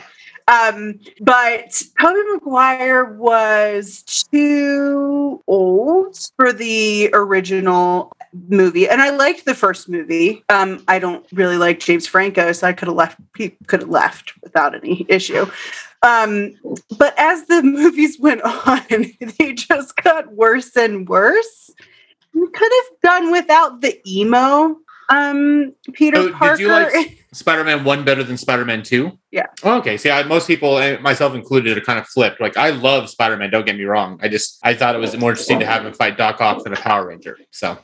Um, 0.50 0.98
but 1.20 1.80
Tobey 2.00 2.20
Maguire 2.32 3.04
was 3.04 4.02
too 4.02 5.40
old 5.46 6.18
for 6.36 6.52
the 6.52 7.08
original 7.12 8.12
movie, 8.48 8.88
and 8.88 9.00
I 9.00 9.10
liked 9.10 9.44
the 9.44 9.54
first 9.54 9.88
movie. 9.88 10.42
Um, 10.48 10.82
I 10.88 10.98
don't 10.98 11.24
really 11.32 11.56
like 11.56 11.78
James 11.78 12.08
Franco, 12.08 12.50
so 12.50 12.66
I 12.66 12.72
could 12.72 12.88
have 12.88 12.96
left. 12.96 13.18
He 13.36 13.50
Could 13.68 13.80
have 13.80 13.90
left 13.90 14.32
without 14.42 14.74
any 14.74 15.06
issue. 15.08 15.46
Um, 16.02 16.54
but 16.98 17.14
as 17.16 17.46
the 17.46 17.62
movies 17.64 18.18
went 18.18 18.42
on, 18.42 18.82
they 19.38 19.52
just 19.52 19.94
got 20.02 20.32
worse 20.32 20.76
and 20.76 21.08
worse. 21.08 21.70
We 22.34 22.48
could 22.48 22.72
have 22.72 23.00
done 23.02 23.30
without 23.30 23.82
the 23.82 24.00
emo 24.04 24.76
Um, 25.10 25.74
Peter 25.92 26.16
So, 26.16 26.32
Parker. 26.32 26.56
did 26.56 26.62
you 26.62 26.68
like 26.68 27.26
Spider-Man 27.32 27.84
One 27.84 28.04
better 28.04 28.22
than 28.22 28.36
Spider-Man 28.36 28.82
Two? 28.84 29.18
Yeah. 29.30 29.46
Oh, 29.64 29.78
okay. 29.78 29.96
See, 29.96 30.08
I, 30.10 30.22
most 30.22 30.46
people, 30.46 30.76
myself 31.00 31.34
included, 31.34 31.76
are 31.76 31.80
kind 31.80 31.98
of 31.98 32.06
flipped. 32.06 32.40
Like, 32.40 32.56
I 32.56 32.70
love 32.70 33.10
Spider-Man. 33.10 33.50
Don't 33.50 33.66
get 33.66 33.76
me 33.76 33.84
wrong. 33.84 34.18
I 34.22 34.28
just 34.28 34.58
I 34.62 34.72
thought 34.74 34.94
it 34.94 34.98
was 34.98 35.16
more 35.16 35.30
interesting 35.30 35.58
to 35.60 35.66
have 35.66 35.84
him 35.84 35.92
fight 35.92 36.16
Doc 36.16 36.40
Ock 36.40 36.62
than 36.64 36.72
a 36.72 36.76
Power 36.76 37.08
Ranger. 37.08 37.36
So 37.50 37.76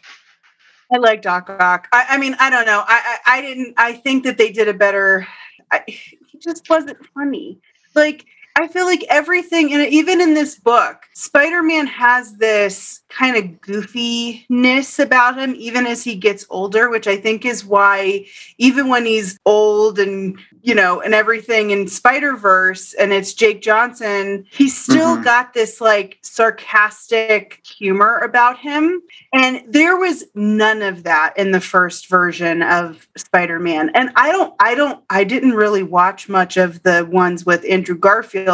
I 0.92 0.98
like 0.98 1.20
Doc 1.20 1.50
Ock. 1.50 1.88
I, 1.92 2.06
I 2.10 2.18
mean, 2.18 2.36
I 2.38 2.48
don't 2.48 2.64
know. 2.64 2.84
I, 2.86 3.18
I 3.26 3.38
I 3.38 3.40
didn't. 3.40 3.74
I 3.76 3.92
think 3.94 4.24
that 4.24 4.38
they 4.38 4.52
did 4.52 4.68
a 4.68 4.74
better. 4.74 5.26
I, 5.72 5.82
he 5.86 6.18
just 6.38 6.68
wasn't 6.70 6.98
funny. 7.12 7.58
Like 7.94 8.24
I 8.58 8.68
feel 8.68 8.86
like 8.86 9.04
everything, 9.10 9.74
and 9.74 9.86
even 9.86 10.20
in 10.20 10.32
this 10.32 10.58
book, 10.58 11.02
Spider-Man 11.12 11.86
has 11.88 12.36
this 12.36 13.02
kind 13.10 13.36
of 13.36 13.44
goofiness 13.60 14.98
about 14.98 15.38
him, 15.38 15.54
even 15.58 15.86
as 15.86 16.02
he 16.02 16.14
gets 16.14 16.46
older, 16.48 16.88
which 16.88 17.06
I 17.06 17.16
think 17.18 17.44
is 17.44 17.64
why, 17.66 18.26
even 18.56 18.88
when 18.88 19.04
he's 19.04 19.38
old 19.44 19.98
and 19.98 20.38
you 20.62 20.74
know 20.74 21.00
and 21.00 21.14
everything 21.14 21.70
in 21.70 21.86
Spider-Verse, 21.86 22.94
and 22.94 23.12
it's 23.12 23.34
Jake 23.34 23.60
Johnson, 23.60 24.46
he's 24.50 24.76
still 24.76 25.18
Mhm. 25.18 25.24
got 25.24 25.52
this 25.54 25.80
like 25.80 26.18
sarcastic 26.22 27.60
humor 27.64 28.18
about 28.18 28.58
him 28.58 29.02
and 29.32 29.62
there 29.68 29.96
was 29.96 30.24
none 30.34 30.82
of 30.82 31.02
that 31.04 31.34
in 31.36 31.50
the 31.50 31.60
first 31.60 32.08
version 32.08 32.62
of 32.62 33.06
Spider-Man. 33.16 33.90
And 33.94 34.10
I 34.16 34.32
don't 34.32 34.54
I 34.60 34.74
don't 34.74 35.00
I 35.10 35.24
didn't 35.24 35.54
really 35.54 35.82
watch 35.82 36.28
much 36.28 36.56
of 36.56 36.82
the 36.82 37.06
ones 37.10 37.44
with 37.44 37.64
Andrew 37.68 37.96
Garfield 37.96 38.45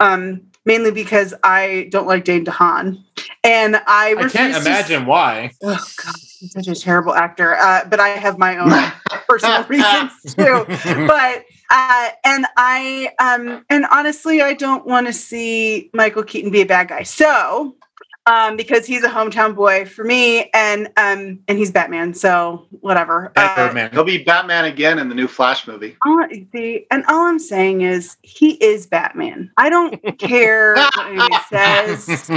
um 0.00 0.42
mainly 0.64 0.90
because 0.90 1.32
I 1.42 1.88
don't 1.90 2.06
like 2.06 2.24
Dane 2.24 2.44
DeHaan. 2.44 3.02
And 3.42 3.76
I 3.86 4.14
I 4.18 4.28
can't 4.28 4.54
to- 4.54 4.60
imagine 4.60 5.06
why. 5.06 5.52
Oh 5.62 5.86
god, 6.04 6.14
he's 6.38 6.52
such 6.52 6.68
a 6.68 6.74
terrible 6.74 7.14
actor. 7.14 7.56
Uh, 7.56 7.84
but 7.88 7.98
I 8.00 8.08
have 8.10 8.38
my 8.38 8.58
own 8.58 8.92
personal 9.28 9.64
reasons 9.68 10.12
too 10.34 10.64
but 11.06 11.44
uh 11.70 12.08
and 12.24 12.46
i 12.56 13.10
um 13.18 13.62
and 13.68 13.84
honestly 13.92 14.40
i 14.40 14.54
don't 14.54 14.86
want 14.86 15.06
to 15.06 15.12
see 15.12 15.90
michael 15.92 16.22
keaton 16.22 16.50
be 16.50 16.62
a 16.62 16.66
bad 16.66 16.88
guy 16.88 17.02
so 17.02 17.76
um 18.28 18.56
because 18.56 18.86
he's 18.86 19.02
a 19.04 19.08
hometown 19.08 19.54
boy 19.54 19.84
for 19.84 20.04
me 20.04 20.50
and 20.54 20.86
um 20.96 21.38
and 21.48 21.58
he's 21.58 21.70
batman 21.70 22.12
so 22.14 22.66
whatever 22.80 23.32
That 23.34 23.58
uh, 23.58 23.66
Birdman. 23.66 23.90
He'll 23.92 24.04
be 24.04 24.22
Batman 24.22 24.64
again 24.66 24.98
in 24.98 25.08
the 25.08 25.14
new 25.14 25.26
Flash 25.26 25.66
movie. 25.66 25.96
all, 26.06 26.24
the, 26.52 26.86
and 26.90 27.04
all 27.08 27.26
i'm 27.26 27.38
saying 27.38 27.80
is 27.82 28.16
he 28.22 28.52
is 28.64 28.86
batman 28.86 29.50
i 29.56 29.68
don't 29.70 30.00
care 30.18 30.74
what 30.76 31.06
anybody 31.06 31.34
says 31.48 32.30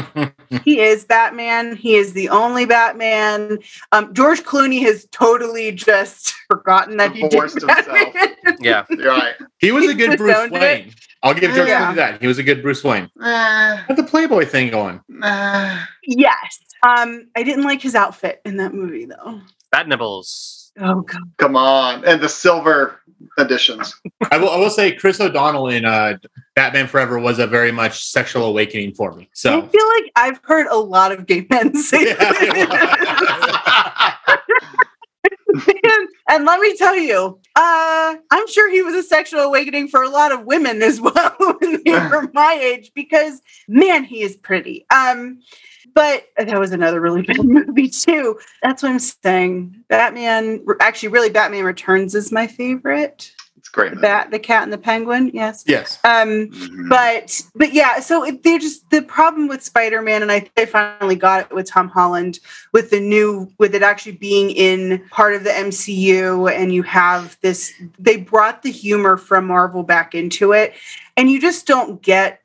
he 0.64 0.80
is 0.82 1.06
Batman. 1.06 1.76
He 1.76 1.96
is 1.96 2.14
the 2.14 2.28
only 2.30 2.66
Batman. 2.66 3.58
Um, 3.94 4.14
George 4.14 4.42
Clooney 4.44 4.82
has 4.82 5.06
totally 5.12 5.72
just 5.72 6.34
forgotten 6.50 6.98
that 6.98 7.14
he 7.14 7.22
did 7.22 7.32
Divorced 7.32 7.60
himself. 7.62 7.88
Yeah. 8.60 8.84
You're 8.90 9.08
right. 9.12 9.34
he 9.60 9.72
was 9.72 9.88
a 9.90 9.94
good 9.94 10.18
Bruce 10.18 10.36
owned 10.38 10.54
it. 10.56 10.62
Wayne. 10.62 10.94
I'll 11.24 11.34
give 11.34 11.52
George 11.54 11.68
Yeah. 11.70 11.92
Clooney 11.92 11.96
that. 11.96 12.22
He 12.22 12.28
was 12.28 12.38
a 12.38 12.44
good 12.44 12.62
Bruce 12.62 12.84
Wayne. 12.84 13.10
Eh, 13.24 13.76
Had 13.88 13.96
the 13.98 14.04
Playboy 14.04 14.46
thing 14.46 14.70
going. 14.72 15.00
eh. 15.24 15.81
Yes. 16.04 16.60
Um, 16.88 17.28
I 17.36 17.44
didn't 17.44 17.63
like 17.63 17.82
his 17.82 17.96
outfit 17.96 18.41
in 18.46 18.58
that 18.58 18.74
movie 18.74 19.06
though. 19.06 19.39
Bat 19.72 19.88
nibbles. 19.88 20.72
Oh 20.80 21.02
god. 21.02 21.22
Come 21.38 21.56
on. 21.56 22.04
And 22.06 22.22
the 22.22 22.30
silver 22.30 23.00
editions. 23.38 23.94
I 24.32 24.38
will, 24.38 24.50
I 24.50 24.58
will 24.58 24.70
say 24.70 24.94
Chris 24.94 25.20
O'Donnell 25.20 25.67
in 25.67 25.86
uh, 25.86 26.17
Batman 26.56 26.88
Forever 26.88 27.20
was 27.20 27.39
a 27.39 27.48
very 27.48 27.72
much 27.72 28.04
sexual 28.06 28.46
awakening 28.46 28.94
for 28.94 29.13
me. 29.13 29.30
So 29.34 29.60
I 29.60 29.67
feel 29.67 29.88
like 29.96 30.12
I've 30.15 30.39
heard 30.44 30.67
a 30.67 30.78
lot 30.78 31.12
of 31.12 31.26
gay 31.28 31.46
men 31.50 31.76
say 31.82 32.08
Yeah, 32.08 32.15
that. 32.15 33.58
and, 35.54 36.10
and 36.30 36.46
let 36.46 36.60
me 36.62 36.76
tell 36.78 36.96
you, 36.96 37.39
uh, 37.56 38.15
I'm 38.32 38.48
sure 38.48 38.72
he 38.72 38.82
was 38.82 38.96
a 38.96 39.04
sexual 39.04 39.41
awakening 39.41 39.89
for 39.89 40.02
a 40.04 40.10
lot 40.10 40.32
of 40.32 40.46
women 40.46 40.82
as 40.82 41.00
well 41.02 41.36
when 41.60 41.82
they 41.84 41.91
were 41.91 42.30
my 42.34 42.54
age 42.62 42.91
because 42.96 43.41
man, 43.67 44.04
he 44.04 44.22
is 44.22 44.36
pretty. 44.38 44.86
Um, 44.94 45.41
but 45.94 46.26
that 46.38 46.60
was 46.60 46.72
another 46.72 47.00
really 47.02 47.22
bad 47.22 47.44
movie 47.44 47.89
too. 47.89 48.39
That's 48.63 48.84
what 48.84 48.91
I'm 48.91 49.00
saying. 49.00 49.84
Batman, 49.89 50.63
actually, 50.80 51.10
really, 51.10 51.30
Batman 51.30 51.63
Returns 51.65 52.15
is 52.15 52.32
my 52.32 52.48
favorite. 52.48 53.34
It's 53.58 53.70
great. 53.70 53.89
The 53.89 53.96
movie. 53.98 54.08
bat, 54.08 54.32
the 54.32 54.39
cat, 54.39 54.63
and 54.63 54.74
the 54.74 54.78
penguin. 54.80 55.30
Yes. 55.36 55.63
yes. 55.67 56.00
Um, 56.04 56.48
Mhm. 56.50 56.89
but 56.89 57.41
but 57.56 57.74
yeah 57.74 58.00
so 58.00 58.24
it, 58.26 58.41
they're 58.44 58.58
just 58.58 58.89
the 58.89 59.02
problem 59.04 59.48
with 59.48 59.62
spider-man 59.63 60.22
and 60.24 60.32
i 60.32 60.39
think 60.39 60.54
they 60.56 60.65
finally 60.65 61.15
got 61.15 61.41
it 61.41 61.54
with 61.56 61.67
tom 61.67 61.88
holland 61.88 62.39
with 62.74 62.89
the 62.89 63.00
new 63.00 63.50
with 63.60 63.76
it 63.76 63.82
actually 63.84 64.12
being 64.13 64.50
in 64.50 65.00
part 65.12 65.34
of 65.36 65.44
the 65.44 65.52
mcu 65.52 66.52
and 66.52 66.74
you 66.74 66.82
have 66.84 67.38
this 67.41 67.72
they 68.00 68.17
brought 68.17 68.63
the 68.63 68.72
humor 68.72 69.15
from 69.15 69.46
marvel 69.48 69.84
back 69.84 70.13
into 70.15 70.52
it 70.54 70.74
and 71.15 71.30
you 71.30 71.39
just 71.39 71.65
don't 71.67 72.02
get 72.02 72.41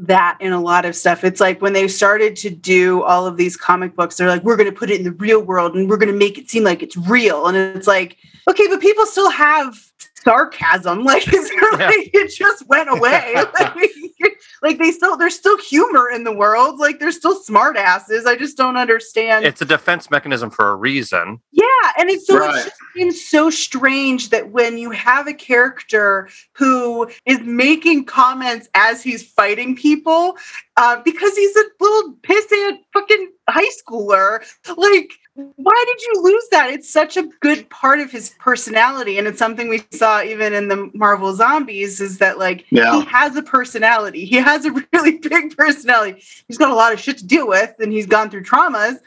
that 0.00 0.38
in 0.40 0.52
a 0.52 0.60
lot 0.60 0.84
of 0.84 0.96
stuff. 0.96 1.24
It's 1.24 1.40
like 1.40 1.60
when 1.60 1.72
they 1.72 1.86
started 1.86 2.34
to 2.36 2.50
do 2.50 3.02
all 3.02 3.26
of 3.26 3.36
these 3.36 3.56
comic 3.56 3.94
books 3.94 4.16
they're 4.16 4.28
like 4.28 4.42
we're 4.42 4.56
going 4.56 4.70
to 4.70 4.76
put 4.76 4.90
it 4.90 4.98
in 4.98 5.04
the 5.04 5.12
real 5.12 5.42
world 5.42 5.74
and 5.74 5.88
we're 5.88 5.98
going 5.98 6.12
to 6.12 6.18
make 6.18 6.38
it 6.38 6.50
seem 6.50 6.64
like 6.64 6.82
it's 6.82 6.96
real. 6.96 7.46
And 7.46 7.56
it's 7.56 7.86
like 7.86 8.16
okay 8.48 8.66
but 8.68 8.80
people 8.80 9.06
still 9.06 9.30
have 9.30 9.78
sarcasm 10.22 11.02
like 11.04 11.24
it's 11.26 11.50
Yeah. 11.50 11.86
like 11.86 12.10
it 12.14 12.28
just 12.34 12.66
went 12.68 12.88
away 12.90 13.34
like, 13.60 13.90
like 14.62 14.78
they 14.78 14.90
still 14.90 15.16
there's 15.16 15.34
still 15.36 15.56
humor 15.58 16.10
in 16.10 16.24
the 16.24 16.32
world 16.32 16.78
like 16.78 16.98
there's 17.00 17.16
still 17.16 17.34
smart 17.42 17.76
asses 17.76 18.26
i 18.26 18.36
just 18.36 18.56
don't 18.56 18.76
understand 18.76 19.44
It's 19.44 19.62
a 19.62 19.64
defense 19.64 20.10
mechanism 20.10 20.50
for 20.50 20.70
a 20.70 20.76
reason. 20.76 21.40
yeah, 21.52 21.64
and 21.98 22.10
it's 22.10 22.26
so 22.26 22.38
Right. 22.38 22.54
it 22.54 22.64
just 22.64 22.76
seems 22.94 23.24
so 23.28 23.50
strange 23.50 24.30
that 24.30 24.50
when 24.50 24.76
you 24.78 24.90
have 24.90 25.26
a 25.26 25.32
character 25.34 26.28
who 26.52 27.08
is 27.26 27.38
making 27.40 28.04
comments 28.04 28.68
as 28.74 29.02
he's 29.02 29.22
fighting 29.26 29.76
people, 29.76 30.36
uh, 30.76 31.00
because 31.02 31.36
he's 31.36 31.54
a 31.56 31.64
little 31.80 32.14
pissant 32.22 32.78
fucking 32.92 33.30
high 33.48 33.68
schooler, 33.82 34.42
like 34.76 35.12
why 35.56 35.84
did 35.86 36.00
you 36.02 36.22
lose 36.22 36.44
that? 36.50 36.70
It's 36.70 36.88
such 36.90 37.16
a 37.16 37.22
good 37.40 37.68
part 37.70 38.00
of 38.00 38.10
his 38.10 38.30
personality, 38.38 39.18
and 39.18 39.26
it's 39.26 39.38
something 39.38 39.68
we 39.68 39.82
saw 39.90 40.22
even 40.22 40.52
in 40.52 40.68
the 40.68 40.90
Marvel 40.94 41.34
Zombies. 41.34 42.00
Is 42.00 42.18
that 42.18 42.38
like 42.38 42.66
Yeah. 42.70 42.98
he 43.00 43.04
has 43.06 43.36
a 43.36 43.42
personality? 43.42 44.24
He 44.24 44.36
has 44.36 44.64
a 44.64 44.70
really 44.92 45.18
big 45.18 45.56
personality. 45.56 46.22
He's 46.48 46.58
got 46.58 46.70
a 46.70 46.74
lot 46.74 46.92
of 46.92 47.00
shit 47.00 47.18
to 47.18 47.26
deal 47.26 47.46
with, 47.48 47.74
and 47.78 47.92
he's 47.92 48.06
gone 48.06 48.30
through 48.30 48.44
traumas. 48.44 48.98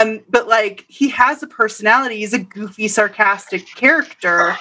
Um, 0.00 0.20
but 0.28 0.46
like 0.46 0.84
he 0.88 1.08
has 1.08 1.42
a 1.42 1.48
personality. 1.48 2.18
He's 2.18 2.32
a 2.32 2.38
goofy, 2.38 2.86
sarcastic 2.86 3.66
character. 3.66 4.56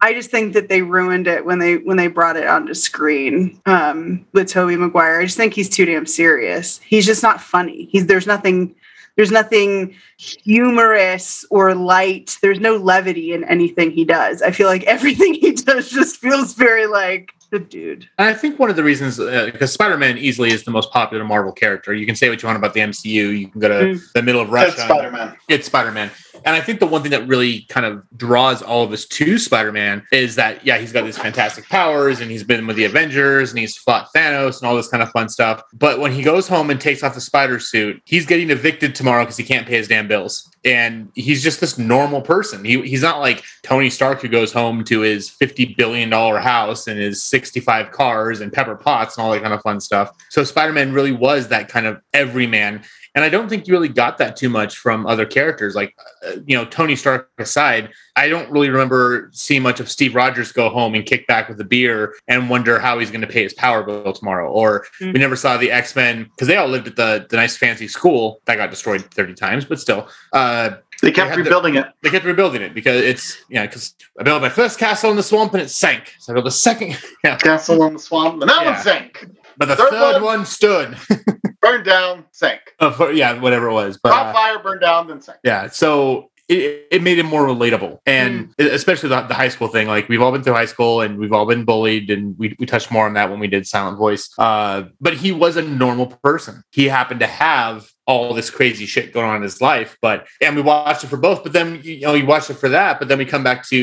I 0.00 0.14
just 0.14 0.30
think 0.30 0.54
that 0.54 0.68
they 0.68 0.80
ruined 0.82 1.26
it 1.28 1.44
when 1.44 1.58
they 1.58 1.76
when 1.76 1.96
they 1.98 2.06
brought 2.06 2.36
it 2.36 2.46
onto 2.48 2.72
screen 2.74 3.60
um, 3.66 4.26
with 4.32 4.48
Tobey 4.48 4.76
Maguire. 4.76 5.20
I 5.20 5.24
just 5.26 5.36
think 5.36 5.52
he's 5.52 5.68
too 5.68 5.84
damn 5.84 6.06
serious. 6.06 6.78
He's 6.78 7.04
just 7.04 7.22
not 7.22 7.40
funny. 7.40 7.88
He's 7.92 8.06
there's 8.06 8.26
nothing 8.26 8.74
there's 9.18 9.32
nothing 9.32 9.96
humorous 10.16 11.44
or 11.50 11.74
light. 11.74 12.38
There's 12.40 12.60
no 12.60 12.76
levity 12.76 13.32
in 13.32 13.42
anything 13.44 13.90
he 13.90 14.04
does. 14.04 14.40
I 14.42 14.52
feel 14.52 14.68
like 14.68 14.84
everything 14.84 15.34
he 15.34 15.52
does 15.52 15.90
just 15.90 16.16
feels 16.18 16.54
very 16.54 16.86
like 16.86 17.32
the 17.50 17.58
dude. 17.58 18.08
I 18.18 18.32
think 18.34 18.58
one 18.58 18.70
of 18.70 18.76
the 18.76 18.84
reasons, 18.84 19.18
uh, 19.18 19.48
because 19.52 19.72
Spider-Man 19.72 20.18
easily 20.18 20.50
is 20.52 20.62
the 20.64 20.70
most 20.70 20.92
popular 20.92 21.24
Marvel 21.24 21.50
character. 21.52 21.92
You 21.94 22.06
can 22.06 22.14
say 22.14 22.28
what 22.28 22.40
you 22.42 22.46
want 22.46 22.58
about 22.58 22.74
the 22.74 22.80
MCU. 22.80 23.38
You 23.38 23.48
can 23.48 23.60
go 23.60 23.68
to 23.68 23.74
Mm. 23.74 24.12
the 24.12 24.22
middle 24.22 24.40
of 24.40 24.50
Russia. 24.50 24.76
That's 24.76 24.82
Spider 24.88 25.10
Man. 25.10 25.36
It's 25.48 25.66
Spider-Man. 25.66 26.10
And 26.44 26.54
I 26.54 26.60
think 26.60 26.80
the 26.80 26.86
one 26.86 27.02
thing 27.02 27.10
that 27.10 27.26
really 27.26 27.62
kind 27.68 27.86
of 27.86 28.06
draws 28.16 28.62
all 28.62 28.84
of 28.84 28.92
us 28.92 29.04
to 29.06 29.38
Spider-Man 29.38 30.06
is 30.12 30.36
that, 30.36 30.64
yeah, 30.64 30.78
he's 30.78 30.92
got 30.92 31.04
these 31.04 31.18
fantastic 31.18 31.68
powers 31.68 32.20
and 32.20 32.30
he's 32.30 32.44
been 32.44 32.66
with 32.66 32.76
the 32.76 32.84
Avengers 32.84 33.50
and 33.50 33.58
he's 33.58 33.76
fought 33.76 34.08
Thanos 34.14 34.60
and 34.60 34.68
all 34.68 34.76
this 34.76 34.88
kind 34.88 35.02
of 35.02 35.10
fun 35.10 35.28
stuff. 35.28 35.62
But 35.72 36.00
when 36.00 36.12
he 36.12 36.22
goes 36.22 36.48
home 36.48 36.70
and 36.70 36.80
takes 36.80 37.02
off 37.02 37.14
the 37.14 37.20
spider 37.20 37.58
suit, 37.58 38.00
he's 38.04 38.26
getting 38.26 38.50
evicted 38.50 38.94
tomorrow 38.94 39.24
because 39.24 39.36
he 39.36 39.44
can't 39.44 39.66
pay 39.66 39.76
his 39.76 39.88
damn 39.88 40.08
bills. 40.08 40.50
And 40.64 41.10
he's 41.14 41.42
just 41.42 41.60
this 41.60 41.78
normal 41.78 42.20
person. 42.20 42.64
He, 42.64 42.80
he's 42.82 43.02
not 43.02 43.20
like 43.20 43.44
Tony 43.62 43.90
Stark 43.90 44.20
who 44.20 44.28
goes 44.28 44.52
home 44.52 44.84
to 44.84 45.00
his 45.00 45.30
$50 45.30 45.76
billion 45.76 46.10
house 46.10 46.86
and 46.86 46.98
his 46.98 47.24
65 47.24 47.90
cars 47.92 48.40
and 48.40 48.52
Pepper 48.52 48.74
Potts 48.74 49.16
and 49.16 49.24
all 49.24 49.32
that 49.32 49.42
kind 49.42 49.54
of 49.54 49.62
fun 49.62 49.80
stuff. 49.80 50.10
So 50.30 50.44
Spider-Man 50.44 50.92
really 50.92 51.12
was 51.12 51.48
that 51.48 51.68
kind 51.68 51.86
of 51.86 52.00
everyman. 52.12 52.82
And 53.18 53.24
I 53.24 53.30
don't 53.30 53.48
think 53.48 53.66
you 53.66 53.74
really 53.74 53.88
got 53.88 54.16
that 54.18 54.36
too 54.36 54.48
much 54.48 54.76
from 54.78 55.04
other 55.04 55.26
characters. 55.26 55.74
Like, 55.74 55.92
uh, 56.24 56.36
you 56.46 56.56
know, 56.56 56.64
Tony 56.64 56.94
Stark 56.94 57.28
aside, 57.38 57.90
I 58.14 58.28
don't 58.28 58.48
really 58.48 58.70
remember 58.70 59.28
seeing 59.32 59.60
much 59.60 59.80
of 59.80 59.90
Steve 59.90 60.14
Rogers 60.14 60.52
go 60.52 60.68
home 60.70 60.94
and 60.94 61.04
kick 61.04 61.26
back 61.26 61.48
with 61.48 61.60
a 61.60 61.64
beer 61.64 62.14
and 62.28 62.48
wonder 62.48 62.78
how 62.78 63.00
he's 63.00 63.10
going 63.10 63.22
to 63.22 63.26
pay 63.26 63.42
his 63.42 63.54
power 63.54 63.82
bill 63.82 64.12
tomorrow. 64.12 64.48
Or 64.52 64.86
Mm. 65.00 65.14
we 65.14 65.18
never 65.18 65.34
saw 65.34 65.56
the 65.56 65.72
X 65.72 65.96
Men 65.96 66.24
because 66.30 66.46
they 66.46 66.54
all 66.54 66.68
lived 66.68 66.86
at 66.86 66.94
the, 66.94 67.26
the 67.28 67.34
nice 67.34 67.56
fancy 67.56 67.88
school 67.88 68.40
that 68.44 68.54
got 68.54 68.70
destroyed 68.70 69.02
30 69.12 69.34
times, 69.34 69.64
but 69.64 69.80
still. 69.80 70.06
Uh, 70.32 70.70
They 71.02 71.10
kept 71.10 71.30
had 71.30 71.38
the- 71.40 71.42
rebuilding 71.42 71.74
it. 71.74 71.86
they 72.02 72.10
kept 72.10 72.24
rebuilding 72.24 72.62
it 72.62 72.72
because 72.72 73.02
it's, 73.02 73.36
you 73.48 73.56
know, 73.56 73.62
because 73.66 73.96
I 74.20 74.22
built 74.22 74.40
my 74.42 74.48
first 74.48 74.78
castle 74.78 75.10
in 75.10 75.16
the 75.16 75.24
swamp 75.24 75.54
and 75.54 75.62
it 75.64 75.70
sank. 75.70 76.14
So 76.20 76.32
I 76.32 76.34
built 76.34 76.46
a 76.46 76.52
second, 76.52 76.96
yeah, 77.24 77.36
Castle 77.36 77.82
in 77.84 77.94
the 77.94 77.98
swamp. 77.98 78.42
And 78.42 78.48
that 78.48 78.62
Yeah. 78.62 78.72
one 78.74 78.80
sank. 78.80 79.26
but 79.56 79.66
the 79.66 79.74
Third 79.74 79.90
third, 79.90 80.22
one- 80.22 80.38
one 80.38 80.46
stood. 80.46 80.96
Burned 81.68 81.84
down, 81.84 82.24
sank. 82.32 82.60
Uh, 82.80 83.10
yeah, 83.12 83.38
whatever 83.40 83.68
it 83.68 83.72
was. 83.72 83.98
But 84.02 84.12
Caught 84.12 84.34
fire, 84.34 84.58
burned 84.58 84.80
down, 84.80 85.08
then 85.08 85.20
sank. 85.20 85.38
Yeah. 85.44 85.68
So 85.68 86.30
it, 86.48 86.86
it 86.90 87.02
made 87.02 87.18
it 87.18 87.24
more 87.24 87.46
relatable 87.46 87.98
and 88.06 88.54
especially 88.58 89.10
the, 89.10 89.20
the 89.22 89.34
high 89.34 89.50
school 89.50 89.68
thing 89.68 89.86
like 89.86 90.08
we've 90.08 90.22
all 90.22 90.32
been 90.32 90.42
through 90.42 90.54
high 90.54 90.64
school 90.64 91.02
and 91.02 91.18
we've 91.18 91.32
all 91.32 91.44
been 91.44 91.64
bullied 91.64 92.10
and 92.10 92.38
we, 92.38 92.56
we 92.58 92.64
touched 92.64 92.90
more 92.90 93.04
on 93.06 93.12
that 93.14 93.30
when 93.30 93.38
we 93.38 93.48
did 93.48 93.66
silent 93.66 93.98
voice 93.98 94.30
uh, 94.38 94.84
but 95.00 95.14
he 95.14 95.30
was 95.30 95.56
a 95.56 95.62
normal 95.62 96.06
person 96.06 96.62
he 96.70 96.86
happened 96.86 97.20
to 97.20 97.26
have 97.26 97.90
all 98.08 98.32
this 98.32 98.48
crazy 98.48 98.86
shit 98.86 99.12
going 99.12 99.26
on 99.26 99.36
in 99.36 99.42
his 99.42 99.60
life. 99.60 99.96
But 100.00 100.26
and 100.40 100.56
we 100.56 100.62
watched 100.62 101.04
it 101.04 101.08
for 101.08 101.18
both. 101.18 101.42
But 101.42 101.52
then 101.52 101.80
you 101.84 102.00
know 102.00 102.14
you 102.14 102.26
watched 102.26 102.50
it 102.50 102.54
for 102.54 102.70
that. 102.70 102.98
But 102.98 103.08
then 103.08 103.18
we 103.18 103.24
come 103.24 103.44
back 103.44 103.68
to 103.68 103.76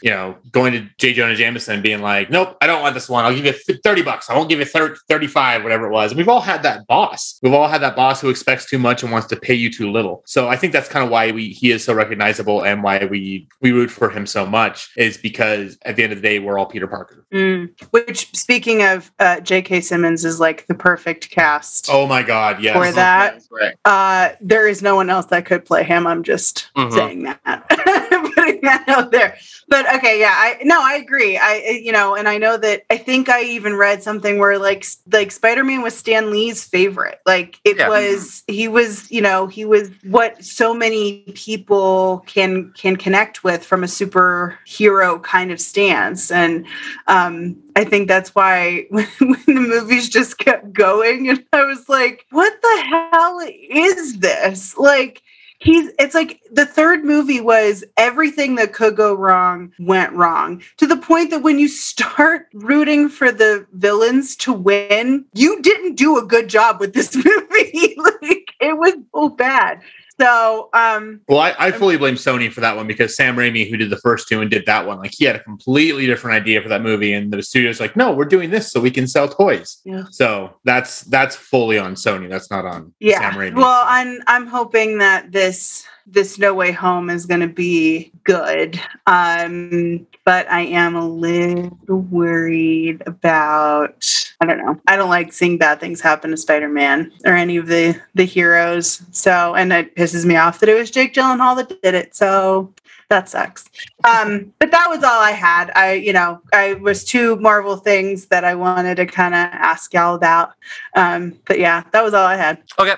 you 0.00 0.10
know 0.10 0.38
going 0.52 0.72
to 0.72 0.88
J. 0.98 1.12
Jonah 1.12 1.34
Jameson 1.34 1.74
and 1.74 1.82
being 1.82 2.00
like, 2.00 2.30
nope, 2.30 2.56
I 2.62 2.66
don't 2.66 2.80
want 2.80 2.94
this 2.94 3.08
one. 3.08 3.24
I'll 3.24 3.34
give 3.34 3.44
you 3.44 3.52
thirty 3.84 4.02
bucks. 4.02 4.30
I 4.30 4.36
won't 4.36 4.48
give 4.48 4.60
you 4.60 4.64
30, 4.64 5.00
35, 5.08 5.64
whatever 5.64 5.86
it 5.86 5.90
was. 5.90 6.12
And 6.12 6.18
we've 6.18 6.28
all 6.28 6.40
had 6.40 6.62
that 6.62 6.86
boss. 6.86 7.38
We've 7.42 7.52
all 7.52 7.68
had 7.68 7.82
that 7.82 7.96
boss 7.96 8.20
who 8.20 8.30
expects 8.30 8.70
too 8.70 8.78
much 8.78 9.02
and 9.02 9.10
wants 9.10 9.26
to 9.28 9.36
pay 9.36 9.54
you 9.54 9.70
too 9.70 9.90
little. 9.90 10.22
So 10.26 10.48
I 10.48 10.56
think 10.56 10.72
that's 10.72 10.88
kind 10.88 11.04
of 11.04 11.10
why 11.10 11.32
we 11.32 11.48
he 11.48 11.72
is 11.72 11.84
so 11.84 11.92
recognizable 11.92 12.64
and 12.64 12.82
why 12.82 13.04
we 13.04 13.48
we 13.60 13.72
root 13.72 13.90
for 13.90 14.08
him 14.08 14.26
so 14.26 14.46
much 14.46 14.90
is 14.96 15.16
because 15.16 15.76
at 15.82 15.96
the 15.96 16.04
end 16.04 16.12
of 16.12 16.22
the 16.22 16.28
day 16.28 16.38
we're 16.38 16.58
all 16.58 16.66
Peter 16.66 16.86
Parker. 16.86 17.26
Mm. 17.32 17.70
Which, 17.90 18.30
speaking 18.36 18.82
of, 18.82 19.10
uh, 19.18 19.40
J.K. 19.40 19.80
Simmons 19.80 20.24
is 20.24 20.38
like 20.38 20.66
the 20.66 20.74
perfect 20.74 21.30
cast 21.30 21.88
Oh 21.90 22.06
my 22.06 22.22
god, 22.22 22.62
yes. 22.62 22.76
for 22.76 22.92
that. 22.92 23.42
Right. 23.50 23.71
Uh, 23.84 24.30
there 24.40 24.66
is 24.68 24.82
no 24.82 24.96
one 24.96 25.10
else 25.10 25.26
that 25.26 25.46
could 25.46 25.64
play 25.64 25.82
him. 25.84 26.06
I'm 26.06 26.22
just 26.22 26.70
Mhm. 26.76 26.92
saying 26.92 27.22
that, 27.24 27.68
putting 28.34 28.60
that 28.62 28.84
out 28.88 29.10
there. 29.10 29.36
But 29.68 29.92
okay, 29.96 30.20
yeah, 30.20 30.34
I 30.34 30.58
no, 30.64 30.80
I 30.82 30.94
agree. 30.94 31.38
I 31.38 31.80
you 31.82 31.92
know, 31.92 32.14
and 32.14 32.28
I 32.28 32.38
know 32.38 32.56
that 32.58 32.84
I 32.90 32.96
think 32.96 33.28
I 33.28 33.42
even 33.42 33.74
read 33.74 34.02
something 34.02 34.38
where 34.38 34.58
like 34.58 34.84
like 35.10 35.30
Spider 35.32 35.64
Man 35.64 35.82
was 35.82 35.96
Stan 35.96 36.30
Lee's 36.30 36.64
favorite. 36.64 37.20
Like 37.26 37.58
it 37.64 37.78
Yeah. 37.78 37.88
was, 37.88 38.42
he 38.46 38.68
was, 38.68 39.10
you 39.10 39.20
know, 39.22 39.46
he 39.46 39.64
was 39.64 39.90
what 40.04 40.44
so 40.44 40.74
many 40.74 41.22
people 41.34 42.22
can 42.26 42.72
can 42.76 42.96
connect 42.96 43.44
with 43.44 43.64
from 43.64 43.82
a 43.84 43.86
superhero 43.86 45.22
kind 45.22 45.50
of 45.50 45.60
stance, 45.60 46.30
and 46.30 46.66
um, 47.06 47.56
I 47.76 47.84
think 47.84 48.08
that's 48.08 48.34
why 48.34 48.86
when, 48.90 49.06
when 49.18 49.44
the 49.46 49.60
movies 49.60 50.08
just 50.08 50.38
kept 50.38 50.72
going, 50.72 51.28
and 51.28 51.44
I 51.52 51.64
was 51.64 51.88
like, 51.88 52.26
what 52.30 52.52
the 52.60 52.84
hell 52.88 53.40
is 53.70 54.18
this? 54.18 54.76
Like, 54.76 55.22
he's, 55.58 55.90
it's 55.98 56.14
like 56.14 56.40
the 56.50 56.66
third 56.66 57.04
movie 57.04 57.40
was 57.40 57.84
everything 57.96 58.56
that 58.56 58.72
could 58.72 58.96
go 58.96 59.14
wrong 59.14 59.72
went 59.78 60.12
wrong 60.12 60.62
to 60.76 60.86
the 60.86 60.96
point 60.96 61.30
that 61.30 61.42
when 61.42 61.58
you 61.58 61.68
start 61.68 62.48
rooting 62.52 63.08
for 63.08 63.30
the 63.32 63.66
villains 63.72 64.36
to 64.36 64.52
win, 64.52 65.24
you 65.34 65.62
didn't 65.62 65.94
do 65.94 66.18
a 66.18 66.26
good 66.26 66.48
job 66.48 66.80
with 66.80 66.94
this 66.94 67.14
movie. 67.16 67.96
like, 67.96 68.52
it 68.60 68.76
was 68.76 68.94
so 69.14 69.28
bad. 69.28 69.80
So, 70.22 70.68
um, 70.72 71.20
Well, 71.28 71.40
I, 71.40 71.54
I 71.58 71.70
fully 71.72 71.96
blame 71.96 72.14
Sony 72.14 72.52
for 72.52 72.60
that 72.60 72.76
one 72.76 72.86
because 72.86 73.16
Sam 73.16 73.34
Raimi, 73.36 73.68
who 73.68 73.76
did 73.76 73.90
the 73.90 73.98
first 73.98 74.28
two 74.28 74.40
and 74.40 74.50
did 74.50 74.64
that 74.66 74.86
one, 74.86 74.98
like 74.98 75.12
he 75.16 75.24
had 75.24 75.34
a 75.34 75.42
completely 75.42 76.06
different 76.06 76.40
idea 76.40 76.62
for 76.62 76.68
that 76.68 76.80
movie, 76.82 77.12
and 77.12 77.32
the 77.32 77.42
studio's 77.42 77.80
like, 77.80 77.96
"No, 77.96 78.12
we're 78.12 78.24
doing 78.24 78.50
this 78.50 78.70
so 78.70 78.80
we 78.80 78.90
can 78.90 79.06
sell 79.08 79.28
toys." 79.28 79.78
Yeah. 79.84 80.04
So 80.10 80.54
that's 80.64 81.00
that's 81.02 81.34
fully 81.34 81.78
on 81.78 81.94
Sony. 81.94 82.28
That's 82.28 82.50
not 82.50 82.64
on 82.64 82.92
yeah 83.00 83.18
Sam 83.18 83.32
Raimi. 83.38 83.54
well 83.56 83.84
i'm 83.86 84.20
i'm 84.26 84.46
hoping 84.46 84.98
that 84.98 85.32
this 85.32 85.84
this 86.06 86.38
no 86.38 86.54
way 86.54 86.72
home 86.72 87.10
is 87.10 87.26
going 87.26 87.40
to 87.40 87.48
be 87.48 88.12
good. 88.24 88.80
Um 89.06 90.06
but 90.24 90.50
i 90.50 90.60
am 90.60 90.94
a 90.94 91.06
little 91.06 91.76
worried 91.88 93.02
about 93.06 94.04
i 94.40 94.46
don't 94.46 94.58
know. 94.58 94.80
I 94.88 94.96
don't 94.96 95.08
like 95.08 95.32
seeing 95.32 95.58
bad 95.58 95.80
things 95.80 96.00
happen 96.00 96.30
to 96.30 96.36
spider-man 96.36 97.12
or 97.24 97.34
any 97.34 97.56
of 97.56 97.66
the 97.66 98.00
the 98.14 98.24
heroes. 98.24 99.02
So 99.12 99.54
and 99.54 99.72
it 99.72 99.94
pisses 99.96 100.24
me 100.24 100.36
off 100.36 100.60
that 100.60 100.68
it 100.68 100.78
was 100.78 100.90
jake 100.90 101.14
gyllenhaal 101.14 101.56
that 101.56 101.82
did 101.82 101.94
it. 101.94 102.14
So 102.14 102.72
that 103.08 103.28
sucks. 103.28 103.68
Um 104.04 104.52
but 104.58 104.70
that 104.70 104.86
was 104.88 105.02
all 105.02 105.20
i 105.20 105.32
had. 105.32 105.70
I 105.74 105.94
you 105.94 106.12
know 106.12 106.40
i 106.52 106.74
was 106.74 107.04
two 107.04 107.36
marvel 107.36 107.76
things 107.76 108.26
that 108.26 108.44
i 108.44 108.54
wanted 108.54 108.96
to 108.96 109.06
kind 109.06 109.34
of 109.34 109.40
ask 109.40 109.92
y'all 109.92 110.14
about. 110.14 110.52
Um 110.94 111.38
but 111.46 111.58
yeah 111.58 111.82
that 111.92 112.04
was 112.04 112.14
all 112.14 112.26
i 112.26 112.36
had. 112.36 112.62
Okay. 112.78 112.94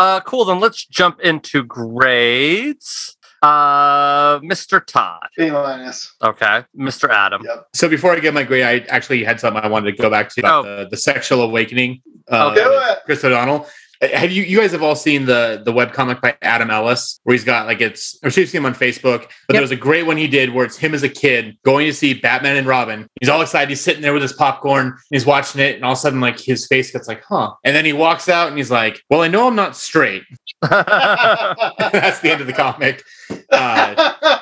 Uh, 0.00 0.20
cool. 0.20 0.44
Then 0.46 0.60
let's 0.60 0.84
jump 0.86 1.20
into 1.20 1.62
grades. 1.62 3.16
Uh, 3.42 4.38
Mr. 4.40 4.84
Todd. 4.84 5.26
B 5.36 5.50
minus. 5.50 6.14
Okay. 6.22 6.64
Mr. 6.78 7.08
Adam. 7.08 7.42
Yep. 7.44 7.68
so 7.74 7.88
before 7.88 8.12
I 8.12 8.18
get 8.20 8.34
my 8.34 8.42
grade, 8.42 8.64
I 8.64 8.84
actually 8.94 9.24
had 9.24 9.40
something 9.40 9.62
I 9.62 9.68
wanted 9.68 9.96
to 9.96 10.02
go 10.02 10.10
back 10.10 10.28
to 10.30 10.40
about 10.40 10.66
Oh. 10.66 10.76
the, 10.84 10.88
the 10.90 10.96
sexual 10.96 11.40
awakening. 11.42 12.02
Uh, 12.30 12.50
Okay. 12.52 12.62
Do 12.64 12.70
it. 12.70 12.98
Chris 13.06 13.24
O'Donnell. 13.24 13.66
Have 14.00 14.32
you 14.32 14.44
you 14.44 14.58
guys 14.58 14.72
have 14.72 14.82
all 14.82 14.96
seen 14.96 15.26
the 15.26 15.60
the 15.62 15.72
webcomic 15.72 16.22
by 16.22 16.34
Adam 16.40 16.70
Ellis 16.70 17.20
where 17.24 17.34
he's 17.34 17.44
got 17.44 17.66
like 17.66 17.82
it's 17.82 18.18
or 18.22 18.30
she's 18.30 18.50
seen 18.50 18.60
him 18.60 18.66
on 18.66 18.74
Facebook, 18.74 19.30
but 19.46 19.52
there 19.52 19.60
was 19.60 19.72
a 19.72 19.76
great 19.76 20.06
one 20.06 20.16
he 20.16 20.26
did 20.26 20.54
where 20.54 20.64
it's 20.64 20.78
him 20.78 20.94
as 20.94 21.02
a 21.02 21.08
kid 21.08 21.58
going 21.64 21.86
to 21.86 21.92
see 21.92 22.14
Batman 22.14 22.56
and 22.56 22.66
Robin. 22.66 23.06
He's 23.20 23.28
all 23.28 23.42
excited, 23.42 23.68
he's 23.68 23.82
sitting 23.82 24.00
there 24.00 24.14
with 24.14 24.22
his 24.22 24.32
popcorn, 24.32 24.86
and 24.86 24.96
he's 25.10 25.26
watching 25.26 25.60
it, 25.60 25.74
and 25.76 25.84
all 25.84 25.92
of 25.92 25.98
a 25.98 26.00
sudden 26.00 26.20
like 26.20 26.40
his 26.40 26.66
face 26.66 26.90
gets 26.90 27.08
like, 27.08 27.22
huh. 27.28 27.52
And 27.62 27.76
then 27.76 27.84
he 27.84 27.92
walks 27.92 28.28
out 28.28 28.48
and 28.48 28.56
he's 28.56 28.70
like, 28.70 29.02
Well, 29.10 29.20
I 29.20 29.28
know 29.28 29.46
I'm 29.46 29.56
not 29.56 29.76
straight. 29.76 30.22
That's 30.62 32.20
the 32.20 32.30
end 32.30 32.40
of 32.40 32.46
the 32.46 32.54
comic. 32.54 33.02
Uh, 33.50 34.14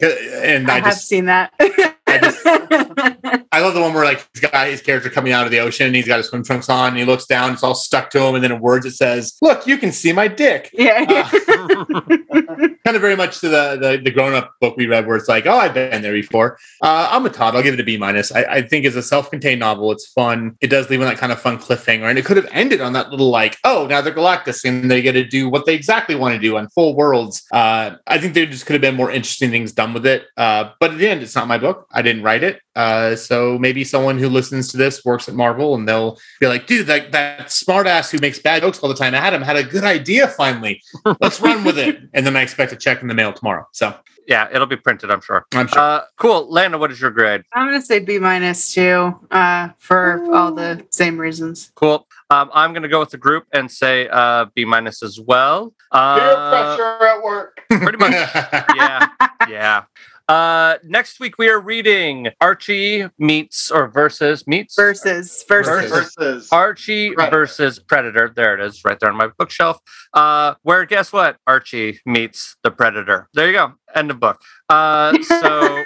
and 0.00 0.70
I, 0.70 0.74
I, 0.74 0.80
have 0.80 0.84
just 0.84 1.08
seen 1.08 1.24
that. 1.24 1.52
I 3.52 3.60
love 3.60 3.74
the 3.74 3.80
one 3.80 3.92
where 3.94 4.04
like 4.04 4.26
he's 4.32 4.40
got 4.40 4.66
his 4.68 4.80
character 4.80 5.10
coming 5.10 5.32
out 5.32 5.44
of 5.44 5.50
the 5.50 5.60
ocean, 5.60 5.86
and 5.86 5.96
he's 5.96 6.06
got 6.06 6.18
his 6.18 6.28
swim 6.28 6.44
trunks 6.44 6.68
on, 6.68 6.88
and 6.90 6.98
he 6.98 7.04
looks 7.04 7.26
down, 7.26 7.52
it's 7.52 7.62
all 7.62 7.74
stuck 7.74 8.10
to 8.10 8.22
him, 8.22 8.34
and 8.34 8.44
then 8.44 8.52
in 8.52 8.60
words 8.60 8.86
it 8.86 8.92
says, 8.92 9.36
"Look, 9.42 9.66
you 9.66 9.76
can 9.76 9.92
see 9.92 10.12
my 10.12 10.28
dick." 10.28 10.70
yeah. 10.72 11.04
kind 12.84 12.96
of 12.96 13.00
very 13.00 13.16
much 13.16 13.40
to 13.40 13.48
the 13.48 13.76
the, 13.80 14.00
the 14.02 14.10
grown 14.10 14.34
up 14.34 14.54
book 14.60 14.76
we 14.76 14.86
read, 14.86 15.06
where 15.06 15.16
it's 15.16 15.28
like, 15.28 15.46
"Oh, 15.46 15.56
I've 15.56 15.74
been 15.74 16.02
there 16.02 16.12
before." 16.12 16.58
Uh, 16.82 17.08
I'm 17.10 17.26
a 17.26 17.30
Todd. 17.30 17.54
I'll 17.54 17.62
give 17.62 17.74
it 17.74 17.80
a 17.80 17.84
B 17.84 17.96
minus. 17.96 18.32
I, 18.32 18.42
I 18.44 18.62
think 18.62 18.84
as 18.86 18.96
a 18.96 19.02
self 19.02 19.30
contained 19.30 19.60
novel, 19.60 19.92
it's 19.92 20.06
fun. 20.06 20.56
It 20.60 20.68
does 20.68 20.88
leave 20.88 21.00
on 21.00 21.06
that 21.06 21.18
kind 21.18 21.32
of 21.32 21.40
fun 21.40 21.58
cliffhanger, 21.58 22.08
and 22.08 22.18
it 22.18 22.24
could 22.24 22.36
have 22.36 22.48
ended 22.52 22.80
on 22.80 22.92
that 22.92 23.10
little 23.10 23.30
like, 23.30 23.58
"Oh, 23.64 23.86
now 23.88 24.00
they're 24.00 24.14
Galactus, 24.14 24.64
and 24.64 24.90
they 24.90 25.02
get 25.02 25.12
to 25.12 25.24
do 25.24 25.48
what 25.48 25.66
they 25.66 25.74
exactly 25.74 26.14
want 26.14 26.34
to 26.34 26.40
do 26.40 26.56
on 26.56 26.68
full 26.68 26.94
worlds." 26.94 27.42
Uh, 27.52 27.96
I 28.06 28.18
think 28.18 28.34
there 28.34 28.46
just 28.46 28.66
could 28.66 28.74
have 28.74 28.82
been 28.82 28.96
more 28.96 29.10
interesting 29.10 29.50
things 29.50 29.72
done 29.72 29.92
with 29.92 30.06
it. 30.06 30.26
Uh, 30.36 30.70
but 30.80 30.92
at 30.92 30.98
the 30.98 31.08
end, 31.08 31.22
it's 31.22 31.34
not 31.34 31.48
my 31.48 31.58
book. 31.58 31.86
I 31.92 31.99
didn't 32.02 32.22
write 32.22 32.42
it. 32.42 32.60
Uh, 32.76 33.16
so 33.16 33.58
maybe 33.58 33.84
someone 33.84 34.18
who 34.18 34.28
listens 34.28 34.68
to 34.68 34.76
this 34.76 35.04
works 35.04 35.28
at 35.28 35.34
Marvel 35.34 35.74
and 35.74 35.88
they'll 35.88 36.18
be 36.40 36.46
like, 36.46 36.66
dude, 36.66 36.86
that, 36.86 37.12
that 37.12 37.48
smartass 37.48 38.10
who 38.10 38.18
makes 38.18 38.38
bad 38.38 38.62
jokes 38.62 38.78
all 38.80 38.88
the 38.88 38.94
time, 38.94 39.14
Adam 39.14 39.42
had 39.42 39.56
a 39.56 39.62
good 39.64 39.84
idea 39.84 40.28
finally. 40.28 40.82
Let's 41.20 41.40
run 41.40 41.64
with 41.64 41.78
it. 41.78 41.98
And 42.14 42.24
then 42.26 42.36
I 42.36 42.42
expect 42.42 42.72
a 42.72 42.76
check 42.76 43.02
in 43.02 43.08
the 43.08 43.14
mail 43.14 43.32
tomorrow. 43.32 43.66
So 43.72 43.94
yeah, 44.26 44.48
it'll 44.52 44.66
be 44.68 44.76
printed, 44.76 45.10
I'm 45.10 45.20
sure. 45.20 45.44
I'm 45.54 45.66
sure. 45.66 45.78
Uh, 45.78 46.00
cool. 46.16 46.48
Lana, 46.50 46.78
what 46.78 46.92
is 46.92 47.00
your 47.00 47.10
grade? 47.10 47.42
I'm 47.52 47.66
gonna 47.66 47.82
say 47.82 47.98
B 47.98 48.18
minus 48.18 48.72
two, 48.72 49.18
uh, 49.30 49.70
for 49.78 50.24
all 50.32 50.52
the 50.52 50.86
same 50.90 51.18
reasons. 51.18 51.72
Cool. 51.74 52.06
Um, 52.32 52.48
I'm 52.54 52.72
going 52.72 52.84
to 52.84 52.88
go 52.88 53.00
with 53.00 53.10
the 53.10 53.18
group 53.18 53.46
and 53.52 53.68
say 53.68 54.06
uh, 54.08 54.46
B 54.54 54.64
minus 54.64 55.02
as 55.02 55.18
well. 55.18 55.74
Peer 55.92 56.00
Uh, 56.00 56.76
pressure 56.76 57.04
at 57.08 57.22
work. 57.24 57.60
pretty 57.68 57.98
much. 57.98 58.12
yeah. 58.76 59.08
Yeah. 59.48 59.82
Uh, 60.30 60.78
next 60.84 61.18
week 61.18 61.38
we 61.38 61.48
are 61.48 61.58
reading 61.58 62.28
Archie 62.40 63.04
meets 63.18 63.68
or 63.68 63.88
versus 63.88 64.46
meets 64.46 64.76
Versus 64.76 65.44
versus. 65.48 65.90
Versus. 65.90 66.14
Versus. 66.16 66.48
Archie 66.52 67.10
Predator. 67.10 67.36
versus 67.36 67.80
Predator. 67.80 68.32
There 68.36 68.54
it 68.54 68.64
is, 68.64 68.84
right 68.84 68.96
there 69.00 69.10
on 69.10 69.16
my 69.16 69.30
bookshelf. 69.36 69.78
Uh, 70.14 70.54
where 70.62 70.84
guess 70.84 71.12
what? 71.12 71.38
Archie 71.48 71.98
meets 72.06 72.56
the 72.62 72.70
Predator. 72.70 73.28
There 73.34 73.48
you 73.48 73.54
go. 73.54 73.72
End 73.94 74.10
of 74.10 74.20
book. 74.20 74.40
Uh, 74.68 75.20
so 75.22 75.38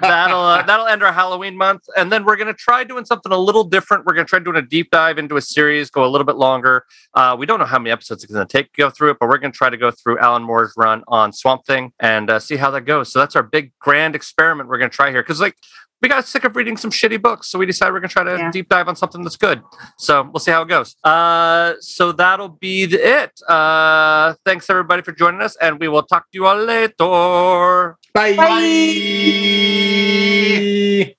that'll 0.00 0.40
uh, 0.40 0.62
that'll 0.62 0.86
end 0.86 1.02
our 1.02 1.12
Halloween 1.12 1.56
month, 1.56 1.82
and 1.96 2.10
then 2.12 2.24
we're 2.24 2.36
gonna 2.36 2.52
try 2.54 2.84
doing 2.84 3.04
something 3.04 3.32
a 3.32 3.36
little 3.38 3.64
different. 3.64 4.04
We're 4.04 4.14
gonna 4.14 4.26
try 4.26 4.38
doing 4.38 4.56
a 4.56 4.62
deep 4.62 4.90
dive 4.90 5.18
into 5.18 5.36
a 5.36 5.40
series, 5.42 5.90
go 5.90 6.04
a 6.04 6.08
little 6.08 6.24
bit 6.26 6.36
longer. 6.36 6.84
Uh, 7.14 7.36
we 7.38 7.46
don't 7.46 7.58
know 7.58 7.64
how 7.66 7.78
many 7.78 7.90
episodes 7.90 8.22
it's 8.22 8.32
gonna 8.32 8.46
take 8.46 8.72
to 8.74 8.82
go 8.82 8.90
through 8.90 9.10
it, 9.12 9.16
but 9.18 9.28
we're 9.28 9.38
gonna 9.38 9.52
try 9.52 9.70
to 9.70 9.76
go 9.76 9.90
through 9.90 10.18
Alan 10.18 10.42
Moore's 10.42 10.72
run 10.76 11.02
on 11.08 11.32
Swamp 11.32 11.64
Thing 11.64 11.92
and 12.00 12.30
uh, 12.30 12.38
see 12.38 12.56
how 12.56 12.70
that 12.70 12.82
goes. 12.82 13.10
So 13.12 13.18
that's 13.18 13.36
our 13.36 13.42
big 13.42 13.72
grand 13.78 14.14
experiment 14.14 14.68
we're 14.68 14.78
gonna 14.78 14.90
try 14.90 15.10
here, 15.10 15.22
because 15.22 15.40
like 15.40 15.56
we 16.02 16.10
got 16.10 16.26
sick 16.26 16.44
of 16.44 16.54
reading 16.54 16.76
some 16.76 16.90
shitty 16.90 17.20
books, 17.22 17.48
so 17.48 17.58
we 17.58 17.64
decided 17.64 17.92
we're 17.94 18.00
gonna 18.00 18.08
try 18.10 18.22
to 18.22 18.36
Yeah. 18.36 18.50
deep 18.50 18.68
dive 18.68 18.86
on 18.86 18.96
something 18.96 19.22
that's 19.22 19.38
good. 19.38 19.62
So 19.96 20.24
we'll 20.30 20.40
see 20.40 20.50
how 20.50 20.60
it 20.60 20.68
goes. 20.68 20.94
Uh, 21.02 21.72
so 21.80 22.12
that'll 22.12 22.50
be 22.50 22.84
the, 22.84 22.98
it. 23.22 23.40
Uh, 23.48 24.34
thanks 24.44 24.68
everybody 24.68 25.00
for 25.00 25.12
joining 25.12 25.40
us, 25.40 25.56
and 25.56 25.80
we 25.80 25.88
will 25.88 26.02
talk 26.02 26.24
to 26.24 26.28
you 26.34 26.46
all 26.46 26.56
later. 26.62 26.92
Bye. 27.06 28.34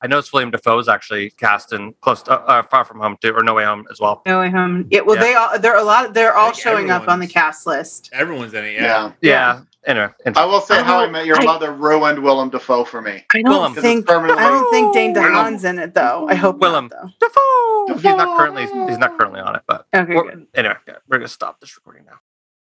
I 0.02 0.08
noticed 0.08 0.34
William 0.34 0.52
Dafoe 0.52 0.80
is 0.80 0.88
actually 0.88 1.30
cast 1.32 1.74
in 1.74 1.94
close 2.02 2.22
to, 2.24 2.34
uh, 2.34 2.64
Far 2.64 2.86
From 2.86 3.00
Home 3.00 3.18
too, 3.22 3.34
or 3.34 3.44
No 3.44 3.54
Way 3.54 3.66
Home 3.66 3.86
as 3.92 4.00
well. 4.00 4.22
No 4.26 4.40
way 4.40 4.50
home. 4.50 4.88
Yeah, 4.90 5.02
well, 5.02 5.16
Yeah. 5.16 5.22
they 5.22 5.34
all 5.36 5.60
they're 5.60 5.76
a 5.78 5.84
lot. 5.84 6.14
They're 6.14 6.36
all 6.36 6.54
showing 6.54 6.90
up 6.92 7.08
on 7.08 7.20
the 7.20 7.28
cast 7.28 7.68
list. 7.68 8.10
Everyone's 8.14 8.54
in 8.54 8.66
it. 8.66 8.74
Yeah. 8.74 8.82
Yeah. 8.82 9.12
Yeah. 9.22 9.60
Anyway, 9.86 10.10
I 10.36 10.46
will 10.46 10.60
say 10.60 10.80
I 10.80 10.84
How 10.84 11.00
I 11.00 11.08
Met 11.08 11.26
Your 11.26 11.40
I- 11.40 11.46
Mother 11.46 11.72
ruined 11.72 12.20
Willem 12.22 12.50
Dafoe 12.50 12.84
for 12.84 13.02
me. 13.02 13.24
I 13.34 13.42
Willem. 13.42 13.46
don't 13.46 13.74
'Cause 13.76 13.84
think 13.84 14.02
it's 14.02 14.12
permanently. 14.12 14.44
I 14.44 14.50
don't 14.50 14.70
think 14.72 14.94
Dane 14.94 15.14
Willem. 15.14 15.34
DeHaan's 15.34 15.64
in 15.64 15.80
it 15.80 15.94
though. 15.94 16.28
I 16.30 16.36
hope 16.36 16.58
Willem. 16.58 16.90
not 16.92 17.12
Dafoe. 17.20 17.94
He's 17.94 18.04
not 18.04 18.38
currently. 18.38 18.64
He's 18.90 18.98
not 18.98 19.18
currently 19.18 19.40
on 19.40 19.56
it, 19.56 19.62
but. 19.68 19.86
Okay, 19.96 20.14
good. 20.14 20.48
anyway, 20.56 20.76
we're 21.08 21.18
gonna 21.20 21.28
stop 21.30 21.62
this 21.62 21.76
recording 21.78 22.04
now. 22.06 22.18